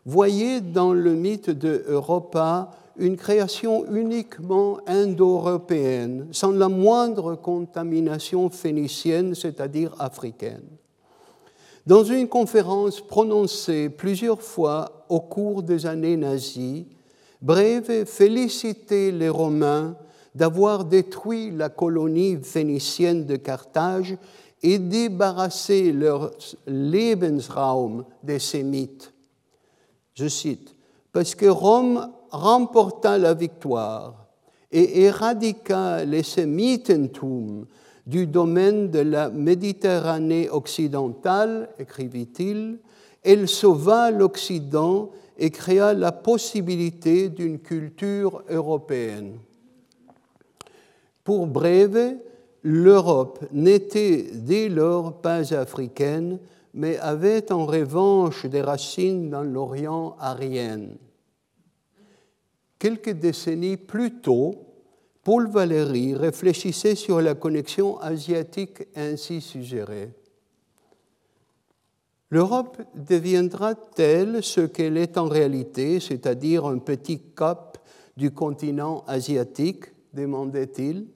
voyaient 0.06 0.62
dans 0.62 0.94
le 0.94 1.14
mythe 1.14 1.50
de 1.50 1.84
Europa 1.90 2.72
une 2.96 3.18
création 3.18 3.84
uniquement 3.92 4.78
indo-européenne, 4.88 6.30
sans 6.32 6.52
la 6.52 6.70
moindre 6.70 7.36
contamination 7.36 8.50
phénicienne, 8.50 9.36
c'est-à-dire 9.36 9.94
africaine. 10.00 10.64
Dans 11.86 12.06
une 12.06 12.30
conférence 12.30 13.02
prononcée 13.02 13.90
plusieurs 13.90 14.42
fois 14.42 15.06
au 15.10 15.20
cours 15.20 15.64
des 15.64 15.86
années 15.86 16.16
nazies, 16.16 16.88
Breve 17.42 18.06
félicitait 18.06 19.12
les 19.12 19.30
Romains 19.30 19.96
d'avoir 20.34 20.86
détruit 20.86 21.52
la 21.52 21.70
colonie 21.70 22.38
phénicienne 22.42 23.26
de 23.26 23.36
Carthage 23.36 24.18
et 24.62 24.80
débarrassé 24.80 25.92
leur 25.92 26.32
Lebensraum 26.66 28.06
des 28.24 28.40
Sémites. 28.40 29.14
Je 30.14 30.28
cite, 30.28 30.76
parce 31.12 31.36
que 31.36 31.46
Rome 31.46 32.10
remporta 32.32 33.18
la 33.18 33.34
victoire 33.34 34.28
et 34.72 35.04
éradiqua 35.04 36.04
les 36.04 36.24
Sémitentum 36.24 37.66
du 38.06 38.28
domaine 38.28 38.92
de 38.92 39.00
la 39.00 39.30
Méditerranée 39.30 40.50
occidentale, 40.50 41.70
écrivit-il, 41.80 42.80
elle 43.24 43.48
sauva 43.48 44.12
l'Occident 44.12 45.12
et 45.38 45.52
créa 45.52 45.94
la 45.94 46.12
possibilité 46.12 47.30
d'une 47.30 47.60
culture 47.60 48.44
européenne. 48.50 49.38
Pour 51.24 51.48
Breve, 51.48 52.18
l'Europe 52.64 53.46
n'était 53.52 54.28
dès 54.34 54.70
lors 54.70 55.22
pas 55.22 55.54
africaine, 55.54 56.40
mais 56.74 56.98
avait 56.98 57.52
en 57.52 57.66
revanche 57.66 58.46
des 58.46 58.62
racines 58.62 59.30
dans 59.30 59.44
l'Orient 59.44 60.16
arien. 60.20 60.82
Quelques 62.78 63.12
décennies 63.12 63.78
plus 63.78 64.22
tôt, 64.22 64.56
Paul 65.24 65.50
Valéry 65.50 66.14
réfléchissait 66.14 66.96
sur 66.96 67.20
la 67.22 67.34
connexion 67.34 68.00
asiatique 68.00 68.84
ainsi 68.96 69.42
suggérée. 69.42 70.12
L'Europe 72.36 72.82
deviendra-t-elle 72.96 74.44
ce 74.44 74.60
qu'elle 74.60 74.98
est 74.98 75.18
en 75.18 75.30
réalité, 75.30 76.02
c'est-à-dire 76.02 76.66
un 76.66 76.80
petit 76.80 77.22
cap 77.34 77.78
du 78.18 78.32
continent 78.32 79.06
asiatique 79.08 79.86
demandait-il. 80.14 81.08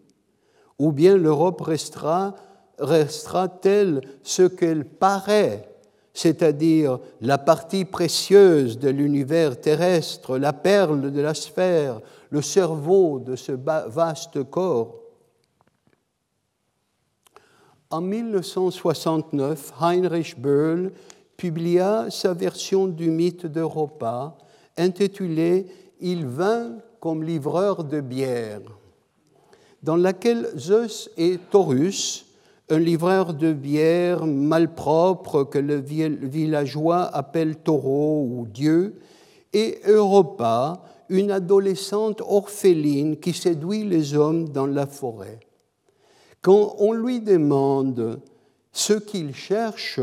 Ou 0.80 0.94
bien 0.94 1.18
l'Europe 1.18 1.60
restera, 1.60 2.36
restera-t-elle 2.80 4.00
ce 4.24 4.44
qu'elle 4.44 4.86
paraît, 4.86 5.68
c'est-à-dire 6.14 7.00
la 7.20 7.38
partie 7.38 7.84
précieuse 7.84 8.80
de 8.80 8.88
l'univers 8.88 9.60
terrestre, 9.60 10.38
la 10.38 10.54
perle 10.54 11.12
de 11.12 11.20
la 11.20 11.34
sphère, 11.34 12.00
le 12.30 12.42
cerveau 12.42 13.20
de 13.20 13.36
ce 13.36 13.52
vaste 13.52 14.42
corps 14.46 14.99
En 17.92 18.02
1969, 18.02 19.74
Heinrich 19.82 20.40
Böll 20.40 20.92
publia 21.38 22.06
sa 22.10 22.34
version 22.34 22.88
du 22.88 23.10
mythe 23.10 23.46
d'Europa 23.46 24.38
intitulée 24.78 25.66
Il 26.00 26.26
vint 26.28 26.78
comme 27.00 27.24
livreur 27.24 27.84
de 27.84 28.00
bière 28.00 28.62
dans 29.84 29.96
laquelle 29.96 30.50
Zeus 30.58 31.10
et 31.18 31.38
Taurus, 31.52 32.26
un 32.70 32.80
livreur 32.80 33.34
de 33.34 33.54
bière 33.54 34.26
malpropre 34.26 35.50
que 35.50 35.58
le 35.58 35.76
villageois 35.78 37.04
appelle 37.04 37.56
taureau 37.56 38.28
ou 38.30 38.46
dieu, 38.46 39.00
et 39.54 39.80
Europa, 39.88 40.84
une 41.10 41.32
adolescente 41.32 42.22
orpheline 42.22 43.18
qui 43.18 43.34
séduit 43.34 43.84
les 43.84 44.16
hommes 44.16 44.50
dans 44.50 44.68
la 44.68 44.86
forêt. 44.86 45.40
Quand 46.42 46.76
on 46.80 46.94
lui 46.94 47.20
demande 47.20 48.22
ce 48.72 48.94
qu'il 48.94 49.36
cherche, 49.36 50.00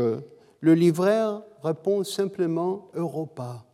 le 0.59 0.73
livreur 0.73 1.43
répond 1.63 2.03
simplement 2.03 2.89
Europa. 2.93 3.65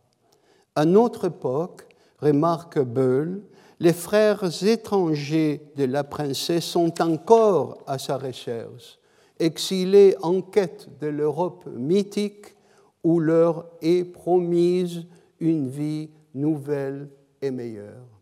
À 0.74 0.84
notre 0.84 1.26
époque, 1.26 1.86
remarque 2.18 2.78
Beul, 2.80 3.42
les 3.80 3.92
frères 3.92 4.44
étrangers 4.64 5.72
de 5.76 5.84
la 5.84 6.04
princesse 6.04 6.64
sont 6.64 7.02
encore 7.02 7.82
à 7.86 7.98
sa 7.98 8.16
recherche, 8.16 8.98
exilés 9.38 10.16
en 10.22 10.40
quête 10.40 10.88
de 11.00 11.08
l'Europe 11.08 11.66
mythique 11.66 12.56
où 13.02 13.20
leur 13.20 13.66
est 13.82 14.04
promise 14.04 15.04
une 15.38 15.68
vie 15.68 16.08
nouvelle 16.34 17.10
et 17.42 17.50
meilleure. 17.50 18.13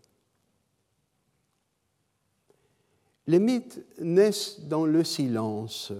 Les 3.27 3.39
mythes 3.39 3.81
naissent 4.01 4.61
dans 4.69 4.85
le 4.85 5.05
silence. 5.05 5.93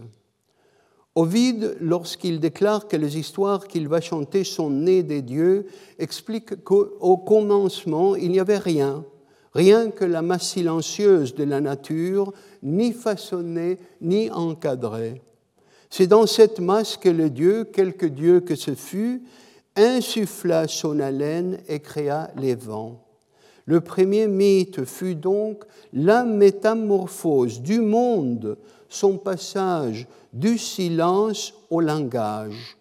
Ovide, 1.15 1.77
lorsqu'il 1.81 2.41
déclare 2.41 2.89
que 2.89 2.97
les 2.97 3.19
histoires 3.19 3.69
qu'il 3.69 3.87
va 3.87 4.01
chanter 4.01 4.45
sont 4.45 4.71
nées 4.71 5.03
des 5.03 5.23
dieux, 5.23 5.67
explique 5.99 6.65
qu'au 6.65 7.17
commencement, 7.19 8.17
il 8.17 8.31
n'y 8.31 8.41
avait 8.41 8.59
rien, 8.59 9.05
rien 9.53 9.91
que 9.91 10.07
la 10.07 10.23
masse 10.23 10.49
silencieuse 10.49 11.35
de 11.35 11.45
la 11.45 11.61
nature, 11.61 12.33
ni 12.63 12.93
façonnée, 12.93 13.79
ni 14.01 14.31
encadrée. 14.31 15.21
C'est 15.91 16.07
dans 16.07 16.27
cette 16.27 16.61
masse 16.61 16.97
que 16.97 17.11
le 17.11 17.29
Dieu, 17.29 17.65
quelque 17.65 18.07
Dieu 18.07 18.41
que 18.41 18.55
ce 18.55 18.75
fût, 18.75 19.23
insuffla 19.77 20.67
son 20.67 20.99
haleine 20.99 21.59
et 21.69 21.81
créa 21.81 22.31
les 22.37 22.55
vents. 22.55 23.02
Le 23.67 23.81
premier 23.81 24.27
mythe 24.27 24.85
fut 24.85 25.15
donc 25.15 25.65
la 25.93 26.25
métamorphose 26.25 27.61
du 27.61 27.81
monde, 27.81 28.59
son 28.89 29.19
passage 29.19 30.07
du 30.33 30.59
silence 30.59 31.55
au 31.71 31.81
langage. 31.81 32.77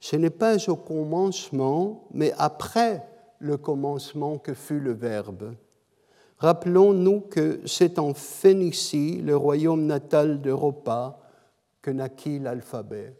Ce 0.00 0.16
n'est 0.16 0.30
pas 0.30 0.56
au 0.68 0.76
commencement, 0.76 2.04
mais 2.12 2.32
après 2.38 3.02
le 3.38 3.56
commencement 3.56 4.38
que 4.38 4.54
fut 4.54 4.80
le 4.80 4.92
Verbe. 4.92 5.54
Rappelons-nous 6.38 7.20
que 7.22 7.60
c'est 7.64 7.98
en 7.98 8.14
Phénicie, 8.14 9.20
le 9.22 9.36
royaume 9.36 9.86
natal 9.86 10.40
d'Europa, 10.40 11.18
que 11.80 11.90
naquit 11.90 12.38
l'alphabet. 12.38 13.14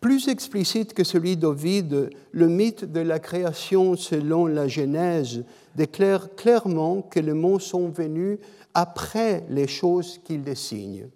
Plus 0.00 0.28
explicite 0.28 0.92
que 0.92 1.04
celui 1.04 1.36
d'Ovide, 1.36 2.10
le 2.32 2.48
mythe 2.48 2.84
de 2.84 3.00
la 3.00 3.18
création 3.18 3.96
selon 3.96 4.46
la 4.46 4.68
Genèse 4.68 5.44
déclare 5.74 6.34
clairement 6.36 7.02
que 7.02 7.18
les 7.18 7.32
mots 7.32 7.58
sont 7.58 7.88
venus 7.88 8.38
après 8.74 9.44
les 9.48 9.66
choses 9.66 10.18
qu'il 10.22 10.42
désigne. 10.42 11.08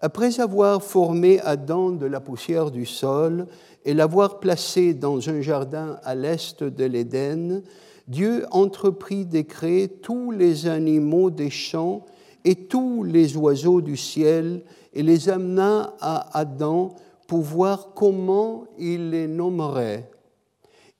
Après 0.00 0.40
avoir 0.40 0.82
formé 0.82 1.40
Adam 1.40 1.92
de 1.92 2.06
la 2.06 2.20
poussière 2.20 2.70
du 2.70 2.84
sol 2.84 3.46
et 3.84 3.94
l'avoir 3.94 4.40
placé 4.40 4.92
dans 4.92 5.30
un 5.30 5.40
jardin 5.40 5.98
à 6.02 6.14
l'est 6.14 6.62
de 6.62 6.84
l'Éden, 6.84 7.62
Dieu 8.06 8.44
entreprit 8.50 9.24
de 9.24 9.40
créer 9.40 9.88
tous 9.88 10.30
les 10.30 10.66
animaux 10.66 11.30
des 11.30 11.48
champs 11.48 12.04
et 12.44 12.54
tous 12.54 13.02
les 13.02 13.36
oiseaux 13.36 13.80
du 13.80 13.96
ciel 13.96 14.62
et 14.92 15.02
les 15.02 15.28
amena 15.30 15.94
à 16.00 16.38
Adam 16.38 16.94
pour 17.26 17.40
voir 17.40 17.94
comment 17.94 18.64
il 18.78 19.10
les 19.10 19.26
nommerait. 19.26 20.10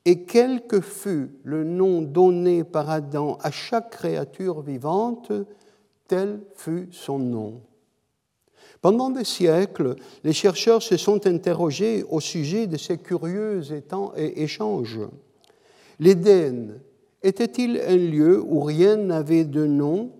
Et 0.04 0.24
quel 0.24 0.66
que 0.66 0.80
fût 0.80 1.30
le 1.44 1.64
nom 1.64 2.02
donné 2.02 2.62
par 2.64 2.90
Adam 2.90 3.38
à 3.42 3.50
chaque 3.50 3.90
créature 3.90 4.60
vivante, 4.60 5.32
tel 6.08 6.40
fut 6.54 6.88
son 6.92 7.18
nom. 7.18 7.62
Pendant 8.82 9.08
des 9.08 9.24
siècles, 9.24 9.96
les 10.24 10.34
chercheurs 10.34 10.82
se 10.82 10.98
sont 10.98 11.26
interrogés 11.26 12.04
au 12.10 12.20
sujet 12.20 12.66
de 12.66 12.76
ces 12.76 12.98
curieux 12.98 13.62
échanges. 14.16 15.00
L'Éden 15.98 16.80
était-il 17.22 17.80
un 17.80 17.96
lieu 17.96 18.42
où 18.46 18.60
rien 18.60 18.96
n'avait 18.96 19.46
de 19.46 19.64
nom 19.64 20.10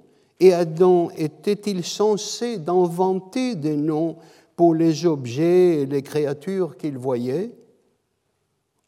et 0.40 0.52
Adam 0.52 1.11
était-il 1.16 1.84
censé 1.84 2.59
d'inventer 2.59 3.55
des 3.55 3.76
noms 3.76 4.16
pour 4.57 4.74
les 4.74 5.07
objets 5.07 5.82
et 5.82 5.86
les 5.86 6.02
créatures 6.02 6.76
qu'il 6.76 6.98
voyait 6.98 7.52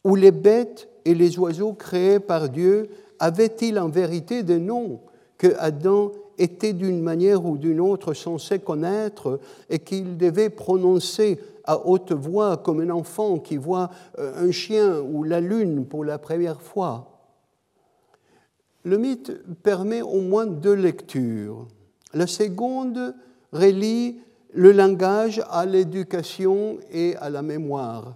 Où 0.03 0.15
les 0.15 0.31
bêtes 0.31 0.87
et 1.05 1.13
les 1.13 1.37
oiseaux 1.39 1.73
créés 1.73 2.19
par 2.19 2.49
Dieu 2.49 2.89
avaient-ils 3.19 3.79
en 3.79 3.89
vérité 3.89 4.43
des 4.43 4.59
noms 4.59 5.01
que 5.37 5.53
Adam 5.57 6.11
était 6.37 6.73
d'une 6.73 7.01
manière 7.01 7.45
ou 7.45 7.57
d'une 7.57 7.79
autre 7.79 8.13
censé 8.13 8.59
connaître 8.59 9.39
et 9.69 9.79
qu'il 9.79 10.17
devait 10.17 10.49
prononcer 10.49 11.39
à 11.63 11.85
haute 11.85 12.11
voix 12.11 12.57
comme 12.57 12.79
un 12.79 12.89
enfant 12.89 13.39
qui 13.39 13.57
voit 13.57 13.89
euh, 14.19 14.47
un 14.47 14.51
chien 14.51 14.99
ou 14.99 15.23
la 15.23 15.41
lune 15.41 15.85
pour 15.85 16.03
la 16.05 16.17
première 16.17 16.61
fois? 16.61 17.13
Le 18.83 18.97
mythe 18.97 19.33
permet 19.63 20.01
au 20.01 20.21
moins 20.21 20.45
deux 20.45 20.73
lectures. 20.75 21.67
La 22.13 22.25
seconde 22.25 23.15
relie 23.51 24.21
le 24.53 24.71
langage 24.71 25.41
à 25.49 25.65
l'éducation 25.65 26.77
et 26.91 27.15
à 27.17 27.29
la 27.29 27.41
mémoire. 27.41 28.15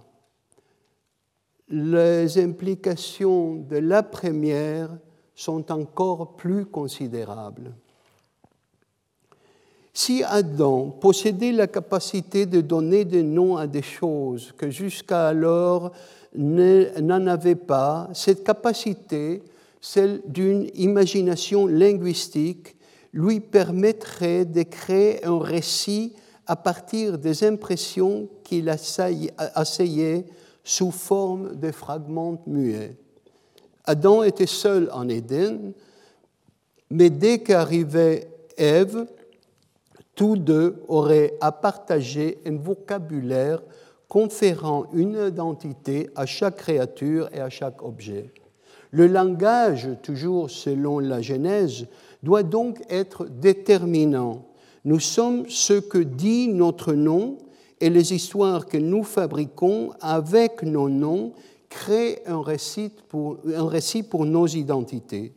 Les 1.68 2.38
implications 2.38 3.56
de 3.56 3.76
la 3.76 4.02
première 4.02 4.90
sont 5.34 5.70
encore 5.72 6.36
plus 6.36 6.66
considérables. 6.66 7.72
Si 9.94 10.22
Adam 10.24 10.88
possédait 10.88 11.52
la 11.52 11.66
capacité 11.66 12.46
de 12.46 12.60
donner 12.60 13.04
des 13.04 13.22
noms 13.22 13.56
à 13.56 13.66
des 13.66 13.82
choses 13.82 14.52
que 14.56 14.70
jusqu'à 14.70 15.28
alors 15.28 15.92
n'en 16.34 17.26
avait 17.26 17.56
pas, 17.56 18.08
cette 18.14 18.42
capacité, 18.42 19.42
celle 19.80 20.22
d'une 20.26 20.70
imagination 20.74 21.66
linguistique, 21.66 22.74
lui 23.12 23.40
permettrait 23.40 24.46
de 24.46 24.62
créer 24.62 25.24
un 25.26 25.38
récit 25.38 26.14
à 26.52 26.56
partir 26.56 27.16
des 27.16 27.44
impressions 27.44 28.28
qu'il 28.44 28.68
asseyait 28.68 30.26
sous 30.62 30.90
forme 30.90 31.56
de 31.56 31.72
fragments 31.72 32.42
muets. 32.46 32.94
Adam 33.86 34.22
était 34.22 34.44
seul 34.44 34.90
en 34.92 35.08
Éden, 35.08 35.72
mais 36.90 37.08
dès 37.08 37.38
qu'arrivait 37.38 38.28
Ève, 38.58 39.06
tous 40.14 40.36
deux 40.36 40.82
auraient 40.88 41.38
à 41.40 41.52
partager 41.52 42.36
un 42.44 42.58
vocabulaire 42.58 43.62
conférant 44.06 44.84
une 44.92 45.26
identité 45.26 46.10
à 46.14 46.26
chaque 46.26 46.56
créature 46.56 47.30
et 47.32 47.40
à 47.40 47.48
chaque 47.48 47.82
objet. 47.82 48.30
Le 48.90 49.06
langage, 49.06 49.88
toujours 50.02 50.50
selon 50.50 50.98
la 50.98 51.22
Genèse, 51.22 51.86
doit 52.22 52.42
donc 52.42 52.82
être 52.90 53.24
déterminant. 53.24 54.51
Nous 54.84 55.00
sommes 55.00 55.48
ce 55.48 55.74
que 55.74 55.98
dit 55.98 56.48
notre 56.48 56.92
nom 56.92 57.38
et 57.80 57.90
les 57.90 58.12
histoires 58.12 58.66
que 58.66 58.78
nous 58.78 59.04
fabriquons 59.04 59.90
avec 60.00 60.62
nos 60.62 60.88
noms 60.88 61.32
créent 61.68 62.22
un 62.26 62.42
récit 62.42 62.90
pour, 63.08 64.26
nos 64.26 64.46
identités. 64.46 65.34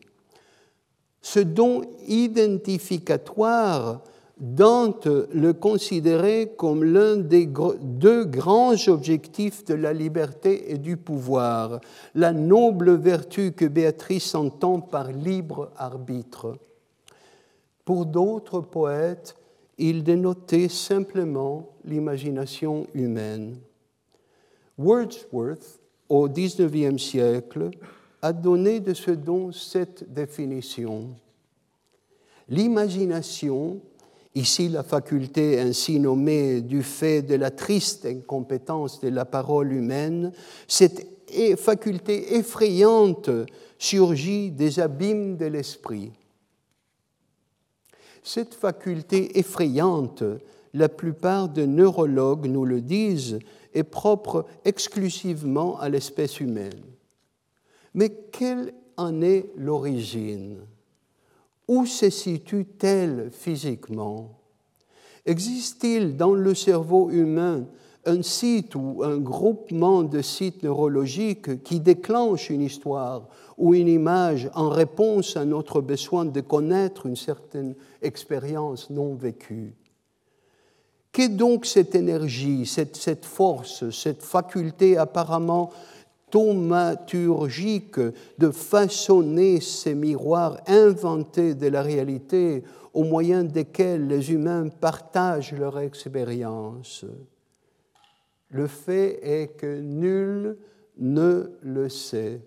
Ce 1.22 1.40
don 1.40 1.82
identificatoire 2.08 4.02
Dante 4.38 5.08
le 5.34 5.54
considérait 5.54 6.56
comme 6.58 6.84
l'un 6.84 7.16
des 7.16 7.48
deux 7.82 8.26
grands 8.26 8.76
objectifs 8.88 9.64
de 9.64 9.76
la 9.76 9.94
liberté 9.94 10.74
et 10.74 10.78
du 10.78 10.98
pouvoir, 10.98 11.80
la 12.16 12.34
noble 12.34 12.96
vertu 12.96 13.54
que 13.54 13.64
Béatrice 13.64 14.36
entend 14.36 14.82
par 14.82 15.14
libre 15.14 15.72
arbitre. 15.78 16.58
Pour 17.86 18.06
d'autres 18.06 18.62
poètes, 18.62 19.36
il 19.78 20.04
dénotait 20.04 20.70
simplement 20.70 21.70
l'imagination 21.86 22.88
humaine. 22.94 23.58
Wordsworth, 24.78 25.80
au 26.10 26.28
XIXe 26.28 27.02
siècle, 27.02 27.70
a 28.22 28.34
donné 28.34 28.80
de 28.80 28.94
ce 28.94 29.12
don 29.12 29.52
cette 29.52 30.12
définition. 30.12 31.10
L'imagination 32.50 33.82
Ici, 34.36 34.68
la 34.68 34.84
faculté 34.84 35.62
ainsi 35.62 35.98
nommée 35.98 36.60
du 36.60 36.84
fait 36.84 37.22
de 37.22 37.36
la 37.36 37.52
triste 37.52 38.06
incompétence 38.06 39.00
de 39.00 39.08
la 39.08 39.24
parole 39.24 39.72
humaine, 39.72 40.34
cette 40.68 41.08
faculté 41.56 42.36
effrayante 42.36 43.30
surgit 43.80 44.52
des 44.52 44.82
abîmes 44.82 45.38
de 45.38 45.46
l'esprit. 45.46 46.12
Cette 48.26 48.56
faculté 48.56 49.38
effrayante, 49.38 50.24
la 50.74 50.90
plupart 50.90 51.48
des 51.48 51.68
neurologues 51.68 52.48
nous 52.48 52.66
le 52.66 52.82
disent, 52.82 53.38
est 53.76 53.84
propre 53.84 54.48
exclusivement 54.66 55.80
à 55.80 55.90
l'espèce 55.90 56.40
humaine. 56.40 56.82
Mais 57.94 58.10
quelle 58.10 58.74
en 58.98 59.22
est 59.22 59.52
l'origine? 59.56 60.58
Où 61.68 61.86
se 61.86 62.10
situe-t-elle 62.10 63.30
physiquement? 63.32 64.32
Existe-t-il 65.28 66.18
dans 66.18 66.34
le 66.34 66.56
cerveau 66.56 67.12
humain 67.12 67.66
un 68.08 68.24
site 68.24 68.74
ou 68.74 69.04
un 69.04 69.18
groupement 69.18 70.02
de 70.02 70.24
sites 70.24 70.64
neurologiques 70.64 71.64
qui 71.64 71.80
déclenche 71.80 72.50
une 72.50 72.62
histoire 72.62 73.28
ou 73.58 73.74
une 73.74 73.88
image 73.88 74.50
en 74.54 74.70
réponse 74.70 75.38
à 75.38 75.46
notre 75.46 75.82
besoin 75.82 76.26
de 76.26 76.42
connaître 76.42 77.06
une 77.06 77.16
certaine 77.16 77.76
expérience 78.02 78.90
non 78.90 79.16
vécue 79.16 79.74
Qu'est 81.16 81.30
donc 81.30 81.66
cette 81.66 81.96
énergie, 81.96 82.66
cette, 82.66 83.24
force, 83.24 83.90
cette 83.90 84.22
faculté 84.22 84.98
apparemment 84.98 85.72
thaumaturgique 86.30 88.02
de 88.38 88.52
façonner 88.52 89.62
ces 89.62 89.96
miroirs 89.96 90.60
inventés 90.68 91.56
de 91.56 91.68
la 91.68 91.82
réalité 91.82 92.66
au 92.94 93.06
moyen 93.06 93.46
desquels 93.46 94.08
les 94.08 94.34
humains 94.34 94.68
partagent 94.68 95.54
leur 95.54 95.80
expérience? 95.80 97.06
Le 98.50 98.68
fait 98.68 99.20
est 99.24 99.56
que 99.56 99.80
nul 99.80 100.58
ne 100.98 101.52
le 101.62 101.88
sait. 101.88 102.42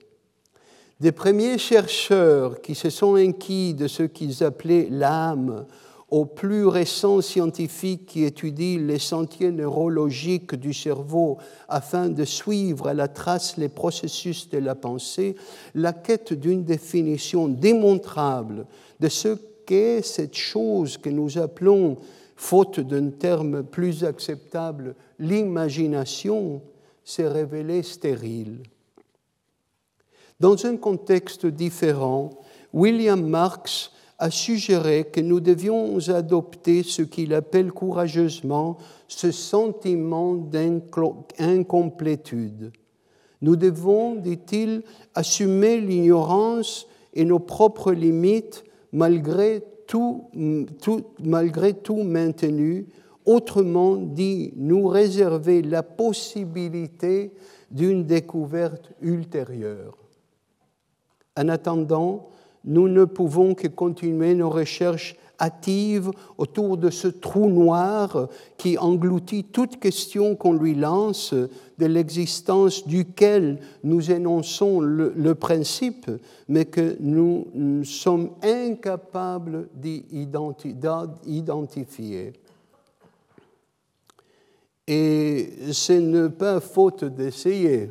Des 1.00 1.12
premiers 1.12 1.58
chercheurs 1.58 2.60
qui 2.60 2.74
se 2.74 2.90
sont 2.90 3.14
inquis 3.14 3.72
de 3.72 3.86
ce 3.86 4.02
qu'ils 4.02 4.42
appelaient 4.42 4.88
l'âme 4.90 5.64
aux 6.10 6.24
plus 6.24 6.66
récents 6.66 7.20
scientifiques 7.20 8.06
qui 8.06 8.24
étudient 8.24 8.80
les 8.80 8.98
sentiers 8.98 9.52
neurologiques 9.52 10.56
du 10.56 10.74
cerveau 10.74 11.38
afin 11.68 12.08
de 12.08 12.24
suivre 12.24 12.88
à 12.88 12.94
la 12.94 13.06
trace 13.06 13.58
les 13.58 13.68
processus 13.68 14.48
de 14.48 14.58
la 14.58 14.74
pensée, 14.74 15.36
la 15.76 15.92
quête 15.92 16.32
d'une 16.32 16.64
définition 16.64 17.46
démontrable 17.46 18.66
de 18.98 19.08
ce 19.08 19.36
qu'est 19.66 20.02
cette 20.02 20.34
chose 20.34 20.98
que 20.98 21.10
nous 21.10 21.38
appelons, 21.38 21.98
faute 22.34 22.80
d'un 22.80 23.10
terme 23.10 23.62
plus 23.62 24.02
acceptable, 24.02 24.96
l'imagination, 25.20 26.60
s'est 27.04 27.28
révélée 27.28 27.82
stérile. 27.84 28.62
Dans 30.40 30.66
un 30.66 30.76
contexte 30.76 31.46
différent, 31.46 32.30
William 32.72 33.26
Marx 33.26 33.90
a 34.18 34.30
suggéré 34.30 35.02
que 35.04 35.20
nous 35.20 35.40
devions 35.40 35.98
adopter 36.08 36.84
ce 36.84 37.02
qu'il 37.02 37.34
appelle 37.34 37.72
courageusement 37.72 38.78
ce 39.08 39.32
sentiment 39.32 40.34
d'incomplétude. 40.34 42.70
Nous 43.42 43.56
devons, 43.56 44.14
dit-il, 44.14 44.84
assumer 45.16 45.80
l'ignorance 45.80 46.86
et 47.14 47.24
nos 47.24 47.40
propres 47.40 47.90
limites 47.92 48.62
malgré 48.92 49.64
tout, 49.88 50.30
tout, 50.80 51.04
maintenu, 52.04 52.86
autrement 53.24 53.96
dit, 53.96 54.52
nous 54.54 54.86
réserver 54.86 55.62
la 55.62 55.82
possibilité 55.82 57.32
d'une 57.72 58.04
découverte 58.04 58.92
ultérieure. 59.00 59.96
En 61.38 61.48
attendant, 61.48 62.28
nous 62.64 62.88
ne 62.88 63.04
pouvons 63.04 63.54
que 63.54 63.68
continuer 63.68 64.34
nos 64.34 64.50
recherches 64.50 65.14
hâtives 65.40 66.10
autour 66.36 66.76
de 66.76 66.90
ce 66.90 67.06
trou 67.06 67.48
noir 67.48 68.26
qui 68.56 68.76
engloutit 68.76 69.44
toute 69.44 69.78
question 69.78 70.34
qu'on 70.34 70.54
lui 70.54 70.74
lance, 70.74 71.32
de 71.32 71.86
l'existence 71.86 72.88
duquel 72.88 73.60
nous 73.84 74.10
énonçons 74.10 74.80
le, 74.80 75.34
principe, 75.36 76.10
mais 76.48 76.64
que 76.64 76.96
nous 76.98 77.84
sommes 77.84 78.30
incapables 78.42 79.68
d'identifier. 79.76 82.32
Et 84.88 85.52
ce 85.70 85.92
n'est 85.92 86.30
pas 86.30 86.58
faute 86.58 87.04
d'essayer. 87.04 87.90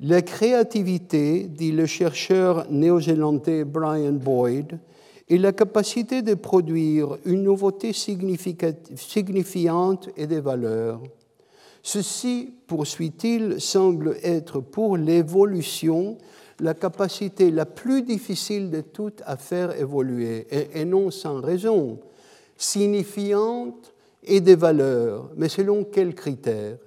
La 0.00 0.22
créativité, 0.22 1.44
dit 1.44 1.70
le 1.70 1.86
chercheur 1.86 2.66
néo-zélandais 2.68 3.64
Brian 3.64 4.12
Boyd, 4.12 4.80
est 5.28 5.38
la 5.38 5.52
capacité 5.52 6.22
de 6.22 6.34
produire 6.34 7.16
une 7.24 7.44
nouveauté 7.44 7.92
signifiante 7.92 10.08
et 10.16 10.26
des 10.26 10.40
valeurs. 10.40 11.00
Ceci, 11.82 12.54
poursuit-il, 12.66 13.60
semble 13.60 14.16
être 14.22 14.60
pour 14.60 14.96
l'évolution 14.96 16.18
la 16.60 16.74
capacité 16.74 17.50
la 17.50 17.66
plus 17.66 18.02
difficile 18.02 18.70
de 18.70 18.80
toutes 18.80 19.22
à 19.26 19.36
faire 19.36 19.78
évoluer, 19.78 20.46
et, 20.50 20.84
non 20.84 21.10
sans 21.10 21.40
raison, 21.40 21.98
signifiante 22.56 23.92
et 24.22 24.40
des 24.40 24.56
valeurs, 24.56 25.30
mais 25.36 25.48
selon 25.48 25.84
quels 25.84 26.14
critères? 26.14 26.78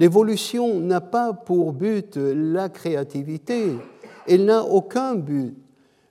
L'évolution 0.00 0.80
n'a 0.80 1.02
pas 1.02 1.34
pour 1.34 1.74
but 1.74 2.16
la 2.16 2.70
créativité, 2.70 3.74
elle 4.26 4.46
n'a 4.46 4.64
aucun 4.64 5.14
but, 5.14 5.54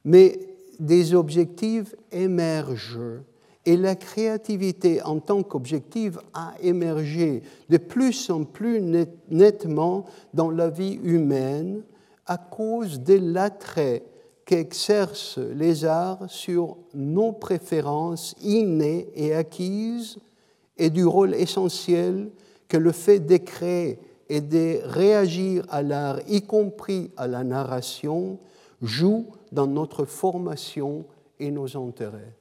mais 0.05 0.39
des 0.79 1.15
objectifs 1.15 1.95
émergent. 2.11 3.23
Et 3.65 3.75
la 3.75 3.95
créativité 3.95 5.01
en 5.01 5.17
tant 5.17 5.41
qu'objectif 5.41 6.19
a 6.35 6.53
émergé 6.61 7.41
de 7.69 7.77
plus 7.77 8.29
en 8.29 8.43
plus 8.43 8.79
nettement 9.31 10.05
dans 10.35 10.51
la 10.51 10.69
vie 10.69 10.99
humaine 11.03 11.81
à 12.27 12.37
cause 12.37 12.99
de 12.99 13.15
l'attrait 13.15 14.03
qu'exercent 14.45 15.39
les 15.39 15.83
arts 15.83 16.29
sur 16.29 16.77
nos 16.93 17.31
préférences 17.31 18.35
innées 18.43 19.09
et 19.15 19.33
acquises 19.33 20.19
et 20.77 20.91
du 20.91 21.05
rôle 21.05 21.33
essentiel 21.33 22.29
que 22.69 22.77
le 22.77 22.93
fait 22.93 23.19
créer 23.43 23.99
et 24.29 24.39
de 24.39 24.79
réagir 24.85 25.65
à 25.69 25.81
l'art, 25.81 26.19
y 26.29 26.43
compris 26.43 27.11
à 27.17 27.27
la 27.27 27.43
narration, 27.43 28.39
joue 28.81 29.27
dans 29.51 29.67
notre 29.67 30.05
formation 30.05 31.05
et 31.39 31.51
nos 31.51 31.75
intérêts 31.75 32.39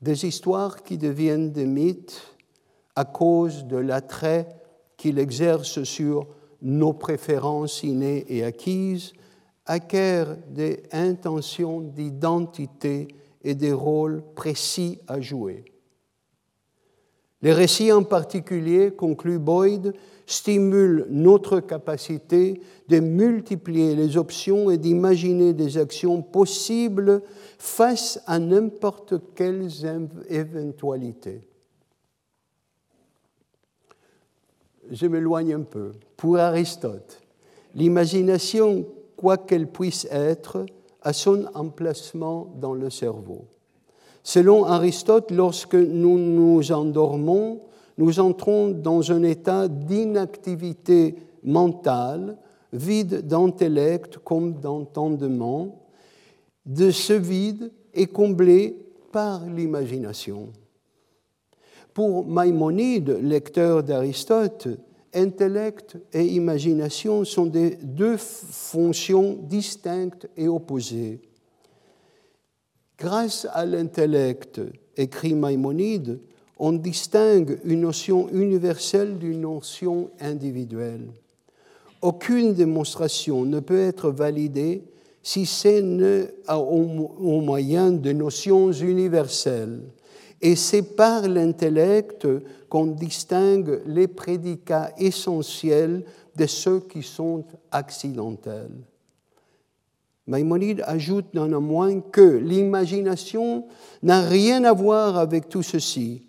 des 0.00 0.26
histoires 0.26 0.82
qui 0.82 0.98
deviennent 0.98 1.52
des 1.52 1.66
mythes 1.66 2.36
à 2.94 3.04
cause 3.04 3.64
de 3.64 3.76
l'attrait 3.76 4.46
qu'il 4.96 5.18
exerce 5.18 5.82
sur 5.82 6.26
nos 6.62 6.92
préférences 6.92 7.82
innées 7.82 8.24
et 8.28 8.44
acquises, 8.44 9.12
acquièrent 9.66 10.36
des 10.48 10.82
intentions 10.92 11.80
d'identité 11.80 13.08
et 13.42 13.54
des 13.54 13.72
rôles 13.72 14.22
précis 14.34 15.00
à 15.06 15.20
jouer. 15.20 15.64
Les 17.46 17.52
récits 17.52 17.92
en 17.92 18.02
particulier, 18.02 18.90
conclut 18.90 19.38
Boyd, 19.38 19.94
stimulent 20.26 21.06
notre 21.10 21.60
capacité 21.60 22.60
de 22.88 22.98
multiplier 22.98 23.94
les 23.94 24.16
options 24.16 24.68
et 24.68 24.78
d'imaginer 24.78 25.52
des 25.52 25.78
actions 25.78 26.22
possibles 26.22 27.22
face 27.56 28.20
à 28.26 28.40
n'importe 28.40 29.14
quelles 29.36 29.70
éventualités. 30.28 31.46
Je 34.90 35.06
m'éloigne 35.06 35.54
un 35.54 35.62
peu. 35.62 35.92
Pour 36.16 36.38
Aristote, 36.38 37.22
l'imagination, 37.76 38.84
quoi 39.16 39.36
qu'elle 39.36 39.70
puisse 39.70 40.08
être, 40.10 40.66
a 41.00 41.12
son 41.12 41.46
emplacement 41.54 42.52
dans 42.56 42.74
le 42.74 42.90
cerveau. 42.90 43.44
Selon 44.26 44.64
Aristote, 44.64 45.30
lorsque 45.30 45.76
nous 45.76 46.18
nous 46.18 46.72
endormons, 46.72 47.60
nous 47.96 48.18
entrons 48.18 48.70
dans 48.70 49.12
un 49.12 49.22
état 49.22 49.68
d'inactivité 49.68 51.14
mentale, 51.44 52.36
vide 52.72 53.24
d'intellect 53.28 54.18
comme 54.18 54.54
d'entendement, 54.54 55.78
de 56.66 56.90
ce 56.90 57.12
vide 57.12 57.70
est 57.94 58.08
comblé 58.08 58.88
par 59.12 59.46
l'imagination. 59.46 60.48
Pour 61.94 62.26
Maïmonide, 62.26 63.20
lecteur 63.22 63.84
d'Aristote, 63.84 64.66
intellect 65.14 65.98
et 66.12 66.26
imagination 66.26 67.22
sont 67.22 67.46
des 67.46 67.76
deux 67.80 68.16
fonctions 68.16 69.38
distinctes 69.40 70.28
et 70.36 70.48
opposées. 70.48 71.20
Grâce 72.98 73.46
à 73.52 73.66
l'intellect, 73.66 74.60
écrit 74.96 75.34
Maïmonide, 75.34 76.18
on 76.58 76.72
distingue 76.72 77.58
une 77.64 77.82
notion 77.82 78.30
universelle 78.30 79.18
d'une 79.18 79.42
notion 79.42 80.10
individuelle. 80.18 81.08
Aucune 82.00 82.54
démonstration 82.54 83.44
ne 83.44 83.60
peut 83.60 83.80
être 83.80 84.10
validée 84.10 84.82
si 85.22 85.44
c'est 85.44 85.82
au 86.48 87.40
moyen 87.40 87.90
de 87.90 88.12
notions 88.12 88.72
universelles. 88.72 89.82
Et 90.40 90.56
c'est 90.56 90.94
par 90.96 91.28
l'intellect 91.28 92.26
qu'on 92.68 92.86
distingue 92.86 93.82
les 93.86 94.06
prédicats 94.06 94.92
essentiels 94.98 96.04
de 96.36 96.46
ceux 96.46 96.80
qui 96.80 97.02
sont 97.02 97.44
accidentels. 97.70 98.70
Maïmonide 100.26 100.82
ajoute 100.86 101.32
néanmoins 101.34 102.00
que 102.00 102.36
l'imagination 102.38 103.66
n'a 104.02 104.20
rien 104.22 104.64
à 104.64 104.72
voir 104.72 105.16
avec 105.18 105.48
tout 105.48 105.62
ceci, 105.62 106.24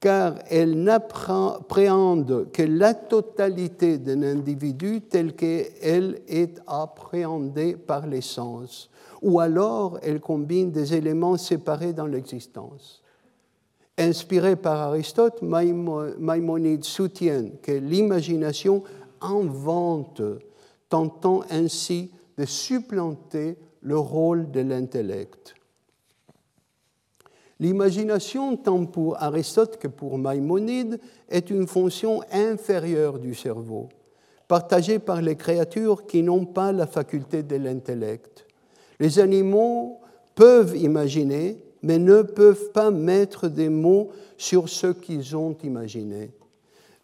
car 0.00 0.34
elle 0.50 0.82
n'appréhende 0.82 2.48
que 2.52 2.62
la 2.62 2.92
totalité 2.94 3.98
d'un 3.98 4.22
individu 4.22 5.00
tel 5.00 5.34
qu'elle 5.34 6.20
est 6.28 6.60
appréhendée 6.66 7.76
par 7.76 8.06
les 8.06 8.20
sens, 8.20 8.90
ou 9.22 9.40
alors 9.40 9.98
elle 10.02 10.20
combine 10.20 10.70
des 10.70 10.94
éléments 10.94 11.36
séparés 11.36 11.92
dans 11.92 12.06
l'existence. 12.06 13.02
Inspiré 13.96 14.56
par 14.56 14.80
Aristote, 14.80 15.40
Maïmonide 15.40 16.84
soutient 16.84 17.46
que 17.62 17.72
l'imagination 17.72 18.82
invente, 19.22 20.20
tentant 20.90 21.40
ainsi 21.50 22.10
de 22.38 22.44
supplanter 22.44 23.56
le 23.80 23.98
rôle 23.98 24.50
de 24.50 24.60
l'intellect. 24.60 25.54
L'imagination, 27.58 28.56
tant 28.56 28.84
pour 28.84 29.22
Aristote 29.22 29.78
que 29.78 29.88
pour 29.88 30.18
Maïmonide, 30.18 31.00
est 31.28 31.48
une 31.50 31.66
fonction 31.66 32.20
inférieure 32.30 33.18
du 33.18 33.34
cerveau, 33.34 33.88
partagée 34.46 34.98
par 34.98 35.22
les 35.22 35.36
créatures 35.36 36.06
qui 36.06 36.22
n'ont 36.22 36.44
pas 36.44 36.72
la 36.72 36.86
faculté 36.86 37.42
de 37.42 37.56
l'intellect. 37.56 38.46
Les 39.00 39.18
animaux 39.18 40.00
peuvent 40.34 40.76
imaginer, 40.76 41.62
mais 41.82 41.98
ne 41.98 42.22
peuvent 42.22 42.72
pas 42.72 42.90
mettre 42.90 43.48
des 43.48 43.70
mots 43.70 44.10
sur 44.36 44.68
ce 44.68 44.88
qu'ils 44.88 45.34
ont 45.34 45.56
imaginé. 45.62 46.32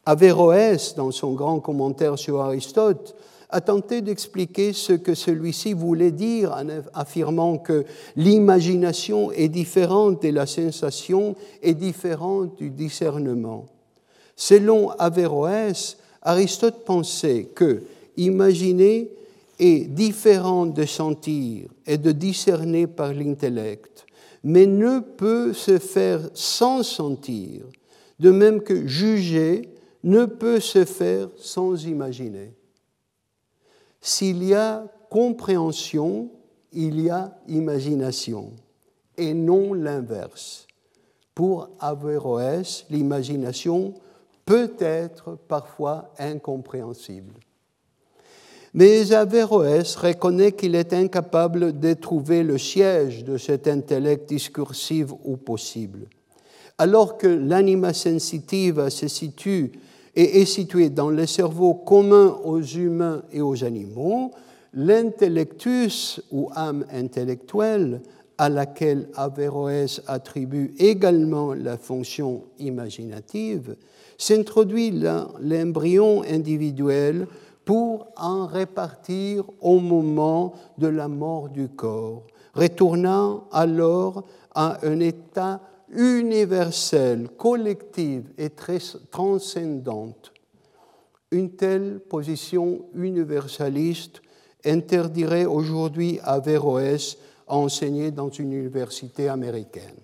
Averroès, 0.04 0.94
dans 0.96 1.12
son 1.12 1.32
grand 1.32 1.60
commentaire 1.60 2.18
sur 2.18 2.40
Aristote, 2.40 3.14
a 3.52 3.60
tenté 3.60 4.00
d'expliquer 4.00 4.72
ce 4.72 4.94
que 4.94 5.14
celui-ci 5.14 5.74
voulait 5.74 6.10
dire 6.10 6.52
en 6.52 6.66
affirmant 6.94 7.58
que 7.58 7.84
l'imagination 8.16 9.30
est 9.30 9.48
différente 9.48 10.24
et 10.24 10.32
la 10.32 10.46
sensation 10.46 11.36
est 11.62 11.74
différente 11.74 12.56
du 12.56 12.70
discernement. 12.70 13.66
Selon 14.34 14.90
Averroès, 14.90 15.98
Aristote 16.22 16.84
pensait 16.84 17.48
que 17.54 17.82
imaginer 18.16 19.10
est 19.58 19.86
différent 19.86 20.66
de 20.66 20.86
sentir 20.86 21.68
et 21.86 21.98
de 21.98 22.10
discerner 22.10 22.86
par 22.86 23.12
l'intellect, 23.12 24.06
mais 24.42 24.66
ne 24.66 25.00
peut 25.00 25.52
se 25.52 25.78
faire 25.78 26.20
sans 26.32 26.82
sentir, 26.82 27.64
de 28.18 28.30
même 28.30 28.62
que 28.62 28.86
juger 28.86 29.68
ne 30.04 30.24
peut 30.24 30.58
se 30.58 30.84
faire 30.86 31.28
sans 31.36 31.84
imaginer. 31.84 32.54
S'il 34.04 34.42
y 34.42 34.52
a 34.52 34.84
compréhension, 35.08 36.28
il 36.72 37.00
y 37.00 37.08
a 37.08 37.38
imagination, 37.46 38.50
et 39.16 39.32
non 39.32 39.74
l'inverse. 39.74 40.66
Pour 41.34 41.70
Averroès, 41.78 42.84
l'imagination 42.90 43.94
peut 44.44 44.72
être 44.80 45.38
parfois 45.48 46.12
incompréhensible. 46.18 47.32
Mais 48.74 49.12
Averroès 49.12 49.94
reconnaît 49.96 50.52
qu'il 50.52 50.74
est 50.74 50.92
incapable 50.92 51.78
de 51.78 51.92
trouver 51.92 52.42
le 52.42 52.58
siège 52.58 53.22
de 53.22 53.38
cet 53.38 53.68
intellect 53.68 54.28
discursif 54.28 55.12
ou 55.24 55.36
possible. 55.36 56.08
Alors 56.76 57.18
que 57.18 57.28
l'anima 57.28 57.92
sensitive 57.92 58.88
se 58.88 59.06
situe 59.06 59.72
et 60.14 60.40
est 60.40 60.46
situé 60.46 60.90
dans 60.90 61.10
le 61.10 61.26
cerveau 61.26 61.74
commun 61.74 62.38
aux 62.44 62.62
humains 62.62 63.22
et 63.32 63.40
aux 63.40 63.64
animaux, 63.64 64.30
l'intellectus 64.74 66.20
ou 66.30 66.50
âme 66.54 66.84
intellectuelle, 66.92 68.02
à 68.38 68.48
laquelle 68.48 69.08
Averroès 69.14 70.02
attribue 70.06 70.74
également 70.78 71.54
la 71.54 71.76
fonction 71.76 72.42
imaginative, 72.58 73.76
s'introduit 74.18 74.90
dans 74.90 75.28
l'embryon 75.40 76.22
individuel 76.28 77.26
pour 77.64 78.08
en 78.16 78.46
répartir 78.46 79.44
au 79.60 79.78
moment 79.78 80.54
de 80.78 80.88
la 80.88 81.08
mort 81.08 81.48
du 81.48 81.68
corps, 81.68 82.24
retournant 82.54 83.44
alors 83.52 84.24
à 84.54 84.78
un 84.84 85.00
état 85.00 85.60
universelle, 85.92 87.28
collective 87.36 88.30
et 88.38 88.50
transcendante. 89.10 90.32
Une 91.30 91.52
telle 91.52 92.00
position 92.00 92.86
universaliste 92.94 94.22
interdirait 94.64 95.44
aujourd'hui 95.44 96.18
à 96.22 96.34
Averroès 96.34 97.18
à 97.48 97.56
enseigner 97.56 98.10
dans 98.10 98.30
une 98.30 98.52
université 98.52 99.28
américaine. 99.28 99.96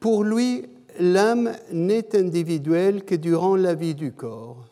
Pour 0.00 0.24
lui, 0.24 0.66
l'âme 0.98 1.52
n'est 1.72 2.16
individuelle 2.16 3.04
que 3.04 3.14
durant 3.14 3.56
la 3.56 3.74
vie 3.74 3.94
du 3.94 4.12
corps. 4.12 4.68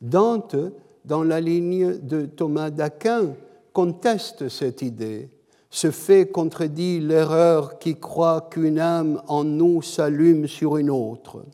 Dante, 0.00 0.56
dans 1.04 1.22
la 1.22 1.40
ligne 1.40 1.98
de 1.98 2.26
Thomas 2.26 2.70
d'Aquin, 2.70 3.34
conteste 3.72 4.48
cette 4.48 4.82
idée. 4.82 5.28
Ce 5.74 5.90
fait 5.90 6.26
contredit 6.26 7.00
l'erreur 7.00 7.80
qui 7.80 7.96
croit 7.96 8.48
qu'une 8.48 8.78
âme 8.78 9.20
en 9.26 9.42
nous 9.42 9.82
s'allume 9.82 10.46
sur 10.46 10.76
une 10.76 10.88
autre. 10.88 11.44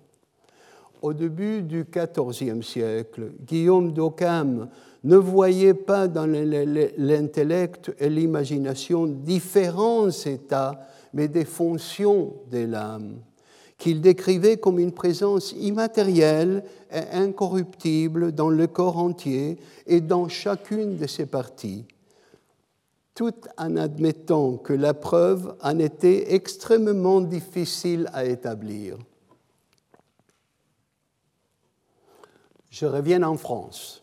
Au 1.01 1.15
début 1.15 1.63
du 1.63 1.87
XIVe 1.91 2.63
siècle, 2.63 3.33
Guillaume 3.47 3.95
d'Occam 3.95 4.69
ne 5.05 5.17
voyait 5.17 5.73
pas 5.73 6.07
dans 6.07 6.27
l'intellect 6.27 7.93
et 7.99 8.11
l'imagination 8.11 9.07
différents 9.07 10.11
états, 10.11 10.87
mais 11.15 11.29
des 11.29 11.47
fonctions 11.47 12.35
de 12.53 12.67
l'âme, 12.67 13.21
qu'il 13.79 14.03
décrivait 14.03 14.59
comme 14.59 14.79
une 14.79 14.93
présence 14.93 15.53
immatérielle 15.53 16.63
et 16.93 17.17
incorruptible 17.17 18.33
dans 18.33 18.51
le 18.51 18.67
corps 18.67 18.99
entier 18.99 19.57
et 19.87 20.03
dans 20.03 20.29
chacune 20.29 20.99
de 20.99 21.07
ses 21.07 21.25
parties 21.25 21.87
tout 23.21 23.45
en 23.59 23.77
admettant 23.77 24.57
que 24.57 24.73
la 24.73 24.95
preuve 24.95 25.55
en 25.61 25.79
était 25.79 26.33
extrêmement 26.33 27.21
difficile 27.21 28.09
à 28.15 28.25
établir. 28.25 28.97
Je 32.71 32.87
reviens 32.87 33.23
en 33.23 33.37
France. 33.37 34.03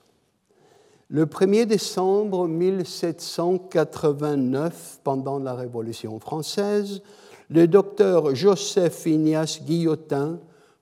Le 1.07 1.26
1er 1.26 1.65
décembre 1.65 2.47
1789, 2.47 4.99
pendant 5.03 5.39
la 5.39 5.55
Révolution 5.55 6.20
française, 6.20 7.01
le 7.49 7.68
docteur 7.68 8.36
Joseph 8.36 9.07
Ignace 9.07 9.63
Guillotin 9.63 10.38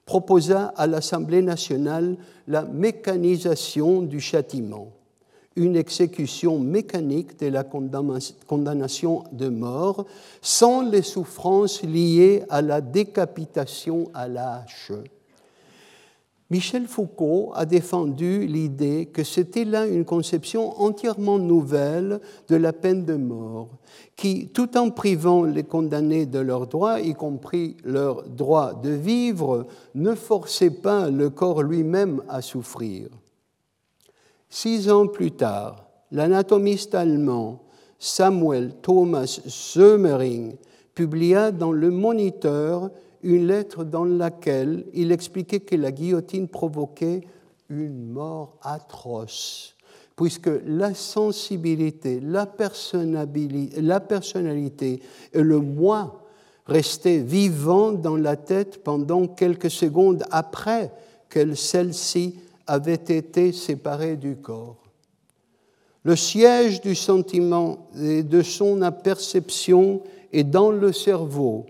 proposa 0.06 0.74
à 0.76 0.88
l'Assemblée 0.88 1.42
nationale 1.42 2.18
la 2.50 2.64
mécanisation 2.64 4.02
du 4.02 4.20
châtiment 4.20 4.92
une 5.56 5.76
exécution 5.76 6.60
mécanique 6.60 7.40
de 7.40 7.48
la 7.48 7.64
condamnation 7.64 9.24
de 9.32 9.50
mort 9.50 10.06
sans 10.42 10.82
les 10.82 11.02
souffrances 11.02 11.84
liées 11.84 12.44
à 12.50 12.62
la 12.62 12.82
décapitation 12.82 14.10
à 14.14 14.28
l'âge. 14.28 14.92
Michel 16.52 16.86
Foucault 16.86 17.54
a 17.56 17.66
défendu 17.66 18.46
l'idée 18.46 19.08
que 19.08 19.24
c'était 19.24 19.66
là 19.66 19.88
une 19.88 20.06
conception 20.06 20.80
entièrement 20.80 21.40
nouvelle 21.40 22.20
de 22.50 22.56
la 22.56 22.72
peine 22.72 23.04
de 23.04 23.16
mort, 23.16 23.70
qui, 24.16 24.50
tout 24.50 24.78
en 24.78 24.92
privant 24.92 25.44
les 25.44 25.64
condamnés 25.64 26.28
de 26.28 26.38
leurs 26.38 26.68
droits, 26.68 27.02
y 27.02 27.16
compris 27.16 27.78
leur 27.84 28.30
droit 28.30 28.76
de 28.76 28.92
vivre, 28.92 29.66
ne 29.96 30.14
forçait 30.14 30.70
pas 30.70 31.10
le 31.10 31.32
corps 31.32 31.64
lui-même 31.64 32.22
à 32.30 32.44
souffrir. 32.44 33.10
Six 34.58 34.90
ans 34.90 35.08
plus 35.08 35.32
tard, 35.32 35.86
l'anatomiste 36.12 36.96
allemand 36.96 37.64
Samuel 38.00 38.72
Thomas 38.82 39.42
Sömering 39.48 40.56
publia 40.94 41.52
dans 41.52 41.74
Le 41.74 41.92
Moniteur 41.92 42.90
une 43.22 43.48
lettre 43.48 43.84
dans 43.84 44.06
laquelle 44.06 44.86
il 44.94 45.12
expliquait 45.12 45.60
que 45.60 45.76
la 45.76 45.92
guillotine 45.92 46.48
provoquait 46.48 47.20
une 47.70 48.14
mort 48.14 48.58
atroce, 48.62 49.76
puisque 50.16 50.50
la 50.66 50.94
sensibilité, 50.94 52.22
la, 52.22 52.48
la 53.82 54.00
personnalité 54.00 55.02
et 55.34 55.42
le 55.42 55.60
moi 55.60 56.24
restaient 56.66 57.20
vivants 57.20 57.92
dans 57.92 58.16
la 58.16 58.38
tête 58.38 58.82
pendant 58.86 59.28
quelques 59.28 59.70
secondes 59.70 60.24
après 60.32 60.94
que 61.28 61.54
celle-ci 61.56 62.36
avait 62.68 62.94
été 62.94 63.52
séparé 63.52 64.16
du 64.16 64.36
corps. 64.38 64.78
Le 66.04 66.16
siège 66.16 66.82
du 66.82 66.94
sentiment 66.94 67.90
et 68.00 68.24
de 68.24 68.42
son 68.42 68.82
aperception 68.82 70.02
est 70.32 70.44
dans 70.44 70.72
le 70.72 70.94
cerveau, 70.94 71.66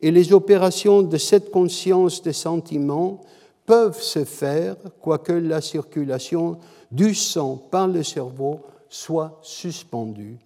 et 0.00 0.10
les 0.10 0.32
opérations 0.32 1.02
de 1.02 1.16
cette 1.16 1.50
conscience 1.50 2.22
des 2.22 2.32
sentiments 2.32 3.20
peuvent 3.66 4.00
se 4.00 4.24
faire, 4.24 4.76
quoique 5.00 5.32
la 5.32 5.60
circulation 5.60 6.58
du 6.90 7.14
sang 7.14 7.56
par 7.56 7.88
le 7.88 8.02
cerveau 8.02 8.60
soit 8.88 9.38
suspendue. 9.42 10.38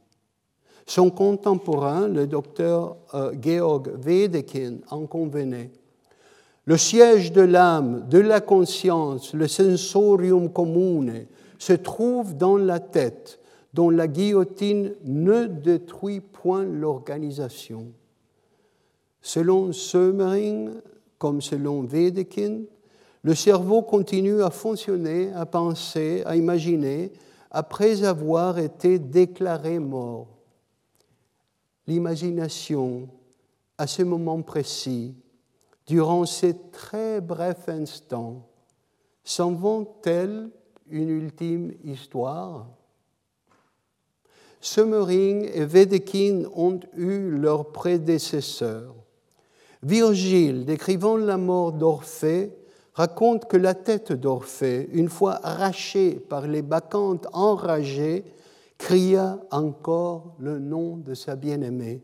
Son 0.86 1.10
contemporain, 1.10 2.08
le 2.08 2.26
docteur 2.26 2.96
euh, 3.14 3.32
Georg 3.40 3.90
Wedekind, 4.04 4.80
en 4.90 5.06
convenait. 5.06 5.70
Le 6.66 6.76
siège 6.78 7.32
de 7.32 7.42
l'âme, 7.42 8.06
de 8.08 8.18
la 8.18 8.40
conscience, 8.40 9.34
le 9.34 9.48
sensorium 9.48 10.50
commune, 10.50 11.26
se 11.58 11.74
trouve 11.74 12.36
dans 12.36 12.56
la 12.56 12.80
tête, 12.80 13.38
dont 13.74 13.90
la 13.90 14.08
guillotine 14.08 14.94
ne 15.04 15.44
détruit 15.44 16.20
point 16.20 16.64
l'organisation. 16.64 17.88
Selon 19.20 19.72
Sömering, 19.72 20.70
comme 21.18 21.42
selon 21.42 21.82
Wedekind, 21.82 22.66
le 23.22 23.34
cerveau 23.34 23.82
continue 23.82 24.42
à 24.42 24.50
fonctionner, 24.50 25.32
à 25.32 25.46
penser, 25.46 26.22
à 26.26 26.36
imaginer, 26.36 27.12
après 27.50 28.04
avoir 28.04 28.58
été 28.58 28.98
déclaré 28.98 29.78
mort. 29.78 30.28
L'imagination, 31.86 33.08
à 33.78 33.86
ce 33.86 34.02
moment 34.02 34.42
précis, 34.42 35.14
durant 35.86 36.24
ces 36.26 36.56
très 36.72 37.20
brefs 37.20 37.68
instants, 37.68 38.48
s'en 39.24 39.52
vont-elles 39.52 40.50
une 40.88 41.08
ultime 41.08 41.72
histoire? 41.84 42.66
Sömering 44.60 45.50
et 45.52 45.64
Wedekind 45.64 46.48
ont 46.54 46.80
eu 46.96 47.30
leurs 47.30 47.72
prédécesseurs. 47.72 48.94
Virgile, 49.82 50.64
décrivant 50.64 51.18
la 51.18 51.36
mort 51.36 51.72
d'Orphée, 51.72 52.50
raconte 52.94 53.46
que 53.46 53.58
la 53.58 53.74
tête 53.74 54.12
d'Orphée, 54.12 54.88
une 54.92 55.10
fois 55.10 55.38
arrachée 55.42 56.14
par 56.14 56.46
les 56.46 56.62
bacchantes 56.62 57.26
enragées, 57.34 58.24
cria 58.78 59.38
encore 59.50 60.34
le 60.38 60.58
nom 60.58 60.96
de 60.96 61.12
sa 61.12 61.36
bien-aimée. 61.36 62.02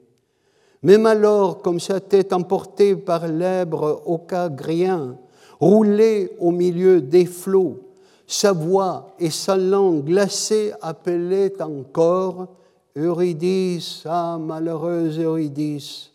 Même 0.82 1.04
alors, 1.04 1.60
comme 1.60 1.78
sa 1.80 2.00
tête 2.00 2.32
emportée 2.32 2.96
par 2.96 3.28
l'èbre 3.28 4.02
ocagrien, 4.06 5.16
roulée 5.58 6.32
au 6.38 6.50
milieu 6.50 7.02
des 7.02 7.26
flots, 7.26 7.80
sa 8.26 8.52
voix 8.52 9.14
et 9.18 9.30
sa 9.30 9.56
langue 9.56 10.04
glacée 10.04 10.72
appelaient 10.80 11.60
encore 11.60 12.48
Eurydice, 12.96 14.02
ah 14.06 14.38
malheureuse 14.40 15.18
Eurydice, 15.18 16.12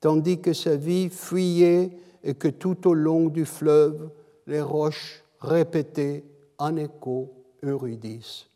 tandis 0.00 0.40
que 0.40 0.52
sa 0.52 0.76
vie 0.76 1.08
fuyait 1.08 1.90
et 2.22 2.34
que 2.34 2.48
tout 2.48 2.88
au 2.88 2.94
long 2.94 3.26
du 3.26 3.44
fleuve, 3.44 4.10
les 4.46 4.60
roches 4.60 5.24
répétaient 5.40 6.24
en 6.58 6.76
écho 6.76 7.32
Eurydice. 7.62 8.46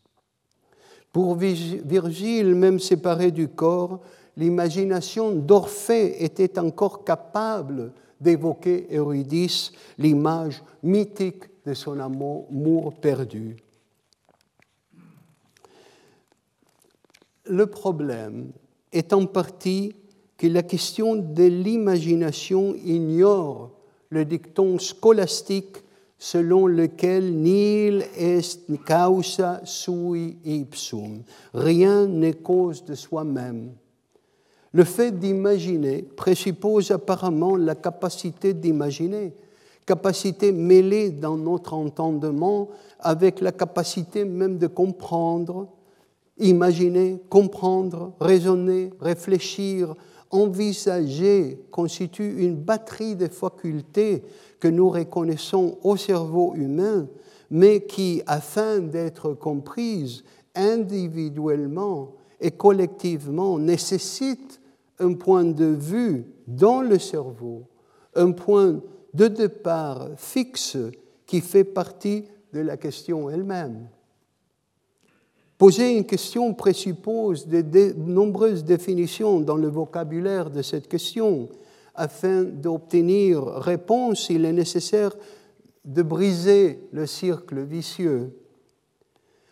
Pour 1.11 1.35
Virgile, 1.35 2.55
même 2.55 2.79
séparé 2.79 3.31
du 3.31 3.47
corps, 3.47 3.99
l'imagination 4.39 5.31
d'Orphée 5.31 6.23
était 6.23 6.57
encore 6.57 7.03
capable 7.03 7.91
d'évoquer 8.21 8.87
Eurydice, 8.89 9.73
l'image 9.97 10.63
mythique 10.81 11.43
de 11.65 11.73
son 11.73 11.99
amour 11.99 12.93
perdu. 13.01 13.57
Le 17.45 17.65
problème 17.65 18.51
est 18.93 19.11
en 19.11 19.25
partie 19.25 19.93
que 20.37 20.47
la 20.47 20.63
question 20.63 21.17
de 21.17 21.43
l'imagination 21.43 22.75
ignore 22.75 23.71
le 24.09 24.23
dicton 24.23 24.79
scolastique 24.79 25.77
selon 26.17 26.65
lequel 26.65 27.33
nil 27.35 28.05
est 28.17 28.57
causa 28.85 29.61
sui 29.65 30.37
ipsum, 30.45 31.23
rien 31.53 32.07
n'est 32.07 32.33
cause 32.33 32.85
de 32.85 32.95
soi-même. 32.95 33.71
Le 34.71 34.83
fait 34.83 35.17
d'imaginer 35.17 36.03
présuppose 36.03 36.91
apparemment 36.91 37.55
la 37.55 37.75
capacité 37.75 38.53
d'imaginer, 38.53 39.33
capacité 39.85 40.51
mêlée 40.51 41.09
dans 41.09 41.37
notre 41.37 41.73
entendement 41.73 42.69
avec 42.99 43.41
la 43.41 43.51
capacité 43.51 44.25
même 44.25 44.59
de 44.59 44.67
comprendre, 44.67 45.67
imaginer, 46.37 47.19
comprendre, 47.29 48.13
raisonner, 48.19 48.91
réfléchir 49.01 49.95
envisagée 50.31 51.59
constitue 51.71 52.43
une 52.43 52.55
batterie 52.55 53.15
de 53.15 53.27
facultés 53.27 54.23
que 54.59 54.67
nous 54.67 54.89
reconnaissons 54.89 55.77
au 55.83 55.97
cerveau 55.97 56.53
humain, 56.55 57.07
mais 57.49 57.81
qui, 57.81 58.21
afin 58.27 58.79
d'être 58.79 59.33
comprise 59.33 60.23
individuellement 60.53 62.11
et 62.39 62.51
collectivement, 62.51 63.57
nécessite 63.57 64.58
un 64.99 65.13
point 65.13 65.45
de 65.45 65.65
vue 65.65 66.25
dans 66.47 66.81
le 66.81 66.99
cerveau, 66.99 67.63
un 68.15 68.31
point 68.31 68.81
de 69.13 69.27
départ 69.27 70.09
fixe 70.17 70.77
qui 71.25 71.41
fait 71.41 71.63
partie 71.63 72.25
de 72.53 72.59
la 72.59 72.77
question 72.77 73.29
elle-même. 73.29 73.87
Poser 75.57 75.97
une 75.97 76.05
question 76.05 76.53
présuppose 76.53 77.47
de, 77.47 77.93
nombreuses 77.97 78.63
définitions 78.63 79.41
dans 79.41 79.57
le 79.57 79.67
vocabulaire 79.67 80.49
de 80.49 80.61
cette 80.61 80.87
question. 80.87 81.49
Afin 81.95 82.43
d'obtenir 82.43 83.43
réponse, 83.43 84.29
il 84.29 84.45
est 84.45 84.53
nécessaire 84.53 85.11
de 85.83 86.01
briser 86.01 86.79
le 86.93 87.05
cercle 87.05 87.61
vicieux. 87.61 88.31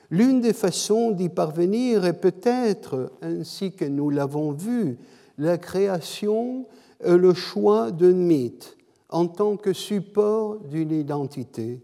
L'une 0.10 0.40
des 0.40 0.54
façons 0.54 1.12
d'y 1.12 1.28
parvenir 1.28 2.06
est 2.06 2.22
peut-être, 2.22 3.12
ainsi 3.22 3.74
que 3.74 3.84
nous 3.84 4.10
l'avons 4.10 4.54
vu, 4.54 4.98
la 5.38 5.58
création 5.58 6.66
et 7.04 7.16
le 7.16 7.34
choix 7.34 7.92
d'un 7.92 8.14
mythe 8.14 8.78
en 9.10 9.28
tant 9.28 9.56
que 9.56 9.74
support 9.74 10.60
d'une 10.60 10.92
identité. 10.92 11.82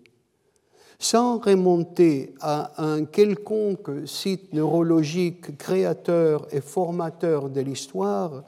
Sans 1.00 1.40
remonter 1.40 2.34
à 2.40 2.82
un 2.84 3.06
quelconque 3.06 4.08
site 4.08 4.54
neurologique 4.54 5.58
créateur 5.58 6.48
et 6.52 6.62
formateur 6.62 7.50
de 7.50 7.62
l'histoire, 7.62 8.44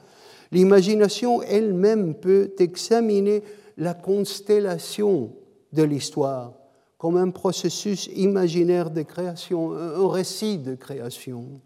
l'imagination 0.52 1.42
elle-même 1.42 2.14
peut 2.14 2.52
examiner 2.58 3.42
la 3.76 3.94
constellation 3.94 5.32
de 5.72 5.82
l'histoire 5.82 6.52
comme 6.98 7.16
un 7.16 7.30
processus 7.30 8.08
imaginaire 8.14 8.90
de 8.90 9.02
création, 9.02 9.72
un 9.72 10.08
récit 10.08 10.58
de 10.58 10.74
création. 10.74 11.60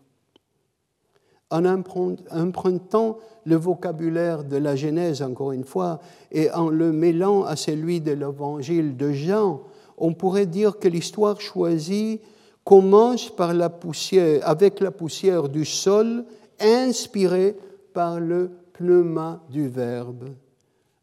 En 1.50 1.64
empruntant 1.64 3.18
le 3.44 3.56
vocabulaire 3.56 4.44
de 4.44 4.56
la 4.56 4.76
Genèse, 4.76 5.22
encore 5.22 5.52
une 5.52 5.64
fois, 5.64 6.00
et 6.30 6.50
en 6.52 6.68
le 6.68 6.92
mêlant 6.92 7.44
à 7.44 7.56
celui 7.56 8.00
de 8.00 8.12
l'évangile 8.12 8.96
de 8.96 9.10
Jean, 9.10 9.62
on 9.98 10.14
pourrait 10.14 10.46
dire 10.46 10.78
que 10.78 10.88
l'histoire 10.88 11.40
choisie 11.40 12.20
commence 12.64 13.30
par 13.30 13.52
la 13.52 13.68
poussière, 13.68 14.40
avec 14.48 14.80
la 14.80 14.90
poussière 14.90 15.48
du 15.48 15.64
sol, 15.64 16.24
inspirée 16.60 17.56
par 17.92 18.20
le 18.20 18.50
pneuma 18.74 19.42
du 19.50 19.68
Verbe. 19.68 20.30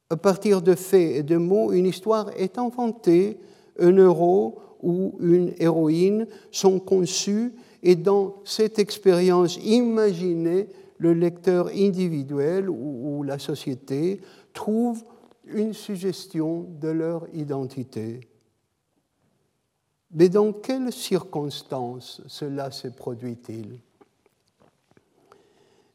À 0.10 0.15
partir 0.15 0.61
de 0.61 0.76
faits 0.76 1.15
et 1.18 1.24
de 1.24 1.36
mots, 1.36 1.74
une 1.74 1.86
histoire 1.86 2.30
est 2.38 2.57
inventée 2.57 3.38
un 3.80 3.98
héros 3.98 4.60
ou 4.82 5.15
une 5.19 5.53
héroïne 5.60 6.28
sont 6.52 6.80
conçus 6.80 7.53
et 7.83 7.95
dans 7.95 8.41
cette 8.43 8.79
expérience 8.79 9.57
imaginée, 9.57 10.67
le 10.97 11.13
lecteur 11.13 11.67
individuel 11.67 12.69
ou, 12.69 13.23
la 13.23 13.39
société 13.39 14.21
trouve 14.53 15.03
une 15.45 15.73
suggestion 15.73 16.65
de 16.81 16.89
leur 16.89 17.27
identité. 17.33 18.21
Mais 20.11 20.29
dans 20.29 20.53
quelles 20.53 20.91
circonstances 20.91 22.21
cela 22.27 22.71
se 22.71 22.87
produit-il? 22.87 23.79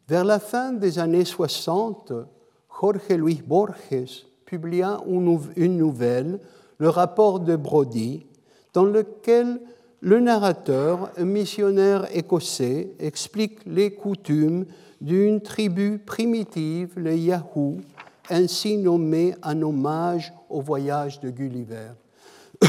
Vers 0.09 0.25
la 0.25 0.39
fin 0.39 0.73
des 0.73 0.99
années 0.99 1.25
60, 1.25 2.13
Jorge 2.81 3.09
Luis 3.11 3.43
Borges 3.45 4.27
publia 4.45 5.01
une 5.57 5.77
nouvelle 5.77 6.39
le 6.79 6.89
rapport 6.89 7.41
de 7.41 7.55
Brody, 7.57 8.27
dans 8.73 8.85
lequel 8.85 9.61
le 10.03 10.19
narrateur, 10.19 11.13
un 11.17 11.25
missionnaire 11.25 12.09
écossais, 12.15 12.91
explique 12.99 13.61
les 13.67 13.93
coutumes 13.95 14.67
d'une 15.01 15.41
tribu 15.41 15.99
primitive, 15.99 16.99
les 16.99 17.19
Yahoo, 17.19 17.77
ainsi 18.29 18.77
nommée 18.79 19.35
en 19.45 19.63
hommage 19.63 20.35
au 20.51 20.61
voyage 20.61 21.21
de 21.21 21.31
Gulliver. 21.31 21.93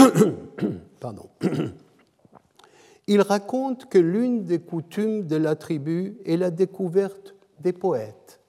Pardon. 1.00 1.28
Il 3.08 3.22
raconte 3.22 3.90
que 3.90 3.98
l'une 3.98 4.46
des 4.46 4.60
coutumes 4.60 5.26
de 5.26 5.36
la 5.36 5.56
tribu 5.56 6.16
est 6.26 6.38
la 6.38 6.52
découverte 6.52 7.34
des 7.60 7.74
poètes. 7.74 8.40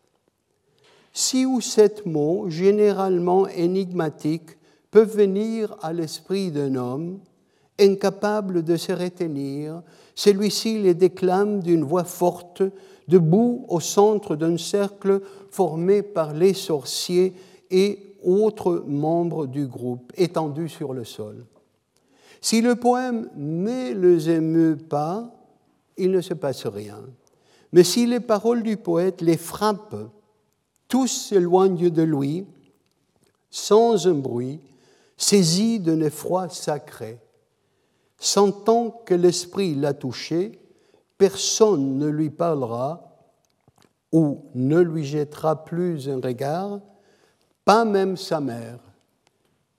Six 1.15 1.47
ou 1.47 1.62
sept 1.62 2.05
mots, 2.05 2.51
généralement 2.51 3.48
énigmatiques, 3.48 4.59
peuvent 4.90 5.16
venir 5.16 5.74
à 5.81 5.94
l'esprit 5.94 6.51
d'un 6.51 6.74
homme 6.74 7.19
incapable 7.78 8.62
de 8.62 8.76
se 8.76 8.92
retenir. 8.92 9.82
Celui-ci 10.14 10.78
les 10.78 10.94
déclame 10.94 11.60
d'une 11.60 11.84
voix 11.84 12.05
forte, 12.05 12.62
debout 13.09 13.64
au 13.68 13.80
centre 13.80 14.36
d'un 14.36 14.56
cercle 14.56 15.20
formé 15.51 16.02
par 16.02 16.32
les 16.32 16.55
sorciers 16.55 17.34
et 17.70 18.16
autres 18.22 18.84
membres 18.86 19.46
du 19.46 19.66
groupe, 19.66 20.12
étendus 20.16 20.68
sur 20.68 20.94
le 20.94 21.05
sol. 21.05 21.44
Si 22.40 22.60
le 22.60 22.76
poème 22.76 23.28
ne 23.36 23.92
les 23.92 24.30
émeut 24.30 24.76
pas, 24.76 25.30
il 25.96 26.10
ne 26.10 26.20
se 26.20 26.34
passe 26.34 26.66
rien. 26.66 27.01
Mais 27.72 27.84
si 27.84 28.06
les 28.06 28.20
paroles 28.20 28.62
du 28.62 28.76
poète 28.76 29.20
les 29.20 29.36
frappent, 29.36 30.10
tous 30.88 31.09
s'éloignent 31.09 31.90
de 31.90 32.02
lui, 32.02 32.46
sans 33.51 34.06
un 34.06 34.14
bruit, 34.14 34.60
saisi 35.16 35.80
d'un 35.80 36.01
effroi 36.01 36.48
sacré. 36.48 37.18
Sentant 38.24 39.02
que 39.05 39.12
l'Esprit 39.12 39.74
l'a 39.74 39.92
touché, 39.92 40.59
personne 41.18 41.98
ne 41.98 42.06
lui 42.06 42.30
parlera 42.30 43.18
ou 44.12 44.46
ne 44.55 44.80
lui 44.80 45.05
jettera 45.05 45.62
plus 45.62 46.09
un 46.09 46.22
regard, 46.22 46.80
pas 47.66 47.84
même 47.84 48.16
sa 48.16 48.40
mère. 48.40 48.78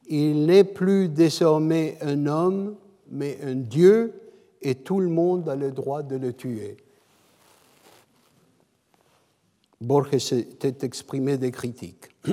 Il 0.06 0.46
n'est 0.46 0.64
plus 0.64 1.10
désormais 1.10 1.98
un 2.02 2.28
homme, 2.28 2.76
mais 3.10 3.40
un 3.42 3.56
Dieu, 3.56 4.14
et 4.62 4.76
tout 4.76 5.00
le 5.00 5.10
monde 5.10 5.50
a 5.50 5.56
le 5.56 5.72
droit 5.72 6.04
de 6.04 6.16
le 6.16 6.32
tuer. 6.32 6.78
Borges 9.82 10.20
s'était 10.20 10.86
exprimé 10.86 11.40
des 11.40 11.50
critiques. 11.50 12.12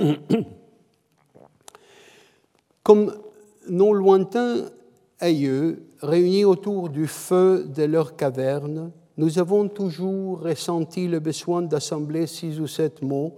Comme 2.82 3.16
nos 3.66 3.94
lointains 3.94 4.68
aïeux, 5.18 5.86
réunis 6.02 6.44
autour 6.44 6.88
du 6.88 7.06
feu 7.06 7.64
de 7.74 7.84
leur 7.84 8.16
caverne, 8.16 8.90
nous 9.16 9.38
avons 9.38 9.68
toujours 9.68 10.40
ressenti 10.40 11.06
le 11.06 11.20
besoin 11.20 11.62
d'assembler 11.62 12.26
six 12.26 12.60
ou 12.60 12.66
sept 12.66 13.02
mots 13.02 13.34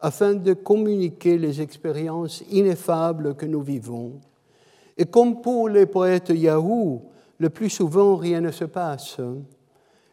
afin 0.00 0.34
de 0.34 0.52
communiquer 0.52 1.38
les 1.38 1.60
expériences 1.60 2.42
ineffables 2.50 3.34
que 3.34 3.46
nous 3.46 3.62
vivons. 3.62 4.20
Et 4.96 5.06
comme 5.06 5.40
pour 5.40 5.68
les 5.68 5.86
poètes 5.86 6.30
Yahoo, 6.30 7.02
le 7.38 7.50
plus 7.50 7.70
souvent 7.70 8.16
rien 8.16 8.40
ne 8.40 8.50
se 8.50 8.64
passe. 8.64 9.16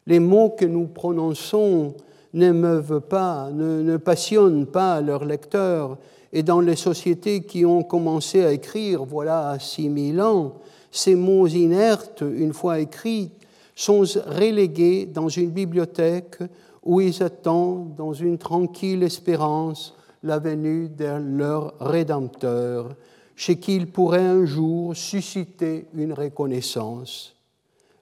Les 0.08 0.20
mots 0.20 0.52
que 0.58 0.66
nous 0.66 0.88
prononçons 0.88 1.94
n'émeuvent 2.34 3.02
pas, 3.02 3.50
ne, 3.52 3.82
ne 3.82 3.98
passionnent 3.98 4.66
pas 4.66 5.02
leurs 5.02 5.26
lecteurs, 5.26 5.98
et 6.34 6.44
dans 6.44 6.62
les 6.62 6.78
sociétés 6.78 7.42
qui 7.42 7.66
ont 7.66 7.84
commencé 7.84 8.44
à 8.44 8.54
écrire, 8.54 9.04
voilà, 9.04 9.58
six 9.60 9.90
mille 9.90 10.22
ans, 10.22 10.54
ces 10.92 11.16
mots 11.16 11.48
inertes, 11.48 12.22
une 12.22 12.54
fois 12.54 12.80
écrits, 12.80 13.32
sont 13.76 14.04
relégués 14.26 15.06
dans 15.06 15.30
une 15.30 15.50
bibliothèque 15.50 16.38
où 16.84 17.00
ils 17.00 17.24
attendent 17.24 17.96
dans 17.96 18.14
une 18.14 18.38
tranquille 18.38 19.04
espérance 19.04 19.96
la 20.24 20.40
venue 20.40 20.90
de 20.90 21.06
leur 21.06 21.74
Rédempteur, 21.80 22.96
chez 23.36 23.58
qui 23.58 23.76
ils 23.78 23.92
pourraient 23.92 24.20
un 24.20 24.46
jour 24.46 24.96
susciter 24.96 25.88
une 25.96 26.14
reconnaissance. 26.14 27.36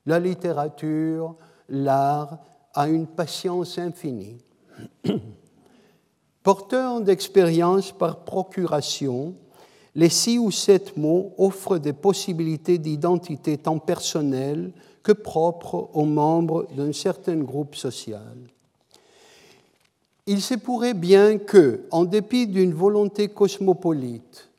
La 0.06 0.20
littérature, 0.20 1.36
l'art, 1.70 2.40
a 2.74 2.88
une 2.88 3.08
patience 3.08 3.78
infinie. 3.78 4.38
Porteurs 6.44 7.02
d'expérience 7.02 7.92
par 7.92 8.24
procuration, 8.24 9.34
les 9.96 10.10
six 10.10 10.38
ou 10.38 10.52
sept 10.52 10.98
mots 10.98 11.34
offrent 11.38 11.78
des 11.78 11.94
possibilités 11.94 12.78
d'identité 12.78 13.58
tant 13.58 13.80
personnelle 13.80 14.72
que 15.04 15.12
propres 15.12 15.90
aux 15.94 16.06
membres 16.06 16.68
d'un 16.76 16.94
certain 16.94 17.38
groupe 17.38 17.76
social. 17.76 18.38
Il 20.28 20.42
se 20.42 20.54
pourrait 20.54 20.94
bien 20.94 21.40
que, 21.40 21.82
en 21.90 22.06
dépit 22.06 22.46
d'une 22.46 22.74
volonté 22.74 23.30
cosmopolite 23.30 24.50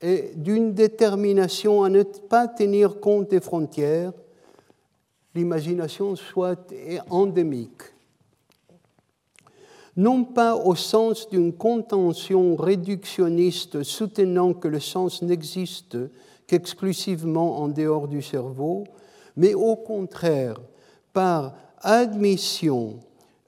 et 0.00 0.30
d'une 0.36 0.72
détermination 0.72 1.82
à 1.82 1.88
ne 1.88 2.02
pas 2.04 2.46
tenir 2.46 3.00
compte 3.00 3.30
des 3.30 3.40
frontières, 3.40 4.12
l'imagination 5.34 6.14
soit 6.14 6.72
endémique 7.10 7.82
non 9.96 10.24
pas 10.24 10.56
au 10.56 10.74
sens 10.74 11.28
d'une 11.28 11.52
contention 11.52 12.54
réductionniste 12.56 13.82
soutenant 13.82 14.52
que 14.52 14.68
le 14.68 14.80
sens 14.80 15.22
n'existe 15.22 15.96
qu'exclusivement 16.46 17.58
en 17.58 17.68
dehors 17.68 18.06
du 18.06 18.22
cerveau, 18.22 18.84
mais 19.36 19.54
au 19.54 19.76
contraire 19.76 20.60
par 21.12 21.54
admission, 21.80 23.00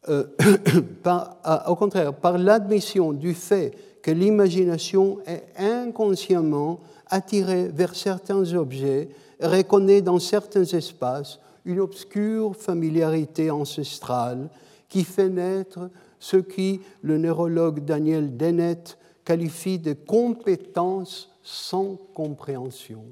euh, 0.08 0.24
au 1.68 1.74
contraire 1.76 2.14
par 2.14 2.38
l'admission 2.38 3.12
du 3.12 3.34
fait 3.34 3.72
que 4.02 4.10
l'imagination 4.10 5.18
est 5.26 5.44
inconsciemment 5.58 6.80
attirée 7.08 7.68
vers 7.68 7.94
certains 7.94 8.54
objets, 8.54 9.10
reconnaît 9.40 10.02
dans 10.02 10.18
certains 10.18 10.64
espaces 10.64 11.38
une 11.64 11.80
obscure 11.80 12.56
familiarité 12.56 13.50
ancestrale 13.50 14.48
qui 14.88 15.04
fait 15.04 15.28
naître 15.28 15.90
ce 16.20 16.36
qui 16.36 16.80
le 17.02 17.18
neurologue 17.18 17.84
Daniel 17.84 18.36
Dennett 18.36 18.98
qualifie 19.24 19.78
de 19.78 19.92
compétence 19.92 21.30
sans 21.42 21.96
compréhension. 22.14 23.04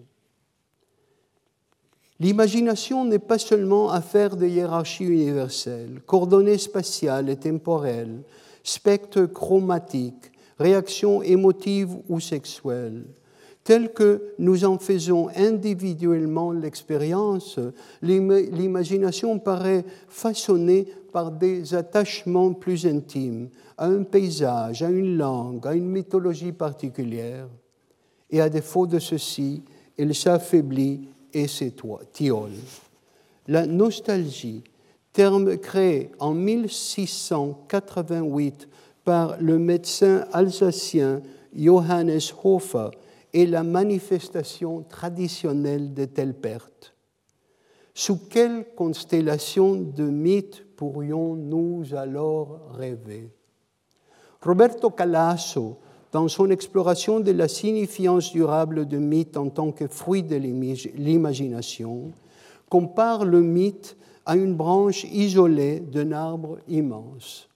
L'imagination 2.19 3.05
n'est 3.05 3.19
pas 3.19 3.39
seulement 3.39 3.91
affaire 3.91 4.37
de 4.37 4.47
hiérarchie 4.47 5.05
universelle, 5.05 6.01
coordonnées 6.07 6.57
spatiales 6.57 7.29
et 7.29 7.37
temporelles, 7.37 8.23
spectre 8.63 9.27
chromatique, 9.27 10.33
réactions 10.59 11.23
émotives 11.23 11.95
ou 12.09 12.19
sexuelles. 12.21 13.05
Tel 13.67 13.93
que 13.93 14.33
nous 14.39 14.65
en 14.65 14.79
faisons 14.79 15.29
individuellement 15.35 16.53
l'expérience, 16.53 17.59
l'imagination 18.01 19.41
paraît 19.41 19.85
façonnée 20.09 20.87
par 21.13 21.33
des 21.33 21.75
attachements 21.75 22.53
plus 22.53 22.87
intimes 22.87 23.49
à 23.77 23.87
un 23.87 24.05
paysage, 24.05 24.85
à 24.85 24.89
une 24.89 25.17
langue, 25.17 25.67
à 25.67 25.75
une 25.75 25.89
mythologie 25.89 26.53
particulière. 26.53 27.49
Et 28.31 28.41
à 28.41 28.49
défaut 28.49 28.87
de 28.87 29.01
ceci, 29.01 29.65
elle 29.99 30.15
s'affaiblit 30.15 31.09
et 31.33 31.49
s'étiole. 31.49 32.53
La 33.49 33.67
nostalgie, 33.67 34.63
terme 35.13 35.57
créé 35.57 36.13
en 36.21 36.35
1688 36.35 38.69
par 39.03 39.37
le 39.41 39.59
médecin 39.59 40.25
alsacien 40.31 41.21
Johannes 41.53 42.21
Hofer, 42.45 42.91
est 43.37 43.47
la 43.47 43.63
manifestation 43.63 44.83
traditionnelle 44.83 45.93
de 45.93 46.07
telles 46.07 46.35
pertes. 46.35 46.95
Sous 47.93 48.17
quelle 48.29 48.67
constellation 48.75 49.75
de 49.75 50.05
mythes 50.05 50.65
pourrions-nous 50.77 51.95
alors 51.95 52.73
rêver? 52.73 53.31
Roberto 54.41 54.91
Calasso, 54.91 55.79
dans 56.13 56.29
son 56.29 56.51
exploration 56.51 57.21
de 57.21 57.33
la 57.33 57.49
signifiance 57.49 58.33
durable 58.33 58.87
de 58.87 58.97
mythes 58.97 59.37
en 59.37 59.51
tant 59.51 59.71
que 59.71 59.87
fruit 59.87 60.23
de 60.23 60.37
l'imagination, 60.37 62.13
compare 62.71 63.27
le 63.27 63.43
mythe 63.43 63.97
à 64.25 64.37
une 64.37 64.55
branche 64.55 65.05
isolée 65.05 65.81
d'un 65.81 66.13
arbre 66.13 66.59
immense. 66.69 67.49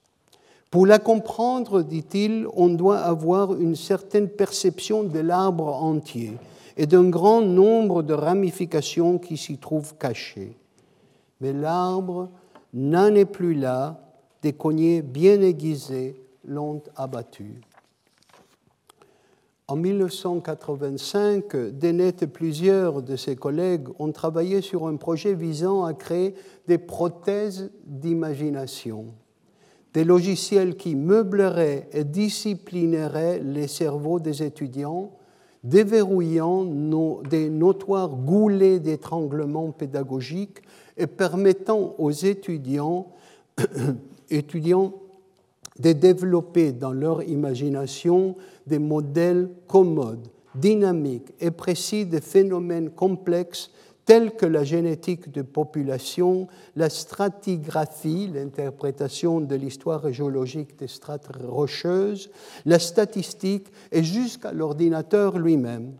Pour 0.71 0.85
la 0.85 0.99
comprendre, 0.99 1.81
dit-il, 1.81 2.47
on 2.53 2.69
doit 2.69 2.99
avoir 2.99 3.53
une 3.53 3.75
certaine 3.75 4.29
perception 4.29 5.03
de 5.03 5.19
l'arbre 5.19 5.67
entier 5.67 6.31
et 6.77 6.85
d'un 6.85 7.09
grand 7.09 7.41
nombre 7.41 8.03
de 8.03 8.13
ramifications 8.13 9.17
qui 9.17 9.35
s'y 9.35 9.57
trouvent 9.57 9.97
cachées. 9.97 10.55
Mais 11.41 11.51
l'arbre 11.51 12.29
n'en 12.73 13.13
est 13.13 13.25
plus 13.25 13.53
là, 13.53 13.99
des 14.41 14.53
cognets 14.53 15.01
bien 15.01 15.41
aiguisés 15.41 16.15
l'ont 16.45 16.81
abattu. 16.95 17.59
En 19.67 19.75
1985, 19.75 21.53
Dennett 21.73 22.23
et 22.23 22.27
plusieurs 22.27 23.01
de 23.01 23.17
ses 23.17 23.35
collègues 23.35 23.89
ont 23.99 24.13
travaillé 24.13 24.61
sur 24.61 24.87
un 24.87 24.95
projet 24.95 25.33
visant 25.33 25.83
à 25.83 25.93
créer 25.93 26.33
des 26.69 26.77
prothèses 26.77 27.71
d'imagination 27.83 29.07
des 29.93 30.03
logiciels 30.03 30.75
qui 30.75 30.95
meubleraient 30.95 31.89
et 31.91 32.03
disciplineraient 32.03 33.39
les 33.39 33.67
cerveaux 33.67 34.19
des 34.19 34.43
étudiants, 34.43 35.11
déverrouillant 35.63 36.65
des 37.29 37.49
notoires 37.49 38.15
goulets 38.15 38.79
d'étranglement 38.79 39.71
pédagogique 39.71 40.61
et 40.97 41.07
permettant 41.07 41.95
aux 41.97 42.11
étudiants, 42.11 43.07
étudiants 44.29 44.93
de 45.79 45.91
développer 45.93 46.71
dans 46.71 46.91
leur 46.91 47.23
imagination 47.23 48.35
des 48.67 48.79
modèles 48.79 49.49
commodes, 49.67 50.27
dynamiques 50.55 51.33
et 51.39 51.51
précis 51.51 52.05
de 52.05 52.19
phénomènes 52.19 52.89
complexes 52.89 53.71
telles 54.05 54.35
que 54.35 54.45
la 54.45 54.63
génétique 54.63 55.31
de 55.31 55.41
population, 55.41 56.47
la 56.75 56.89
stratigraphie, 56.89 58.29
l'interprétation 58.33 59.41
de 59.41 59.55
l'histoire 59.55 60.11
géologique 60.11 60.77
des 60.77 60.87
strates 60.87 61.29
rocheuses, 61.43 62.29
la 62.65 62.79
statistique 62.79 63.67
et 63.91 64.03
jusqu'à 64.03 64.51
l'ordinateur 64.51 65.37
lui-même. 65.37 65.93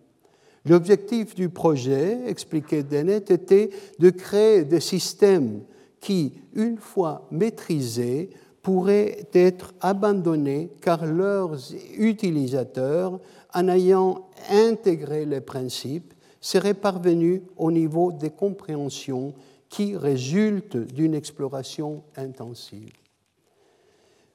L'objectif 0.66 1.34
du 1.34 1.50
projet, 1.50 2.20
expliquait 2.28 2.84
Dennett, 2.84 3.32
était 3.32 3.72
de 4.00 4.10
créer 4.10 4.64
des 4.64 4.80
systèmes 4.80 5.62
qui, 6.00 6.34
une 6.54 6.78
fois 6.78 7.28
maîtrisés, 7.32 8.30
pourraient 8.62 9.28
être 9.34 9.74
abandonnés 9.82 10.72
car 10.82 11.06
leurs 11.06 11.58
utilisateurs, 11.98 13.20
en 13.54 13.68
ayant 13.68 14.30
intégré 14.50 15.26
les 15.26 15.42
principes, 15.42 16.14
serait 16.42 16.74
parvenu 16.74 17.44
au 17.56 17.72
niveau 17.72 18.12
des 18.12 18.32
compréhensions 18.32 19.34
qui 19.70 19.96
résultent 19.96 20.78
d'une 20.78 21.14
exploration 21.14 22.04
intensive. 22.18 22.92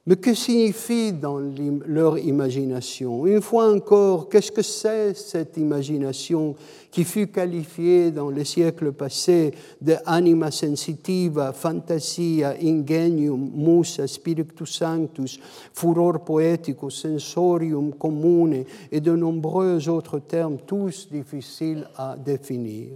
Mais 0.08 0.14
que 0.14 0.34
signifie 0.34 1.12
dans 1.12 1.40
leur 1.84 2.16
imagination? 2.16 3.26
Une 3.26 3.42
fois 3.42 3.72
encore, 3.72 4.28
qu'est-ce 4.28 4.52
que 4.52 4.62
c'est 4.62 5.14
cette 5.14 5.56
imagination 5.56 6.54
qui 6.92 7.02
fut 7.02 7.26
qualifiée 7.26 8.12
dans 8.12 8.30
les 8.30 8.44
siècles 8.44 8.92
passés 8.92 9.52
de 9.80 9.96
anima 10.06 10.52
sensitiva, 10.52 11.52
fantasia, 11.52 12.54
ingenium, 12.62 13.50
musa, 13.52 14.06
spiritus 14.06 14.78
sanctus, 14.78 15.40
furor 15.72 16.24
poeticus, 16.24 17.02
sensorium 17.02 17.92
commune 17.94 18.64
et 18.92 19.00
de 19.00 19.16
nombreux 19.16 19.88
autres 19.88 20.20
termes, 20.20 20.58
tous 20.64 21.08
difficiles 21.10 21.84
à 21.96 22.16
définir 22.16 22.90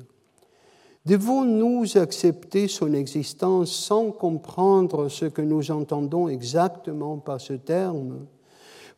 Devons-nous 1.06 1.96
accepter 1.96 2.68
son 2.68 2.92
existence 2.92 3.72
sans 3.72 4.10
comprendre 4.10 5.08
ce 5.08 5.24
que 5.24 5.40
nous 5.40 5.70
entendons 5.70 6.28
exactement 6.28 7.16
par 7.18 7.40
ce 7.40 7.54
terme? 7.54 8.26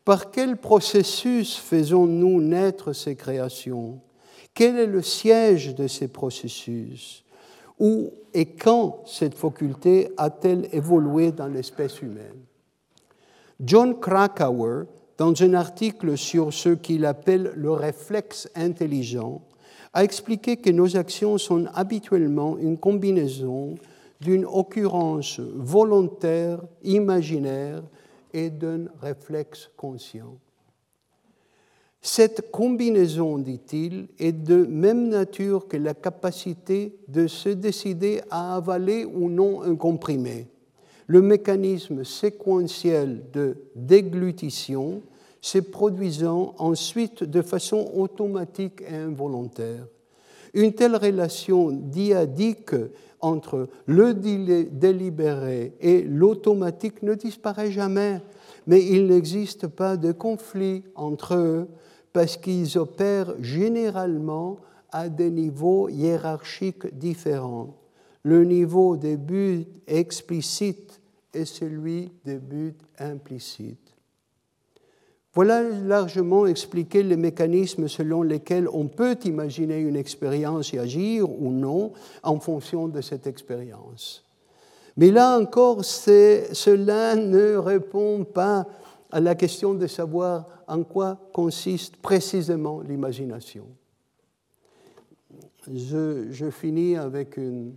Par 0.03 0.31
quel 0.31 0.57
processus 0.57 1.55
faisons-nous 1.55 2.41
naître 2.41 2.91
ces 2.91 3.15
créations? 3.15 4.01
Quel 4.53 4.77
est 4.77 4.87
le 4.87 5.01
siège 5.01 5.75
de 5.75 5.87
ces 5.87 6.09
processus? 6.09 7.23
Où 7.79 8.11
et 8.33 8.47
quand 8.47 9.01
cette 9.05 9.35
faculté 9.35 10.11
a-t-elle 10.17 10.67
évolué 10.73 11.31
dans 11.31 11.47
l'espèce 11.47 12.01
humaine? 12.01 12.43
John 13.61 13.97
Krakauer, 13.97 14.87
dans 15.17 15.41
un 15.41 15.53
article 15.53 16.17
sur 16.17 16.51
ce 16.51 16.69
qu'il 16.69 17.05
appelle 17.05 17.53
le 17.55 17.71
réflexe 17.71 18.49
intelligent, 18.55 19.41
a 19.93 20.03
expliqué 20.03 20.57
que 20.57 20.71
nos 20.71 20.97
actions 20.97 21.37
sont 21.37 21.65
habituellement 21.73 22.57
une 22.57 22.77
combinaison 22.77 23.75
d'une 24.19 24.45
occurrence 24.45 25.39
volontaire, 25.39 26.61
imaginaire 26.83 27.83
et 28.33 28.49
d'un 28.49 28.85
réflexe 29.01 29.69
conscient. 29.77 30.37
Cette 32.01 32.51
combinaison, 32.51 33.37
dit-il, 33.37 34.07
est 34.19 34.33
de 34.33 34.65
même 34.65 35.07
nature 35.07 35.67
que 35.67 35.77
la 35.77 35.93
capacité 35.93 36.97
de 37.07 37.27
se 37.27 37.49
décider 37.49 38.21
à 38.29 38.57
avaler 38.57 39.05
ou 39.05 39.29
non 39.29 39.61
un 39.61 39.75
comprimé. 39.75 40.47
Le 41.07 41.21
mécanisme 41.21 42.03
séquentiel 42.03 43.23
de 43.31 43.55
déglutition 43.75 45.01
se 45.43 45.57
produisant 45.57 46.55
ensuite 46.57 47.25
de 47.25 47.41
façon 47.41 47.91
automatique 47.95 48.81
et 48.89 48.95
involontaire. 48.95 49.85
Une 50.53 50.71
telle 50.71 50.95
relation 50.95 51.69
diadique 51.69 52.73
entre 53.19 53.67
le 53.85 54.13
délibéré 54.13 55.73
et 55.81 56.03
l'automatique 56.03 57.03
ne 57.03 57.13
disparaît 57.15 57.71
jamais, 57.71 58.21
mais 58.67 58.85
il 58.85 59.07
n'existe 59.07 59.67
pas 59.67 59.97
de 59.97 60.13
conflit 60.13 60.85
entre 60.95 61.35
eux 61.35 61.67
parce 62.13 62.37
qu'ils 62.37 62.77
opèrent 62.77 63.35
généralement 63.41 64.59
à 64.93 65.09
des 65.09 65.29
niveaux 65.29 65.89
hiérarchiques 65.89 66.97
différents. 66.97 67.75
Le 68.23 68.45
niveau 68.45 68.95
des 68.95 69.17
buts 69.17 69.65
explicite 69.87 71.01
et 71.33 71.43
celui 71.43 72.13
des 72.23 72.37
buts 72.37 72.77
implicites. 72.97 73.82
Voilà 75.33 75.63
largement 75.63 76.45
expliqué 76.45 77.01
les 77.01 77.17
mécanismes 77.17 77.87
selon 77.87 78.21
lesquels 78.21 78.67
on 78.67 78.87
peut 78.87 79.17
imaginer 79.25 79.79
une 79.79 79.95
expérience 79.95 80.73
et 80.73 80.79
agir 80.79 81.27
ou 81.29 81.51
non 81.51 81.91
en 82.21 82.39
fonction 82.39 82.87
de 82.87 83.01
cette 83.01 83.25
expérience. 83.25 84.23
Mais 84.95 85.09
là 85.09 85.39
encore, 85.39 85.83
cela 85.83 87.15
ne 87.15 87.55
répond 87.55 88.23
pas 88.25 88.67
à 89.11 89.19
la 89.19 89.33
question 89.33 89.73
de 89.73 89.87
savoir 89.87 90.45
en 90.67 90.83
quoi 90.83 91.17
consiste 91.33 91.97
précisément 91.97 92.81
l'imagination. 92.81 93.65
Je, 95.67 96.49
finis 96.51 96.95
avec 96.95 97.37
une, 97.37 97.73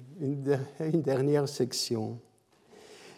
dernière 0.93 1.49
section. 1.49 2.19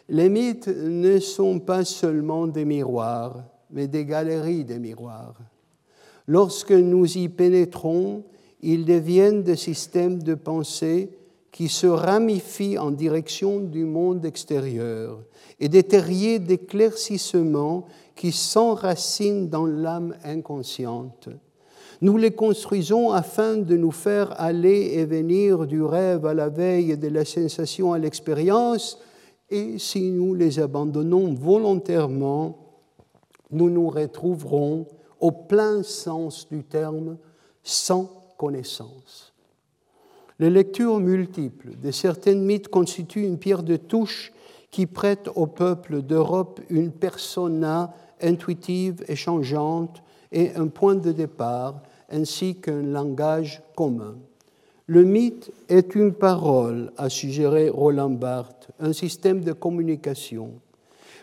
Les 0.09 0.29
mythes 0.29 0.69
ne 0.69 1.19
sont 1.19 1.59
pas 1.59 1.85
seulement 1.85 2.47
des 2.47 2.65
miroirs 2.65 3.43
mais 3.71 3.87
des 3.87 4.05
galeries 4.05 4.65
des 4.65 4.79
miroirs. 4.79 5.39
Lorsque 6.27 6.73
nous 6.73 7.17
y 7.17 7.29
pénétrons, 7.29 8.25
ils 8.61 8.85
deviennent 8.85 9.43
des 9.43 9.57
systèmes 9.57 10.23
de 10.23 10.35
pensée 10.35 11.11
qui 11.53 11.69
se 11.69 11.87
ramifient 11.87 12.79
en 12.79 12.91
direction 12.91 13.61
du 13.61 13.85
monde 13.85 14.25
extérieur 14.25 15.21
et 15.59 15.69
des 15.69 15.83
terriers 15.83 16.39
d'éclaircissement 16.39 17.87
qui 18.15 18.33
s'enracinent 18.33 19.49
dans 19.49 19.67
l'âme 19.67 20.15
inconsciente. 20.25 21.29
Nous 22.01 22.17
les 22.17 22.31
construisons 22.31 23.11
afin 23.11 23.57
de 23.57 23.77
nous 23.77 23.91
faire 23.91 24.41
aller 24.41 24.93
et 24.95 25.05
venir 25.05 25.67
du 25.67 25.83
rêve 25.83 26.27
à 26.27 26.35
la 26.35 26.49
veille 26.49 26.93
et 26.93 26.97
de 26.97 27.09
la 27.09 27.25
sensation 27.25 27.93
à 27.93 27.99
l'expérience, 27.99 28.99
et 29.51 29.79
si 29.79 30.11
nous 30.13 30.35
les 30.35 30.61
abandonnons 30.61 31.33
volontairement, 31.35 32.68
nous 33.51 33.71
nous 33.71 33.89
retrouverons 33.89 34.87
au 35.21 35.33
plein 35.33 35.83
sens 35.83 36.49
du 36.49 36.65
terme 36.65 37.17
sans 37.63 38.11
connaissance. 38.37 39.33
Les 40.39 40.51
lectures 40.51 41.01
multiples 41.01 41.77
de 41.77 41.91
certains 41.91 42.37
mythes 42.37 42.69
constituent 42.69 43.25
une 43.25 43.39
pierre 43.39 43.65
de 43.65 43.77
touche 43.77 44.33
qui 44.71 44.87
prête 44.87 45.29
au 45.35 45.47
peuple 45.47 46.03
d'Europe 46.03 46.61
une 46.71 46.93
persona 46.93 47.93
intuitive 48.21 49.05
et 49.09 49.17
changeante 49.17 50.03
et 50.31 50.55
un 50.55 50.69
point 50.69 50.95
de 50.95 51.11
départ 51.11 51.83
ainsi 52.11 52.57
qu'un 52.57 52.83
langage 52.83 53.63
commun. 53.75 54.17
Le 54.87 55.05
mythe 55.05 55.51
est 55.69 55.95
une 55.95 56.15
parole, 56.15 56.93
a 56.97 57.09
suggéré 57.09 57.69
Roland 57.69 58.11
Barthes, 58.11 58.69
un 58.81 58.93
système 58.93 59.43
de 59.43 59.53
communication. 59.53 60.53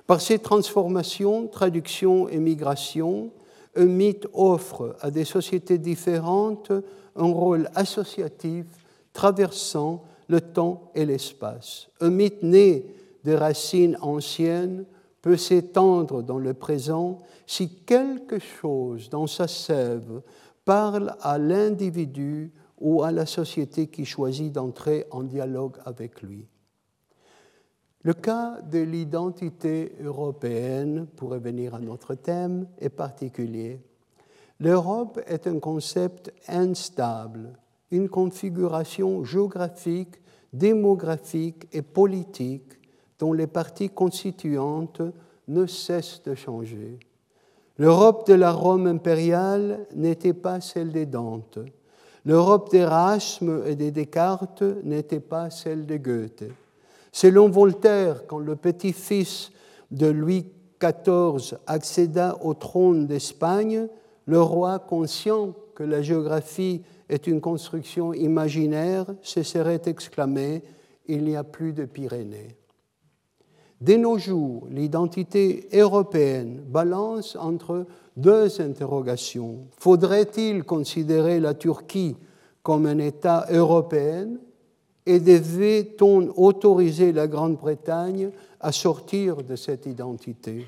Par 0.08 0.22
ses 0.22 0.40
transformations, 0.40 1.48
traductions 1.48 2.30
et 2.30 2.38
migrations, 2.38 3.32
un 3.76 3.86
mythe 3.86 4.28
offre 4.34 4.96
à 5.02 5.12
des 5.12 5.26
sociétés 5.26 5.78
différentes 5.78 6.72
un 7.16 7.32
rôle 7.32 7.70
associatif 7.76 8.66
traversant 9.14 10.04
le 10.28 10.42
temps 10.42 10.92
et 10.96 11.06
l'espace. 11.06 11.88
Un 12.02 12.10
mythe 12.10 12.44
né 12.44 12.86
de 13.24 13.34
racines 13.34 13.98
anciennes 14.02 14.86
peut 15.22 15.38
s'étendre 15.38 16.22
dans 16.22 16.38
le 16.38 16.54
présent 16.54 17.20
si 17.48 17.70
quelque 17.70 18.40
chose 18.40 19.10
dans 19.10 19.28
sa 19.28 19.48
sève 19.48 20.22
parle 20.66 21.16
à 21.22 21.38
l'individu 21.38 22.52
ou 22.80 23.04
à 23.04 23.12
la 23.12 23.26
société 23.26 23.88
qui 23.88 24.06
choisit 24.06 24.52
d'entrer 24.52 25.06
en 25.12 25.24
dialogue 25.24 25.78
avec 25.86 26.22
lui. 26.22 26.46
Le 28.06 28.14
cas 28.14 28.62
de 28.62 28.78
l'identité 28.78 29.94
européenne, 30.00 31.08
pour 31.16 31.32
revenir 31.32 31.74
à 31.74 31.80
notre 31.80 32.14
thème, 32.14 32.68
est 32.78 32.90
particulier. 32.90 33.82
L'Europe 34.60 35.20
est 35.26 35.48
un 35.48 35.58
concept 35.58 36.32
instable, 36.48 37.58
une 37.90 38.08
configuration 38.08 39.24
géographique, 39.24 40.22
démographique 40.54 41.68
et 41.74 41.82
politique 41.82 42.74
dont 43.18 43.34
les 43.34 43.48
parties 43.48 43.90
constituantes 43.90 45.02
ne 45.48 45.66
cessent 45.66 46.22
de 46.22 46.36
changer. 46.36 47.00
L'Europe 47.80 48.28
de 48.28 48.36
la 48.36 48.52
Rome 48.52 48.86
impériale 48.86 49.88
n'était 49.96 50.36
pas 50.36 50.62
celle 50.62 50.92
des 50.92 51.08
Dante. 51.08 51.58
L'Europe 52.24 52.70
d'Erasme 52.70 53.64
et 53.66 53.76
des 53.76 53.90
Descartes 53.90 54.62
n'était 54.84 55.20
pas 55.20 55.50
celle 55.50 55.88
de 55.88 55.98
Goethe. 55.98 56.44
Selon 57.16 57.48
Voltaire, 57.48 58.28
quand 58.28 58.40
le 58.40 58.58
petit-fils 58.58 59.50
de 59.90 60.08
Louis 60.08 60.48
XIV 60.84 61.58
accéda 61.66 62.38
au 62.42 62.54
trône 62.56 63.08
d'Espagne, 63.08 63.88
le 64.26 64.42
roi, 64.42 64.80
conscient 64.80 65.54
que 65.76 65.84
la 65.84 66.02
géographie 66.02 66.82
est 67.08 67.26
une 67.28 67.40
construction 67.40 68.14
imaginaire, 68.14 69.06
se 69.22 69.44
serait 69.44 69.82
exclamé 69.86 70.62
Il 71.08 71.24
n'y 71.24 71.38
a 71.38 71.46
plus 71.46 71.72
de 71.72 71.86
Pyrénées. 71.86 72.58
Dès 73.80 73.98
nos 73.98 74.18
jours, 74.18 74.68
l'identité 74.70 75.70
européenne 75.72 76.66
balance 76.68 77.38
entre 77.40 77.86
deux 78.18 78.60
interrogations. 78.60 79.68
Faudrait-il 79.80 80.66
considérer 80.66 81.40
la 81.40 81.54
Turquie 81.54 82.18
comme 82.62 82.86
un 82.86 83.00
État 83.00 83.46
européen 83.52 84.32
et 85.06 85.20
devait-on 85.20 86.34
autoriser 86.36 87.12
la 87.12 87.28
Grande-Bretagne 87.28 88.32
à 88.60 88.72
sortir 88.72 89.44
de 89.44 89.56
cette 89.56 89.86
identité 89.86 90.66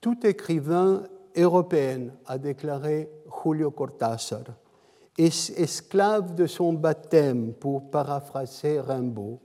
Tout 0.00 0.26
écrivain 0.26 1.02
européen, 1.36 2.08
a 2.26 2.38
déclaré 2.38 3.08
Julio 3.42 3.70
Cortázar, 3.70 4.44
esclave 5.18 6.34
de 6.34 6.46
son 6.46 6.72
baptême, 6.72 7.52
pour 7.54 7.90
paraphraser 7.90 8.80
Rimbaud. 8.80 9.40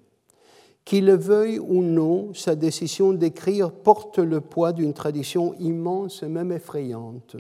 Qu'il 0.84 1.07
le 1.07 1.15
veuille 1.15 1.57
ou 1.57 1.82
non, 1.82 2.34
sa 2.36 2.56
décision 2.56 3.11
d'écrire 3.14 3.72
porte 3.72 4.19
le 4.19 4.40
poids 4.40 4.72
d'une 4.72 4.94
tradition 4.94 5.56
immense 5.56 6.22
et 6.22 6.27
même 6.27 6.52
effrayante 6.52 7.36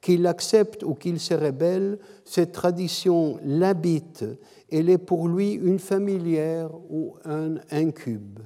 qu'il 0.00 0.26
accepte 0.26 0.82
ou 0.82 0.94
qu'il 0.94 1.18
se 1.20 1.34
rébelle, 1.34 1.98
cette 2.24 2.52
tradition 2.52 3.38
l'habite. 3.44 4.24
Elle 4.70 4.90
est 4.90 4.98
pour 4.98 5.28
lui 5.28 5.52
une 5.52 5.78
familière 5.78 6.70
ou 6.90 7.14
un 7.24 7.56
incube. 7.70 8.40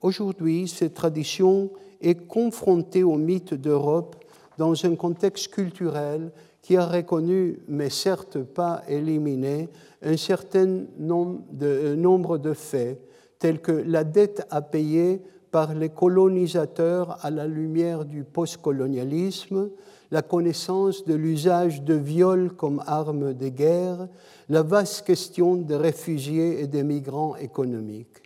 Aujourd'hui, 0.00 0.68
cette 0.68 0.94
tradition 0.94 1.70
est 2.00 2.26
confrontée 2.26 3.02
au 3.02 3.16
mythe 3.16 3.54
d'Europe 3.54 4.16
dans 4.58 4.84
un 4.84 4.94
contexte 4.94 5.48
culturel 5.48 6.30
qui 6.62 6.76
a 6.76 6.86
reconnu, 6.86 7.60
mais 7.68 7.90
certes 7.90 8.42
pas 8.42 8.82
éliminé, 8.88 9.68
un 10.02 10.16
certain 10.16 10.84
nombre 10.98 11.40
de, 11.52 11.94
nombre 11.94 12.38
de 12.38 12.52
faits, 12.54 13.00
tels 13.38 13.60
que 13.60 13.72
la 13.72 14.04
dette 14.04 14.46
à 14.50 14.62
payer 14.62 15.22
par 15.56 15.72
les 15.72 15.88
colonisateurs 15.88 17.16
à 17.24 17.30
la 17.30 17.46
lumière 17.46 18.04
du 18.04 18.24
postcolonialisme, 18.24 19.70
la 20.10 20.20
connaissance 20.20 21.06
de 21.06 21.14
l'usage 21.14 21.80
de 21.80 21.94
viol 21.94 22.52
comme 22.52 22.82
arme 22.86 23.32
de 23.32 23.48
guerre, 23.48 24.06
la 24.50 24.62
vaste 24.62 25.06
question 25.06 25.56
des 25.56 25.76
réfugiés 25.76 26.60
et 26.60 26.66
des 26.66 26.82
migrants 26.82 27.36
économiques. 27.36 28.18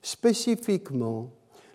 Spécifiquement, 0.00 1.28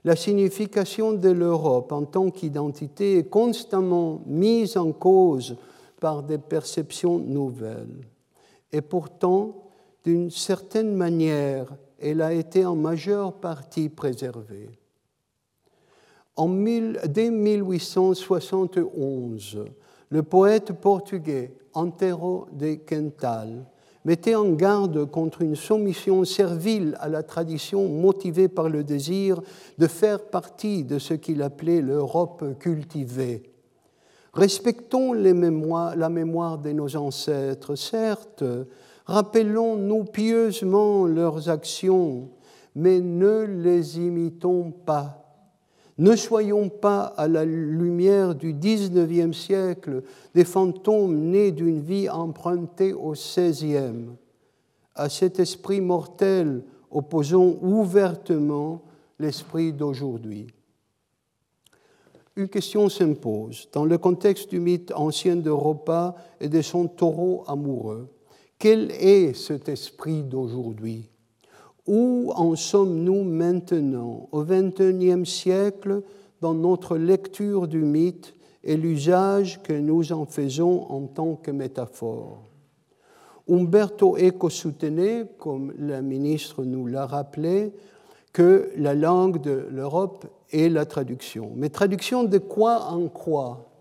la 0.03 0.15
signification 0.15 1.13
de 1.13 1.29
l'Europe 1.29 1.91
en 1.91 2.05
tant 2.05 2.31
qu'identité 2.31 3.19
est 3.19 3.29
constamment 3.29 4.23
mise 4.25 4.75
en 4.75 4.91
cause 4.91 5.55
par 5.99 6.23
des 6.23 6.39
perceptions 6.39 7.19
nouvelles. 7.19 8.07
Et 8.71 8.81
pourtant, 8.81 9.69
d'une 10.03 10.31
certaine 10.31 10.95
manière, 10.95 11.67
elle 12.03 12.21
a 12.21 12.33
été 12.33 12.65
en 12.65 12.75
majeure 12.75 13.33
partie 13.33 13.89
préservée. 13.89 14.69
En 16.35 16.49
dès 16.49 17.29
1871, 17.29 19.65
le 20.09 20.23
poète 20.23 20.73
portugais 20.73 21.53
Antero 21.73 22.47
de 22.51 22.73
Quental 22.75 23.65
mettait 24.05 24.35
en 24.35 24.51
garde 24.51 25.05
contre 25.05 25.41
une 25.41 25.55
soumission 25.55 26.25
servile 26.25 26.97
à 26.99 27.07
la 27.07 27.23
tradition 27.23 27.87
motivée 27.87 28.49
par 28.49 28.67
le 28.67 28.83
désir 28.83 29.39
de 29.77 29.87
faire 29.87 30.25
partie 30.25 30.83
de 30.83 30.99
ce 30.99 31.13
qu'il 31.13 31.41
appelait 31.41 31.81
l'Europe 31.81 32.59
cultivée. 32.59 33.43
Respectons 34.33 35.13
les 35.13 35.33
mémoires, 35.33 35.95
la 35.95 36.09
mémoire 36.09 36.57
de 36.57 36.71
nos 36.71 36.95
ancêtres, 36.95 37.75
certes, 37.75 38.43
Rappelons-nous 39.05 40.05
pieusement 40.05 41.05
leurs 41.05 41.49
actions, 41.49 42.29
mais 42.75 43.01
ne 43.01 43.41
les 43.43 43.99
imitons 43.99 44.71
pas. 44.71 45.23
Ne 45.97 46.15
soyons 46.15 46.69
pas 46.69 47.03
à 47.17 47.27
la 47.27 47.45
lumière 47.45 48.33
du 48.33 48.53
XIXe 48.53 49.37
siècle 49.37 50.03
des 50.33 50.45
fantômes 50.45 51.29
nés 51.29 51.51
d'une 51.51 51.81
vie 51.81 52.09
empruntée 52.09 52.93
au 52.93 53.11
XVIe. 53.11 54.09
À 54.95 55.09
cet 55.09 55.39
esprit 55.39 55.81
mortel 55.81 56.63
opposant 56.89 57.55
ouvertement 57.61 58.81
l'esprit 59.19 59.73
d'aujourd'hui. 59.73 60.47
Une 62.35 62.47
question 62.47 62.89
s'impose. 62.89 63.69
Dans 63.71 63.85
le 63.85 63.97
contexte 63.99 64.49
du 64.49 64.59
mythe 64.59 64.91
ancien 64.95 65.35
d'Europa 65.35 66.15
et 66.39 66.49
de 66.49 66.61
son 66.61 66.87
taureau 66.87 67.43
amoureux, 67.45 68.09
quel 68.63 68.91
est 68.91 69.33
cet 69.33 69.67
esprit 69.67 70.23
d'aujourd'hui? 70.23 71.09
Où 71.85 72.31
en 72.33 72.55
sommes-nous 72.55 73.25
maintenant, 73.25 74.29
au 74.31 74.45
XXIe 74.45 75.25
siècle, 75.25 76.01
dans 76.39 76.53
notre 76.53 76.95
lecture 76.95 77.67
du 77.67 77.79
mythe 77.79 78.33
et 78.63 78.77
l'usage 78.77 79.61
que 79.63 79.73
nous 79.73 80.13
en 80.13 80.25
faisons 80.25 80.89
en 80.89 81.07
tant 81.07 81.35
que 81.35 81.51
métaphore? 81.51 82.41
Umberto 83.49 84.15
Eco 84.15 84.49
soutenait, 84.49 85.25
comme 85.39 85.73
la 85.77 86.01
ministre 86.01 86.63
nous 86.63 86.87
l'a 86.87 87.05
rappelé, 87.05 87.73
que 88.31 88.71
la 88.77 88.95
langue 88.95 89.41
de 89.41 89.67
l'Europe 89.71 90.25
est 90.53 90.69
la 90.69 90.85
traduction. 90.85 91.51
Mais 91.57 91.67
traduction 91.67 92.23
de 92.23 92.37
quoi 92.37 92.85
en 92.85 93.09
quoi? 93.09 93.72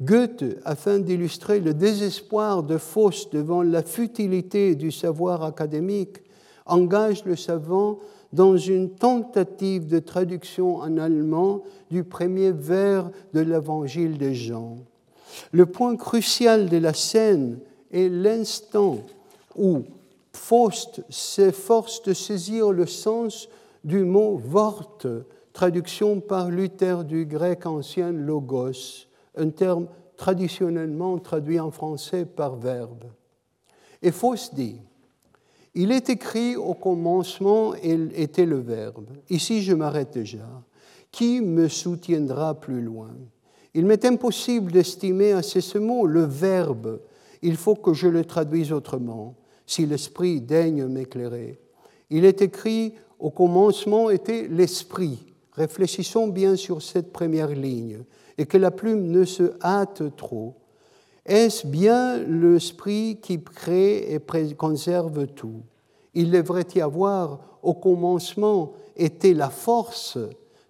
Goethe, 0.00 0.58
afin 0.64 0.98
d'illustrer 0.98 1.60
le 1.60 1.72
désespoir 1.72 2.62
de 2.62 2.76
Faust 2.76 3.32
devant 3.32 3.62
la 3.62 3.82
futilité 3.82 4.74
du 4.74 4.92
savoir 4.92 5.42
académique, 5.42 6.18
engage 6.66 7.24
le 7.24 7.34
savant 7.34 7.98
dans 8.32 8.58
une 8.58 8.90
tentative 8.90 9.88
de 9.88 9.98
traduction 9.98 10.76
en 10.76 10.98
allemand 10.98 11.62
du 11.90 12.04
premier 12.04 12.52
vers 12.52 13.10
de 13.32 13.40
l'évangile 13.40 14.18
de 14.18 14.32
Jean. 14.32 14.76
Le 15.52 15.64
point 15.64 15.96
crucial 15.96 16.68
de 16.68 16.76
la 16.76 16.92
scène 16.92 17.58
est 17.90 18.08
l'instant 18.08 18.98
où 19.56 19.82
Faust 20.32 21.02
s'efforce 21.08 22.02
de 22.02 22.12
saisir 22.12 22.70
le 22.70 22.86
sens 22.86 23.48
du 23.84 24.04
mot 24.04 24.40
Wort, 24.52 24.98
traduction 25.54 26.20
par 26.20 26.50
Luther 26.50 27.04
du 27.04 27.24
grec 27.24 27.64
ancien 27.64 28.12
logos, 28.12 29.05
un 29.36 29.50
terme 29.50 29.88
traditionnellement 30.16 31.18
traduit 31.18 31.60
en 31.60 31.70
français 31.70 32.24
par 32.24 32.56
verbe. 32.56 33.04
Et 34.02 34.10
Faust 34.10 34.54
dit 34.54 34.80
Il 35.74 35.92
est 35.92 36.08
écrit 36.08 36.56
au 36.56 36.74
commencement, 36.74 37.74
il 37.82 38.10
était 38.14 38.46
le 38.46 38.58
verbe. 38.58 39.10
Ici, 39.30 39.62
je 39.62 39.74
m'arrête 39.74 40.14
déjà. 40.14 40.48
Qui 41.10 41.40
me 41.40 41.68
soutiendra 41.68 42.54
plus 42.54 42.80
loin? 42.80 43.10
Il 43.74 43.86
m'est 43.86 44.04
impossible 44.04 44.72
d'estimer 44.72 45.32
assez 45.32 45.60
ce 45.60 45.78
mot, 45.78 46.06
le 46.06 46.22
verbe. 46.22 47.00
Il 47.42 47.56
faut 47.56 47.74
que 47.74 47.92
je 47.92 48.08
le 48.08 48.24
traduise 48.24 48.72
autrement, 48.72 49.34
si 49.66 49.86
l'Esprit 49.86 50.40
daigne 50.40 50.86
m'éclairer. 50.86 51.60
Il 52.08 52.24
est 52.24 52.40
écrit 52.40 52.94
au 53.18 53.30
commencement 53.30 54.10
était 54.10 54.46
l'esprit. 54.48 55.18
Réfléchissons 55.52 56.28
bien 56.28 56.56
sur 56.56 56.82
cette 56.82 57.12
première 57.12 57.48
ligne 57.48 58.00
et 58.38 58.46
que 58.46 58.58
la 58.58 58.70
plume 58.70 59.08
ne 59.10 59.24
se 59.24 59.52
hâte 59.62 60.16
trop. 60.16 60.54
Est-ce 61.24 61.66
bien 61.66 62.18
l'esprit 62.18 63.18
qui 63.20 63.42
crée 63.42 64.14
et 64.14 64.54
conserve 64.54 65.26
tout? 65.28 65.62
Il 66.14 66.30
devrait 66.30 66.66
y 66.74 66.80
avoir 66.80 67.40
au 67.62 67.74
commencement 67.74 68.72
était 68.96 69.34
la 69.34 69.50
force. 69.50 70.18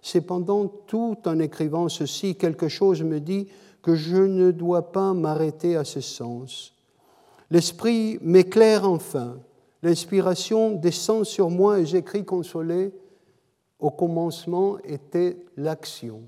Cependant, 0.01 0.67
tout 0.87 1.17
en 1.25 1.39
écrivant 1.39 1.89
ceci, 1.89 2.35
quelque 2.35 2.67
chose 2.67 3.03
me 3.03 3.19
dit 3.19 3.47
que 3.81 3.95
je 3.95 4.17
ne 4.17 4.51
dois 4.51 4.91
pas 4.91 5.13
m'arrêter 5.13 5.75
à 5.75 5.83
ce 5.83 6.01
sens. 6.01 6.73
L'esprit 7.49 8.17
m'éclaire 8.21 8.89
enfin, 8.89 9.37
L'inspiration 9.83 10.71
descend 10.71 11.23
sur 11.23 11.49
moi 11.49 11.79
et 11.79 11.85
j'écris 11.85 12.25
consolé. 12.25 12.93
Au 13.79 13.91
commencement 13.91 14.79
était 14.83 15.37
l'action. 15.55 16.23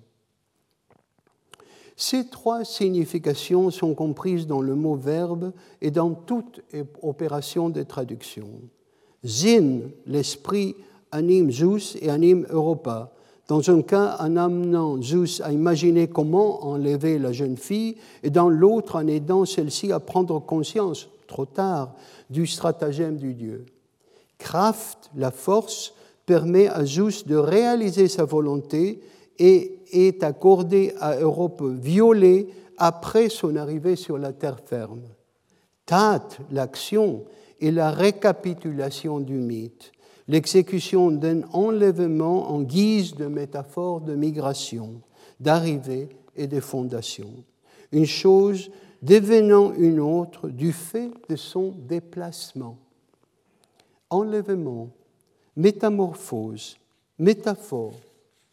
Ces 2.02 2.28
trois 2.28 2.64
significations 2.64 3.72
sont 3.72 3.94
comprises 3.94 4.48
dans 4.48 4.62
le 4.62 4.74
mot 4.74 4.96
verbe 4.96 5.52
et 5.82 5.92
dans 5.92 6.12
toute 6.12 6.62
opération 7.02 7.68
de 7.68 7.84
traduction. 7.84 8.48
Zin, 9.26 9.82
l'esprit, 10.06 10.78
anime 11.12 11.52
Zeus 11.52 11.98
et 12.02 12.10
anime 12.10 12.48
Europa. 12.52 13.12
Dans 13.50 13.70
un 13.70 13.82
cas, 13.82 14.16
en 14.22 14.38
amenant 14.38 15.02
Zeus 15.02 15.42
à 15.42 15.52
imaginer 15.52 16.08
comment 16.08 16.66
enlever 16.66 17.20
la 17.20 17.34
jeune 17.34 17.58
fille, 17.58 17.98
et 18.24 18.30
dans 18.30 18.48
l'autre, 18.48 18.96
en 18.96 19.06
aidant 19.06 19.44
celle-ci 19.44 19.92
à 19.92 20.00
prendre 20.00 20.40
conscience, 20.40 21.10
trop 21.28 21.46
tard, 21.46 21.96
du 22.30 22.48
stratagème 22.48 23.18
du 23.18 23.34
Dieu. 23.34 23.66
Kraft, 24.38 25.12
la 25.18 25.32
force, 25.32 25.94
permet 26.26 26.70
à 26.70 26.86
Zeus 26.86 27.26
de 27.26 27.36
réaliser 27.36 28.08
sa 28.08 28.24
volonté 28.24 29.02
et 29.40 29.80
est 29.92 30.24
accordé 30.24 30.94
à 31.00 31.16
Europe 31.16 31.64
violée 31.64 32.50
après 32.78 33.30
son 33.30 33.56
arrivée 33.56 33.96
sur 33.96 34.18
la 34.18 34.34
terre 34.34 34.60
ferme. 34.64 35.02
Tat, 35.86 36.28
l'action, 36.52 37.26
est 37.62 37.72
la 37.72 37.92
récapitulation 37.92 39.20
du 39.20 39.34
mythe, 39.34 39.92
l'exécution 40.28 41.12
d'un 41.12 41.42
enlèvement 41.52 42.52
en 42.52 42.62
guise 42.62 43.16
de 43.16 43.26
métaphore 43.26 44.02
de 44.02 44.16
migration, 44.16 45.02
d'arrivée 45.40 46.10
et 46.36 46.48
de 46.48 46.60
fondation. 46.60 47.30
Une 47.92 48.06
chose 48.06 48.70
devenant 49.02 49.74
une 49.74 50.00
autre 50.00 50.50
du 50.50 50.72
fait 50.72 51.12
de 51.30 51.36
son 51.36 51.74
déplacement. 51.88 52.78
Enlèvement, 54.10 54.90
métamorphose, 55.56 56.78
métaphore, 57.18 57.94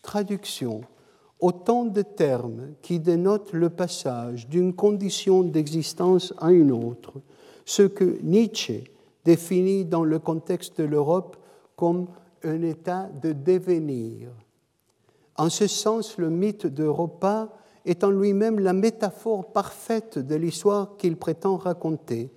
traduction, 0.06 0.82
autant 1.40 1.84
de 1.84 2.00
termes 2.00 2.74
qui 2.80 3.00
dénotent 3.00 3.52
le 3.52 3.68
passage 3.68 4.48
d'une 4.48 4.72
condition 4.72 5.42
d'existence 5.42 6.32
à 6.38 6.52
une 6.52 6.70
autre, 6.70 7.20
ce 7.64 7.82
que 7.82 8.18
Nietzsche 8.22 8.84
définit 9.24 9.84
dans 9.84 10.04
le 10.04 10.20
contexte 10.20 10.80
de 10.80 10.86
l'Europe 10.86 11.36
comme 11.74 12.06
un 12.44 12.62
état 12.62 13.10
de 13.20 13.32
devenir. 13.32 14.30
En 15.34 15.50
ce 15.50 15.66
sens, 15.66 16.16
le 16.18 16.30
mythe 16.30 16.66
d'Europa 16.66 17.52
est 17.84 18.04
en 18.04 18.10
lui-même 18.10 18.60
la 18.60 18.72
métaphore 18.72 19.52
parfaite 19.52 20.18
de 20.18 20.36
l'histoire 20.36 20.96
qu'il 20.96 21.16
prétend 21.16 21.56
raconter, 21.56 22.30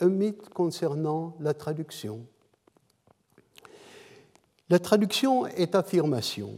un 0.00 0.08
mythe 0.08 0.48
concernant 0.50 1.34
la 1.38 1.54
traduction. 1.54 2.26
La 4.68 4.78
traduction 4.78 5.46
est 5.46 5.74
affirmation. 5.74 6.50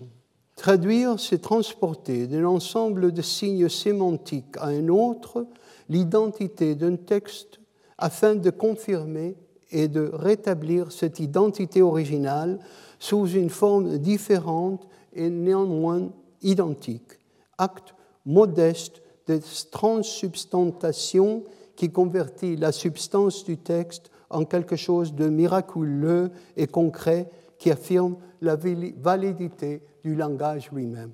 Traduire, 0.56 1.18
c'est 1.18 1.40
transporter 1.40 2.26
d'un 2.26 2.44
ensemble 2.44 3.12
de 3.12 3.22
signes 3.22 3.68
sémantiques 3.68 4.56
à 4.58 4.66
un 4.66 4.88
autre 4.88 5.46
l'identité 5.88 6.74
d'un 6.74 6.96
texte 6.96 7.60
afin 7.98 8.34
de 8.34 8.50
confirmer 8.50 9.36
et 9.70 9.88
de 9.88 10.10
rétablir 10.12 10.92
cette 10.92 11.18
identité 11.18 11.82
originale 11.82 12.60
sous 12.98 13.26
une 13.26 13.50
forme 13.50 13.98
différente 13.98 14.86
et 15.12 15.28
néanmoins 15.28 16.10
identique. 16.42 17.18
Acte 17.58 17.94
modeste 18.24 19.02
de 19.26 19.40
transsubstantation 19.70 21.44
qui 21.76 21.90
convertit 21.90 22.56
la 22.56 22.72
substance 22.72 23.44
du 23.44 23.56
texte 23.56 24.10
en 24.30 24.44
quelque 24.44 24.76
chose 24.76 25.14
de 25.14 25.28
miraculeux 25.28 26.30
et 26.56 26.66
concret 26.66 27.30
qui 27.58 27.70
affirme 27.70 28.16
la 28.44 28.56
validité 28.56 29.82
du 30.04 30.14
langage 30.14 30.70
lui-même. 30.72 31.10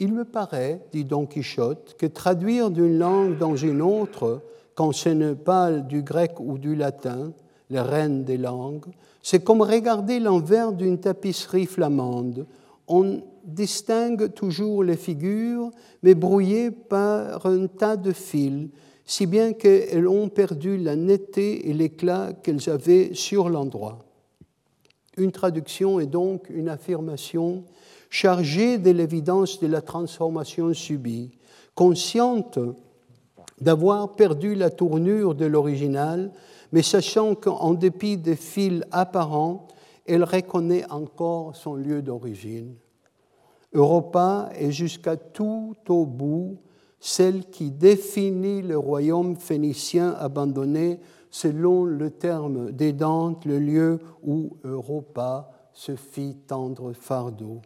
Il 0.00 0.12
me 0.12 0.24
paraît, 0.24 0.80
dit 0.92 1.04
Don 1.04 1.26
Quichotte, 1.26 1.96
que 1.98 2.06
traduire 2.06 2.70
d'une 2.70 2.98
langue 2.98 3.38
dans 3.38 3.56
une 3.56 3.80
autre, 3.80 4.42
quand 4.74 4.92
ce 4.92 5.08
n'est 5.08 5.34
pas 5.34 5.70
du 5.72 6.02
grec 6.02 6.32
ou 6.40 6.58
du 6.58 6.74
latin, 6.74 7.32
les 7.70 7.80
reines 7.80 8.24
des 8.24 8.36
langues, 8.36 8.86
c'est 9.22 9.42
comme 9.42 9.62
regarder 9.62 10.20
l'envers 10.20 10.72
d'une 10.72 10.98
tapisserie 10.98 11.66
flamande. 11.66 12.46
On 12.88 13.22
distingue 13.44 14.34
toujours 14.34 14.84
les 14.84 14.96
figures, 14.96 15.70
mais 16.02 16.14
brouillées 16.14 16.70
par 16.70 17.46
un 17.46 17.66
tas 17.66 17.96
de 17.96 18.12
fils, 18.12 18.68
si 19.06 19.26
bien 19.26 19.52
qu'elles 19.52 20.08
ont 20.08 20.28
perdu 20.28 20.76
la 20.76 20.96
netteté 20.96 21.68
et 21.68 21.72
l'éclat 21.72 22.32
qu'elles 22.42 22.68
avaient 22.68 23.14
sur 23.14 23.48
l'endroit. 23.48 23.98
Une 25.16 25.32
traduction 25.32 26.00
est 26.00 26.06
donc 26.06 26.48
une 26.50 26.68
affirmation 26.68 27.64
chargée 28.10 28.78
de 28.78 28.90
l'évidence 28.90 29.60
de 29.60 29.66
la 29.66 29.80
transformation 29.80 30.72
subie, 30.72 31.30
consciente 31.74 32.58
d'avoir 33.60 34.14
perdu 34.16 34.54
la 34.54 34.70
tournure 34.70 35.34
de 35.34 35.46
l'original, 35.46 36.32
mais 36.72 36.82
sachant 36.82 37.34
qu'en 37.34 37.74
dépit 37.74 38.16
des 38.16 38.36
fils 38.36 38.82
apparents, 38.90 39.68
elle 40.06 40.24
reconnaît 40.24 40.84
encore 40.90 41.56
son 41.56 41.74
lieu 41.74 42.02
d'origine. 42.02 42.74
Europa 43.72 44.50
est 44.54 44.72
jusqu'à 44.72 45.16
tout 45.16 45.74
au 45.88 46.04
bout 46.06 46.58
celle 47.00 47.44
qui 47.50 47.70
définit 47.70 48.62
le 48.62 48.78
royaume 48.78 49.36
phénicien 49.36 50.14
abandonné 50.18 51.00
selon 51.34 51.84
le 51.84 52.12
terme 52.12 52.70
des 52.70 52.92
Dante, 52.92 53.44
le 53.44 53.58
lieu 53.58 53.98
où 54.22 54.56
Europa 54.62 55.50
se 55.72 55.96
fit 55.96 56.36
tendre 56.46 56.92
fardeau. 56.92 57.60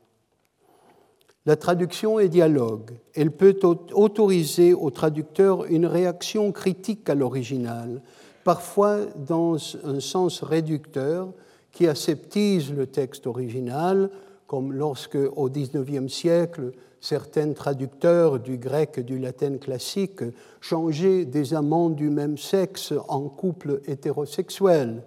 La 1.45 1.55
traduction 1.55 2.19
est 2.19 2.31
dialogue. 2.31 2.93
Elle 3.15 3.31
peut 3.31 3.59
autoriser 3.93 4.73
au 4.73 4.89
traducteur 4.89 5.66
une 5.66 5.85
réaction 5.85 6.51
critique 6.51 7.11
à 7.11 7.15
l'original, 7.15 8.01
parfois 8.43 9.01
dans 9.16 9.59
un 9.85 10.01
sens 10.01 10.43
réducteur 10.43 11.28
qui 11.70 11.86
aseptise 11.86 12.73
le 12.73 12.86
texte 12.86 13.27
original, 13.27 14.09
comme 14.47 14.73
lorsque, 14.73 15.19
au 15.36 15.51
XIXe 15.51 16.11
siècle, 16.11 16.73
certains 17.00 17.52
traducteurs 17.52 18.38
du 18.38 18.58
grec 18.58 18.94
et 18.98 19.02
du 19.02 19.18
latin 19.18 19.58
classique 19.58 20.22
changeaient 20.60 21.24
des 21.24 21.54
amants 21.54 21.90
du 21.90 22.10
même 22.10 22.38
sexe 22.38 22.92
en 23.08 23.28
couples 23.28 23.80
hétérosexuels. 23.86 25.02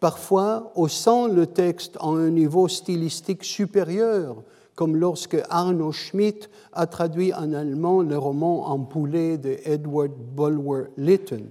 Parfois, 0.00 0.72
haussant 0.74 1.28
le 1.28 1.46
texte 1.46 1.96
à 2.00 2.08
un 2.08 2.30
niveau 2.30 2.68
stylistique 2.68 3.44
supérieur, 3.44 4.42
comme 4.74 4.96
lorsque 4.96 5.40
Arno 5.50 5.92
Schmidt 5.92 6.48
a 6.72 6.86
traduit 6.86 7.32
en 7.32 7.52
allemand 7.52 8.02
le 8.02 8.18
roman 8.18 8.66
En 8.68 8.80
poulet 8.80 9.38
de 9.38 9.56
Edward 9.64 10.12
Bulwer 10.36 10.88
Lytton, 10.96 11.46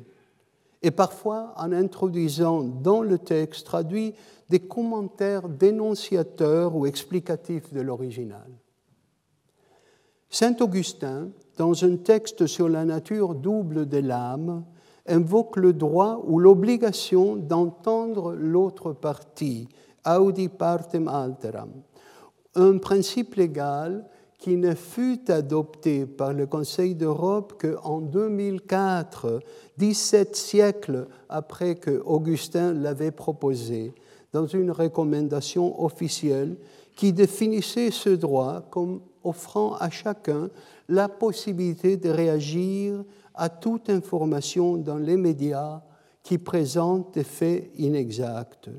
et 0.81 0.91
parfois 0.91 1.53
en 1.57 1.71
introduisant 1.71 2.63
dans 2.63 3.01
le 3.01 3.17
texte 3.17 3.65
traduit 3.65 4.13
des 4.49 4.59
commentaires 4.59 5.47
dénonciateurs 5.47 6.75
ou 6.75 6.85
explicatifs 6.85 7.73
de 7.73 7.81
l'original. 7.81 8.45
Saint 10.33 10.55
Augustin, 10.61 11.29
dans 11.57 11.85
un 11.85 11.95
texte 11.97 12.47
sur 12.47 12.67
la 12.67 12.85
nature 12.85 13.35
double 13.35 13.87
de 13.87 13.99
l'âme, 13.99 14.63
invoque 15.05 15.57
le 15.57 15.73
droit 15.73 16.23
ou 16.25 16.39
l'obligation 16.39 17.35
d'entendre 17.35 18.33
l'autre 18.33 18.93
partie, 18.93 19.69
audi 20.07 20.49
partem 20.49 21.07
alteram, 21.07 21.69
un 22.55 22.79
principe 22.79 23.35
légal 23.35 24.09
qui 24.39 24.57
ne 24.57 24.73
fut 24.73 25.29
adopté 25.29 26.07
par 26.07 26.33
le 26.33 26.47
Conseil 26.47 26.95
d'Europe 26.95 27.61
qu'en 27.61 28.01
2004, 28.01 29.39
17 29.77 30.35
siècles 30.35 31.05
après 31.29 31.75
que 31.75 32.01
Augustin 32.07 32.73
l'avait 32.73 33.11
proposé, 33.11 33.93
dans 34.31 34.47
une 34.47 34.71
recommandation 34.71 35.79
officielle 35.83 36.57
qui 36.95 37.13
définissait 37.13 37.91
ce 37.91 38.09
droit 38.09 38.63
comme 38.71 39.01
offrant 39.23 39.75
à 39.75 39.89
chacun 39.89 40.49
la 40.89 41.09
possibilité 41.09 41.97
de 41.97 42.09
réagir 42.09 43.03
à 43.33 43.49
toute 43.49 43.89
information 43.89 44.77
dans 44.77 44.97
les 44.97 45.17
médias 45.17 45.81
qui 46.21 46.37
présente 46.37 47.13
des 47.13 47.23
faits 47.23 47.71
inexacts 47.75 48.69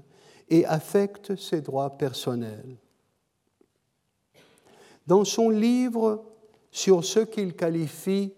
et 0.49 0.65
affecte 0.66 1.37
ses 1.37 1.61
droits 1.61 1.91
personnels. 1.91 2.77
Dans 5.07 5.25
son 5.25 5.51
livre 5.51 6.25
sur 6.71 7.05
ce 7.05 7.21
qu'il 7.21 7.55
qualifie 7.55 8.33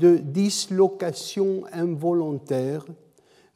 de 0.00 0.16
dislocation 0.16 1.64
involontaire, 1.72 2.84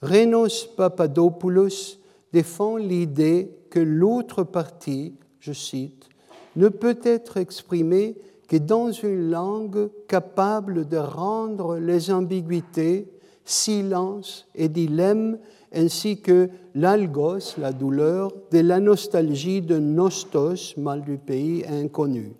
Renos 0.03 0.67
Papadopoulos 0.77 1.99
défend 2.33 2.77
l'idée 2.77 3.57
que 3.71 3.81
l'autre 3.81 4.43
partie, 4.43 5.15
je 5.41 5.53
cite, 5.53 6.09
ne 6.57 6.69
peut 6.69 6.99
être 7.05 7.37
exprimée 7.37 8.17
que 8.49 8.57
dans 8.57 8.93
une 8.93 9.31
langue 9.31 9.91
capable 10.09 10.89
de 10.89 10.97
rendre 10.97 11.77
les 11.77 12.11
ambiguïtés, 12.11 13.09
silences 13.45 14.47
et 14.55 14.69
dilemmes, 14.69 15.39
ainsi 15.73 16.21
que 16.21 16.49
l'algos, 16.75 17.57
la 17.59 17.73
douleur, 17.73 18.33
de 18.51 18.61
la 18.61 18.81
nostalgie 18.81 19.63
de 19.63 19.79
nostos, 19.79 20.75
mal 20.77 21.03
du 21.03 21.19
pays 21.19 21.65
inconnu 21.67 22.35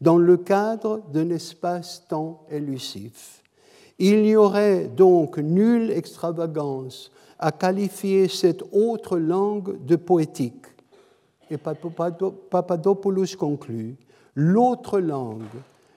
dans 0.00 0.18
le 0.18 0.36
cadre 0.36 1.00
d'un 1.12 1.30
espace-temps 1.30 2.42
élusif. 2.50 3.42
Il 3.98 4.22
n'y 4.22 4.36
aurait 4.36 4.86
donc 4.88 5.38
nulle 5.38 5.90
extravagance 5.90 7.10
à 7.38 7.52
qualifier 7.52 8.28
cette 8.28 8.62
autre 8.72 9.18
langue 9.18 9.84
de 9.86 9.96
poétique. 9.96 10.66
Et 11.50 11.58
Papadopoulos 11.58 13.36
conclut, 13.38 13.96
l'autre 14.34 15.00
langue 15.00 15.42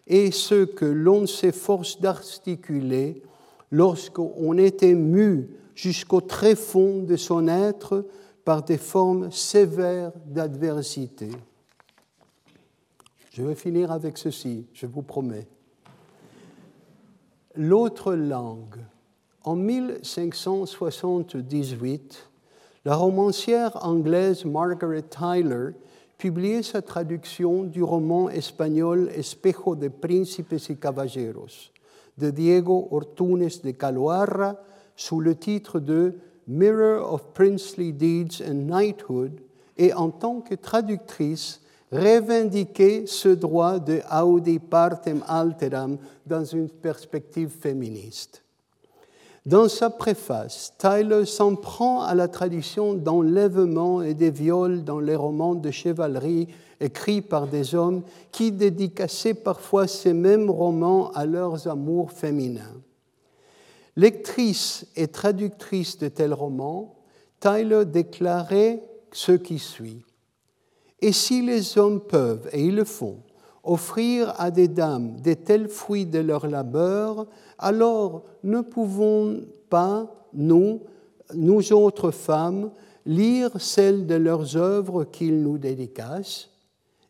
est 0.05 0.31
ce 0.31 0.65
que 0.65 0.85
l'on 0.85 1.25
s'efforce 1.25 1.99
d'articuler 1.99 3.23
lorsqu'on 3.71 4.57
est 4.57 4.83
ému 4.83 5.49
jusqu'au 5.75 6.21
tréfonds 6.21 7.01
de 7.03 7.15
son 7.15 7.47
être 7.47 8.05
par 8.43 8.63
des 8.63 8.77
formes 8.77 9.31
sévères 9.31 10.11
d'adversité. 10.25 11.29
Je 13.31 13.43
vais 13.43 13.55
finir 13.55 13.91
avec 13.91 14.17
ceci, 14.17 14.65
je 14.73 14.87
vous 14.87 15.03
promets. 15.03 15.47
L'autre 17.55 18.13
langue. 18.13 18.79
En 19.43 19.55
1578, 19.55 22.26
la 22.87 22.95
romancière 22.95 23.77
anglaise 23.85 24.45
Margaret 24.45 25.01
Tyler 25.01 25.71
publiait 26.17 26.63
sa 26.63 26.81
traduction 26.81 27.63
du 27.63 27.83
roman 27.83 28.29
espagnol 28.29 29.09
Espejo 29.13 29.75
de 29.75 29.89
príncipes 29.89 30.69
y 30.69 30.77
caballeros 30.77 31.73
de 32.17 32.31
Diego 32.31 32.87
Ortunes 32.91 33.59
de 33.61 33.71
Caloarra 33.71 34.55
sous 34.95 35.19
le 35.19 35.35
titre 35.35 35.81
de 35.81 36.13
Mirror 36.47 37.13
of 37.13 37.33
Princely 37.33 37.91
Deeds 37.91 38.41
and 38.41 38.69
Knighthood 38.69 39.41
et 39.77 39.93
en 39.93 40.09
tant 40.09 40.39
que 40.39 40.55
traductrice 40.55 41.59
revendiquer 41.91 43.05
ce 43.05 43.27
droit 43.27 43.79
de 43.79 43.99
audi 44.09 44.59
partem 44.59 45.21
alteram 45.27 45.97
dans 46.25 46.45
une 46.45 46.69
perspective 46.69 47.49
féministe. 47.49 48.43
Dans 49.47 49.69
sa 49.69 49.89
préface, 49.89 50.73
Tyler 50.77 51.25
s'en 51.25 51.55
prend 51.55 52.01
à 52.01 52.13
la 52.15 52.27
tradition 52.27 52.93
d'enlèvement 52.93 54.01
et 54.01 54.13
des 54.13 54.29
viols 54.29 54.83
dans 54.83 54.99
les 54.99 55.15
romans 55.15 55.55
de 55.55 55.71
chevalerie 55.71 56.49
écrits 56.81 57.21
par 57.21 57.47
des 57.47 57.73
hommes 57.73 58.03
qui 58.33 58.51
dédicaçaient 58.51 59.33
parfois 59.33 59.87
ces 59.87 60.11
mêmes 60.11 60.49
romans 60.49 61.11
à 61.11 61.25
leurs 61.25 61.69
amours 61.69 62.11
féminins. 62.11 62.75
Lectrice 63.95 64.85
et 64.97 65.07
traductrice 65.07 65.97
de 65.97 66.09
tels 66.09 66.33
romans, 66.33 66.97
Tyler 67.39 67.85
déclarait 67.85 68.83
ce 69.13 69.31
qui 69.31 69.59
suit. 69.59 70.03
Et 70.99 71.13
si 71.13 71.41
les 71.41 71.77
hommes 71.77 72.01
peuvent, 72.01 72.49
et 72.51 72.65
ils 72.65 72.75
le 72.75 72.83
font, 72.83 73.19
offrir 73.67 74.33
à 74.37 74.49
des 74.49 74.67
dames 74.67 75.19
de 75.21 75.33
tels 75.33 75.67
fruits 75.67 76.05
de 76.05 76.19
leur 76.19 76.47
labeur, 76.47 77.27
alors 77.59 78.23
ne 78.43 78.61
pouvons 78.61 79.41
pas, 79.69 80.27
nous, 80.33 80.81
nous 81.33 81.73
autres 81.73 82.11
femmes, 82.11 82.71
lire 83.05 83.51
celles 83.59 84.07
de 84.07 84.15
leurs 84.15 84.55
œuvres 84.55 85.03
qu'ils 85.03 85.41
nous 85.41 85.57
dédicacent? 85.57 86.49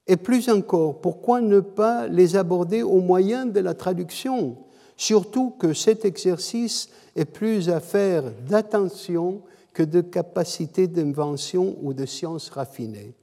Et 0.08 0.18
plus 0.18 0.50
encore, 0.50 1.02
pourquoi 1.02 1.42
ne 1.42 1.60
pas 1.60 2.08
les 2.08 2.36
aborder 2.36 2.82
au 2.82 3.02
moyen 3.02 3.46
de 3.46 3.60
la 3.60 3.74
traduction 3.74 4.58
Surtout 4.96 5.52
que 5.52 5.74
cet 5.74 6.06
exercice 6.06 6.90
est 7.16 7.26
plus 7.26 7.70
affaire 7.70 8.24
d'attention 8.50 9.42
que 9.74 9.84
de 9.84 10.02
capacité 10.02 10.88
d'invention 10.88 11.76
ou 11.84 11.94
de 11.94 12.06
science 12.06 12.50
raffinée? 12.50 13.14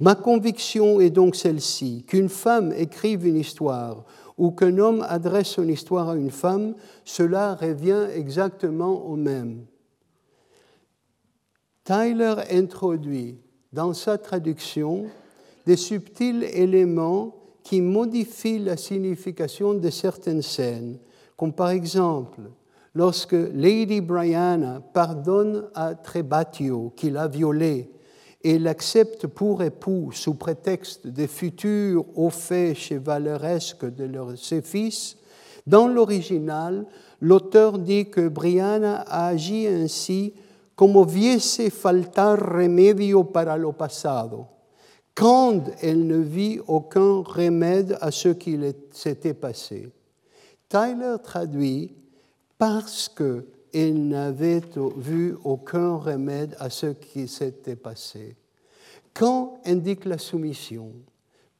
Ma 0.00 0.14
conviction 0.14 1.00
est 1.00 1.10
donc 1.10 1.36
celle-ci, 1.36 2.04
qu'une 2.06 2.28
femme 2.28 2.72
écrive 2.76 3.26
une 3.26 3.36
histoire 3.36 4.04
ou 4.38 4.50
qu'un 4.50 4.78
homme 4.78 5.04
adresse 5.08 5.48
son 5.48 5.68
histoire 5.68 6.10
à 6.10 6.16
une 6.16 6.30
femme, 6.30 6.74
cela 7.04 7.54
revient 7.54 8.06
exactement 8.14 9.06
au 9.06 9.16
même. 9.16 9.64
Tyler 11.84 12.34
introduit 12.50 13.38
dans 13.72 13.94
sa 13.94 14.18
traduction 14.18 15.06
des 15.64 15.76
subtils 15.76 16.44
éléments 16.44 17.34
qui 17.62 17.80
modifient 17.80 18.58
la 18.58 18.76
signification 18.76 19.74
de 19.74 19.90
certaines 19.90 20.42
scènes, 20.42 20.98
comme 21.36 21.52
par 21.52 21.70
exemple 21.70 22.42
lorsque 22.94 23.36
Lady 23.52 24.00
Brianna 24.00 24.80
pardonne 24.92 25.68
à 25.74 25.94
Trebatio 25.94 26.92
qui 26.96 27.10
l'a 27.10 27.28
violée 27.28 27.90
et 28.46 28.60
l'acceptent 28.60 29.26
pour 29.26 29.60
époux 29.64 30.12
sous 30.12 30.34
prétexte 30.34 31.04
des 31.04 31.26
futurs 31.26 32.04
hauts 32.14 32.30
faits 32.30 32.76
chevaleresques 32.76 33.92
de 33.92 34.04
leurs 34.04 34.38
ses 34.38 34.62
fils, 34.62 35.16
dans 35.66 35.88
l'original, 35.88 36.86
l'auteur 37.20 37.76
dit 37.76 38.08
que 38.08 38.28
Brianna 38.28 39.02
a 39.08 39.26
agi 39.26 39.66
ainsi 39.66 40.32
como 40.76 41.04
viese 41.04 41.70
faltar 41.70 42.38
remedio 42.38 43.24
para 43.24 43.56
lo 43.56 43.72
pasado, 43.72 44.46
quand 45.12 45.64
elle 45.82 46.06
ne 46.06 46.18
vit 46.18 46.60
aucun 46.68 47.22
remède 47.22 47.98
à 48.00 48.12
ce 48.12 48.28
qui 48.28 48.56
s'était 48.92 49.34
passé. 49.34 49.90
Tyler 50.68 51.16
traduit 51.20 51.96
parce 52.58 53.08
que 53.08 53.44
il 53.84 54.08
n'avait 54.08 54.62
vu 54.96 55.36
aucun 55.44 55.96
remède 55.96 56.56
à 56.58 56.70
ce 56.70 56.86
qui 56.86 57.28
s'était 57.28 57.76
passé. 57.76 58.36
Quand 59.12 59.60
indique 59.66 60.04
la 60.04 60.18
soumission 60.18 60.92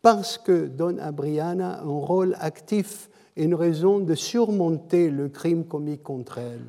Parce 0.03 0.39
que 0.39 0.67
donne 0.67 1.01
à 1.01 1.13
Brianna 1.13 1.81
un 1.83 1.99
rôle 1.99 2.37
actif 2.41 3.11
et 3.37 3.45
une 3.45 3.55
raison 3.55 3.99
de 3.99 4.15
surmonter 4.15 5.11
le 5.11 5.29
crime 5.29 5.65
commis 5.65 5.99
contre 5.99 6.39
elle. 6.39 6.67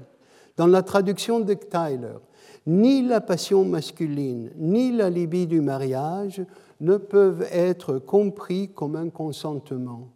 Dans 0.58 0.68
la 0.68 0.82
traduction 0.82 1.40
de 1.40 1.54
Tyler, 1.54 2.18
ni 2.66 3.02
la 3.02 3.22
passion 3.22 3.64
masculine, 3.64 4.52
ni 4.58 4.92
la 4.92 5.10
libye 5.10 5.48
du 5.48 5.62
mariage 5.62 6.44
ne 6.82 6.98
peuvent 6.98 7.48
être 7.52 8.00
compris 8.00 8.70
comme 8.70 8.96
un 8.96 9.10
consentement. 9.10 10.10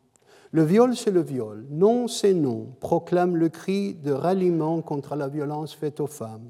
Le 0.51 0.63
viol, 0.63 0.95
c'est 0.97 1.11
le 1.11 1.21
viol. 1.21 1.65
Non, 1.69 2.07
c'est 2.07 2.33
non, 2.33 2.67
proclame 2.79 3.37
le 3.37 3.49
cri 3.49 3.93
de 3.93 4.11
ralliement 4.11 4.81
contre 4.81 5.15
la 5.15 5.29
violence 5.29 5.73
faite 5.73 5.99
aux 6.01 6.07
femmes. 6.07 6.49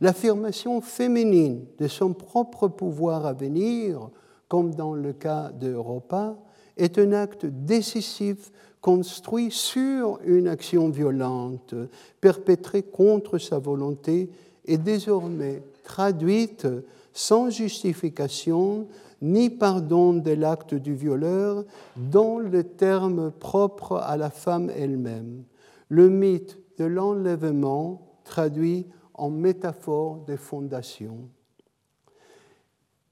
L'affirmation 0.00 0.80
féminine 0.80 1.64
de 1.78 1.88
son 1.88 2.12
propre 2.12 2.68
pouvoir 2.68 3.26
à 3.26 3.32
venir, 3.32 4.10
comme 4.48 4.74
dans 4.74 4.94
le 4.94 5.12
cas 5.12 5.50
d'Europa, 5.50 6.36
est 6.76 6.98
un 6.98 7.12
acte 7.12 7.46
décisif 7.46 8.52
construit 8.80 9.50
sur 9.50 10.18
une 10.24 10.48
action 10.48 10.88
violente, 10.90 11.74
perpétrée 12.20 12.82
contre 12.82 13.38
sa 13.38 13.58
volonté 13.58 14.30
et 14.64 14.78
désormais 14.78 15.62
traduite 15.84 16.66
sans 17.12 17.50
justification 17.50 18.86
ni 19.22 19.48
pardon 19.48 20.12
de 20.12 20.32
l'acte 20.32 20.74
du 20.74 20.94
violeur 20.94 21.64
dans 21.96 22.38
le 22.38 22.64
terme 22.64 23.30
propre 23.30 23.96
à 23.96 24.16
la 24.16 24.30
femme 24.30 24.70
elle-même. 24.76 25.44
Le 25.88 26.10
mythe 26.10 26.58
de 26.78 26.84
l'enlèvement 26.84 28.18
traduit 28.24 28.86
en 29.14 29.30
métaphore 29.30 30.24
des 30.26 30.36
fondations. 30.36 31.28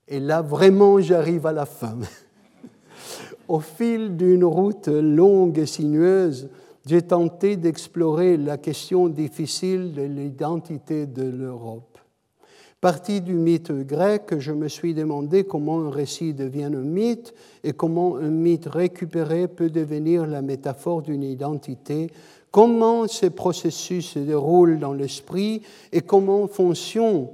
Et 0.08 0.18
là, 0.18 0.42
vraiment, 0.42 1.00
j'arrive 1.00 1.46
à 1.46 1.52
la 1.52 1.66
fin. 1.66 1.98
Au 3.48 3.60
fil 3.60 4.16
d'une 4.16 4.44
route 4.44 4.88
longue 4.88 5.58
et 5.58 5.66
sinueuse, 5.66 6.50
j'ai 6.86 7.02
tenté 7.02 7.56
d'explorer 7.56 8.36
la 8.36 8.58
question 8.58 9.08
difficile 9.08 9.92
de 9.92 10.02
l'identité 10.02 11.06
de 11.06 11.22
l'Europe. 11.22 11.89
Parti 12.80 13.20
du 13.20 13.34
mythe 13.34 13.72
grec, 13.72 14.38
je 14.38 14.52
me 14.52 14.66
suis 14.66 14.94
demandé 14.94 15.44
comment 15.44 15.80
un 15.80 15.90
récit 15.90 16.32
devient 16.32 16.70
un 16.72 16.80
mythe 16.80 17.34
et 17.62 17.74
comment 17.74 18.16
un 18.16 18.30
mythe 18.30 18.64
récupéré 18.64 19.48
peut 19.48 19.68
devenir 19.68 20.26
la 20.26 20.40
métaphore 20.40 21.02
d'une 21.02 21.22
identité, 21.22 22.10
comment 22.50 23.06
ces 23.06 23.28
processus 23.28 24.12
se 24.12 24.18
déroulent 24.18 24.78
dans 24.78 24.94
l'esprit 24.94 25.60
et 25.92 26.00
comment 26.00 26.46
fonctionne 26.46 27.28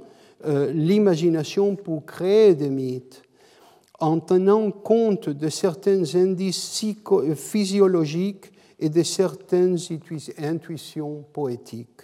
euh, 0.45 0.69
l'imagination 0.73 1.77
pour 1.77 2.05
créer 2.05 2.53
des 2.53 2.69
mythes 2.69 3.23
en 4.01 4.19
tenant 4.19 4.69
compte 4.71 5.29
de 5.29 5.47
certains 5.47 6.03
indices 6.15 6.85
physiologiques 7.35 8.51
et 8.79 8.89
de 8.89 9.01
certaines 9.01 9.77
intuitions 10.37 11.23
poétiques. 11.31 12.01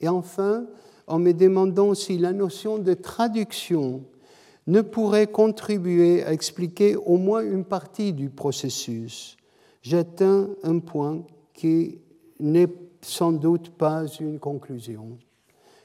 Et 0.00 0.08
enfin, 0.08 0.66
en 1.06 1.18
me 1.18 1.32
demandant 1.32 1.94
si 1.94 2.18
la 2.18 2.32
notion 2.32 2.78
de 2.78 2.94
traduction 2.94 4.04
ne 4.66 4.80
pourrait 4.80 5.28
contribuer 5.28 6.24
à 6.24 6.32
expliquer 6.32 6.96
au 6.96 7.16
moins 7.16 7.42
une 7.42 7.64
partie 7.64 8.12
du 8.12 8.30
processus. 8.30 9.36
J'atteins 9.82 10.48
un 10.64 10.80
point 10.80 11.22
qui 11.54 12.00
n'est 12.40 12.68
sans 13.00 13.32
doute 13.32 13.70
pas 13.70 14.06
une 14.18 14.40
conclusion. 14.40 15.18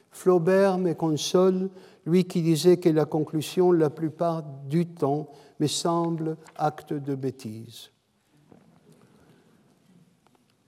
Flaubert 0.10 0.78
me 0.78 0.94
console, 0.94 1.70
lui 2.06 2.26
qui 2.26 2.42
disait 2.42 2.78
que 2.78 2.90
la 2.90 3.06
conclusion, 3.06 3.72
la 3.72 3.90
plupart 3.90 4.44
du 4.68 4.88
temps, 4.88 5.30
me 5.60 5.68
semble 5.68 6.38
acte 6.56 6.94
de 6.94 7.14
bêtise. 7.14 7.92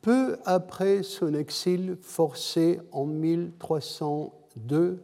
Peu 0.02 0.38
après 0.46 1.02
son 1.02 1.34
exil 1.34 1.98
forcé 2.02 2.80
en 2.92 3.06
1300 3.06 4.32
2, 4.58 5.02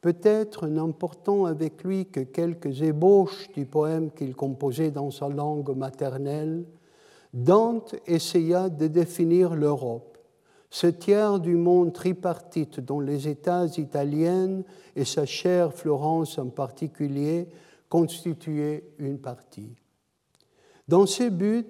peut-être 0.00 0.66
n'emportant 0.66 1.44
avec 1.44 1.82
lui 1.84 2.06
que 2.06 2.20
quelques 2.20 2.82
ébauches 2.82 3.50
du 3.52 3.66
poème 3.66 4.10
qu'il 4.10 4.34
composait 4.34 4.90
dans 4.90 5.10
sa 5.10 5.28
langue 5.28 5.76
maternelle, 5.76 6.64
Dante 7.34 7.94
essaya 8.06 8.68
de 8.68 8.86
définir 8.86 9.54
l'Europe, 9.54 10.16
ce 10.70 10.86
tiers 10.86 11.40
du 11.40 11.56
monde 11.56 11.92
tripartite 11.92 12.80
dont 12.80 13.00
les 13.00 13.28
États 13.28 13.66
italiens 13.76 14.62
et 14.96 15.04
sa 15.04 15.26
chère 15.26 15.72
Florence 15.72 16.38
en 16.38 16.48
particulier 16.48 17.48
constituaient 17.88 18.84
une 18.98 19.18
partie. 19.18 19.74
Dans 20.86 21.06
ce 21.06 21.28
but, 21.28 21.66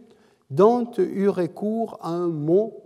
Dante 0.51 0.99
eut 0.99 1.29
recours 1.29 1.99
à 2.01 2.11
un 2.11 2.29
mot 2.29 2.83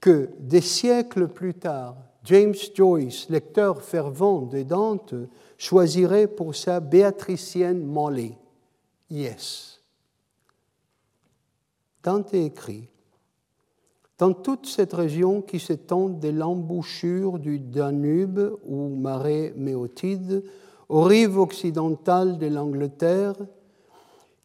que 0.00 0.30
des 0.38 0.60
siècles 0.60 1.28
plus 1.28 1.54
tard, 1.54 1.96
James 2.24 2.54
Joyce, 2.74 3.28
lecteur 3.28 3.82
fervent 3.82 4.42
de 4.42 4.62
Dante, 4.62 5.14
choisirait 5.58 6.28
pour 6.28 6.54
sa 6.54 6.80
béatricienne 6.80 7.84
Molly, 7.84 8.34
Yes. 9.10 9.82
Dante 12.02 12.32
écrit 12.32 12.88
Dans 14.16 14.32
toute 14.32 14.66
cette 14.66 14.94
région 14.94 15.42
qui 15.42 15.60
s'étend 15.60 16.08
de 16.08 16.28
l'embouchure 16.28 17.38
du 17.38 17.58
Danube 17.58 18.40
ou 18.64 18.88
marais 18.88 19.52
méotide 19.54 20.44
aux 20.88 21.02
rives 21.02 21.38
occidentales 21.38 22.38
de 22.38 22.46
l'Angleterre, 22.46 23.34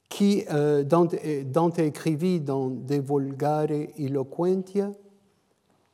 qui 0.09 0.43
euh, 0.51 0.83
Dante, 0.83 1.15
Dante, 1.45 1.79
écrivit 1.79 2.41
dans 2.41 2.69
De 2.69 2.95
Volgare 2.95 3.71
Eloquentia, 3.97 4.91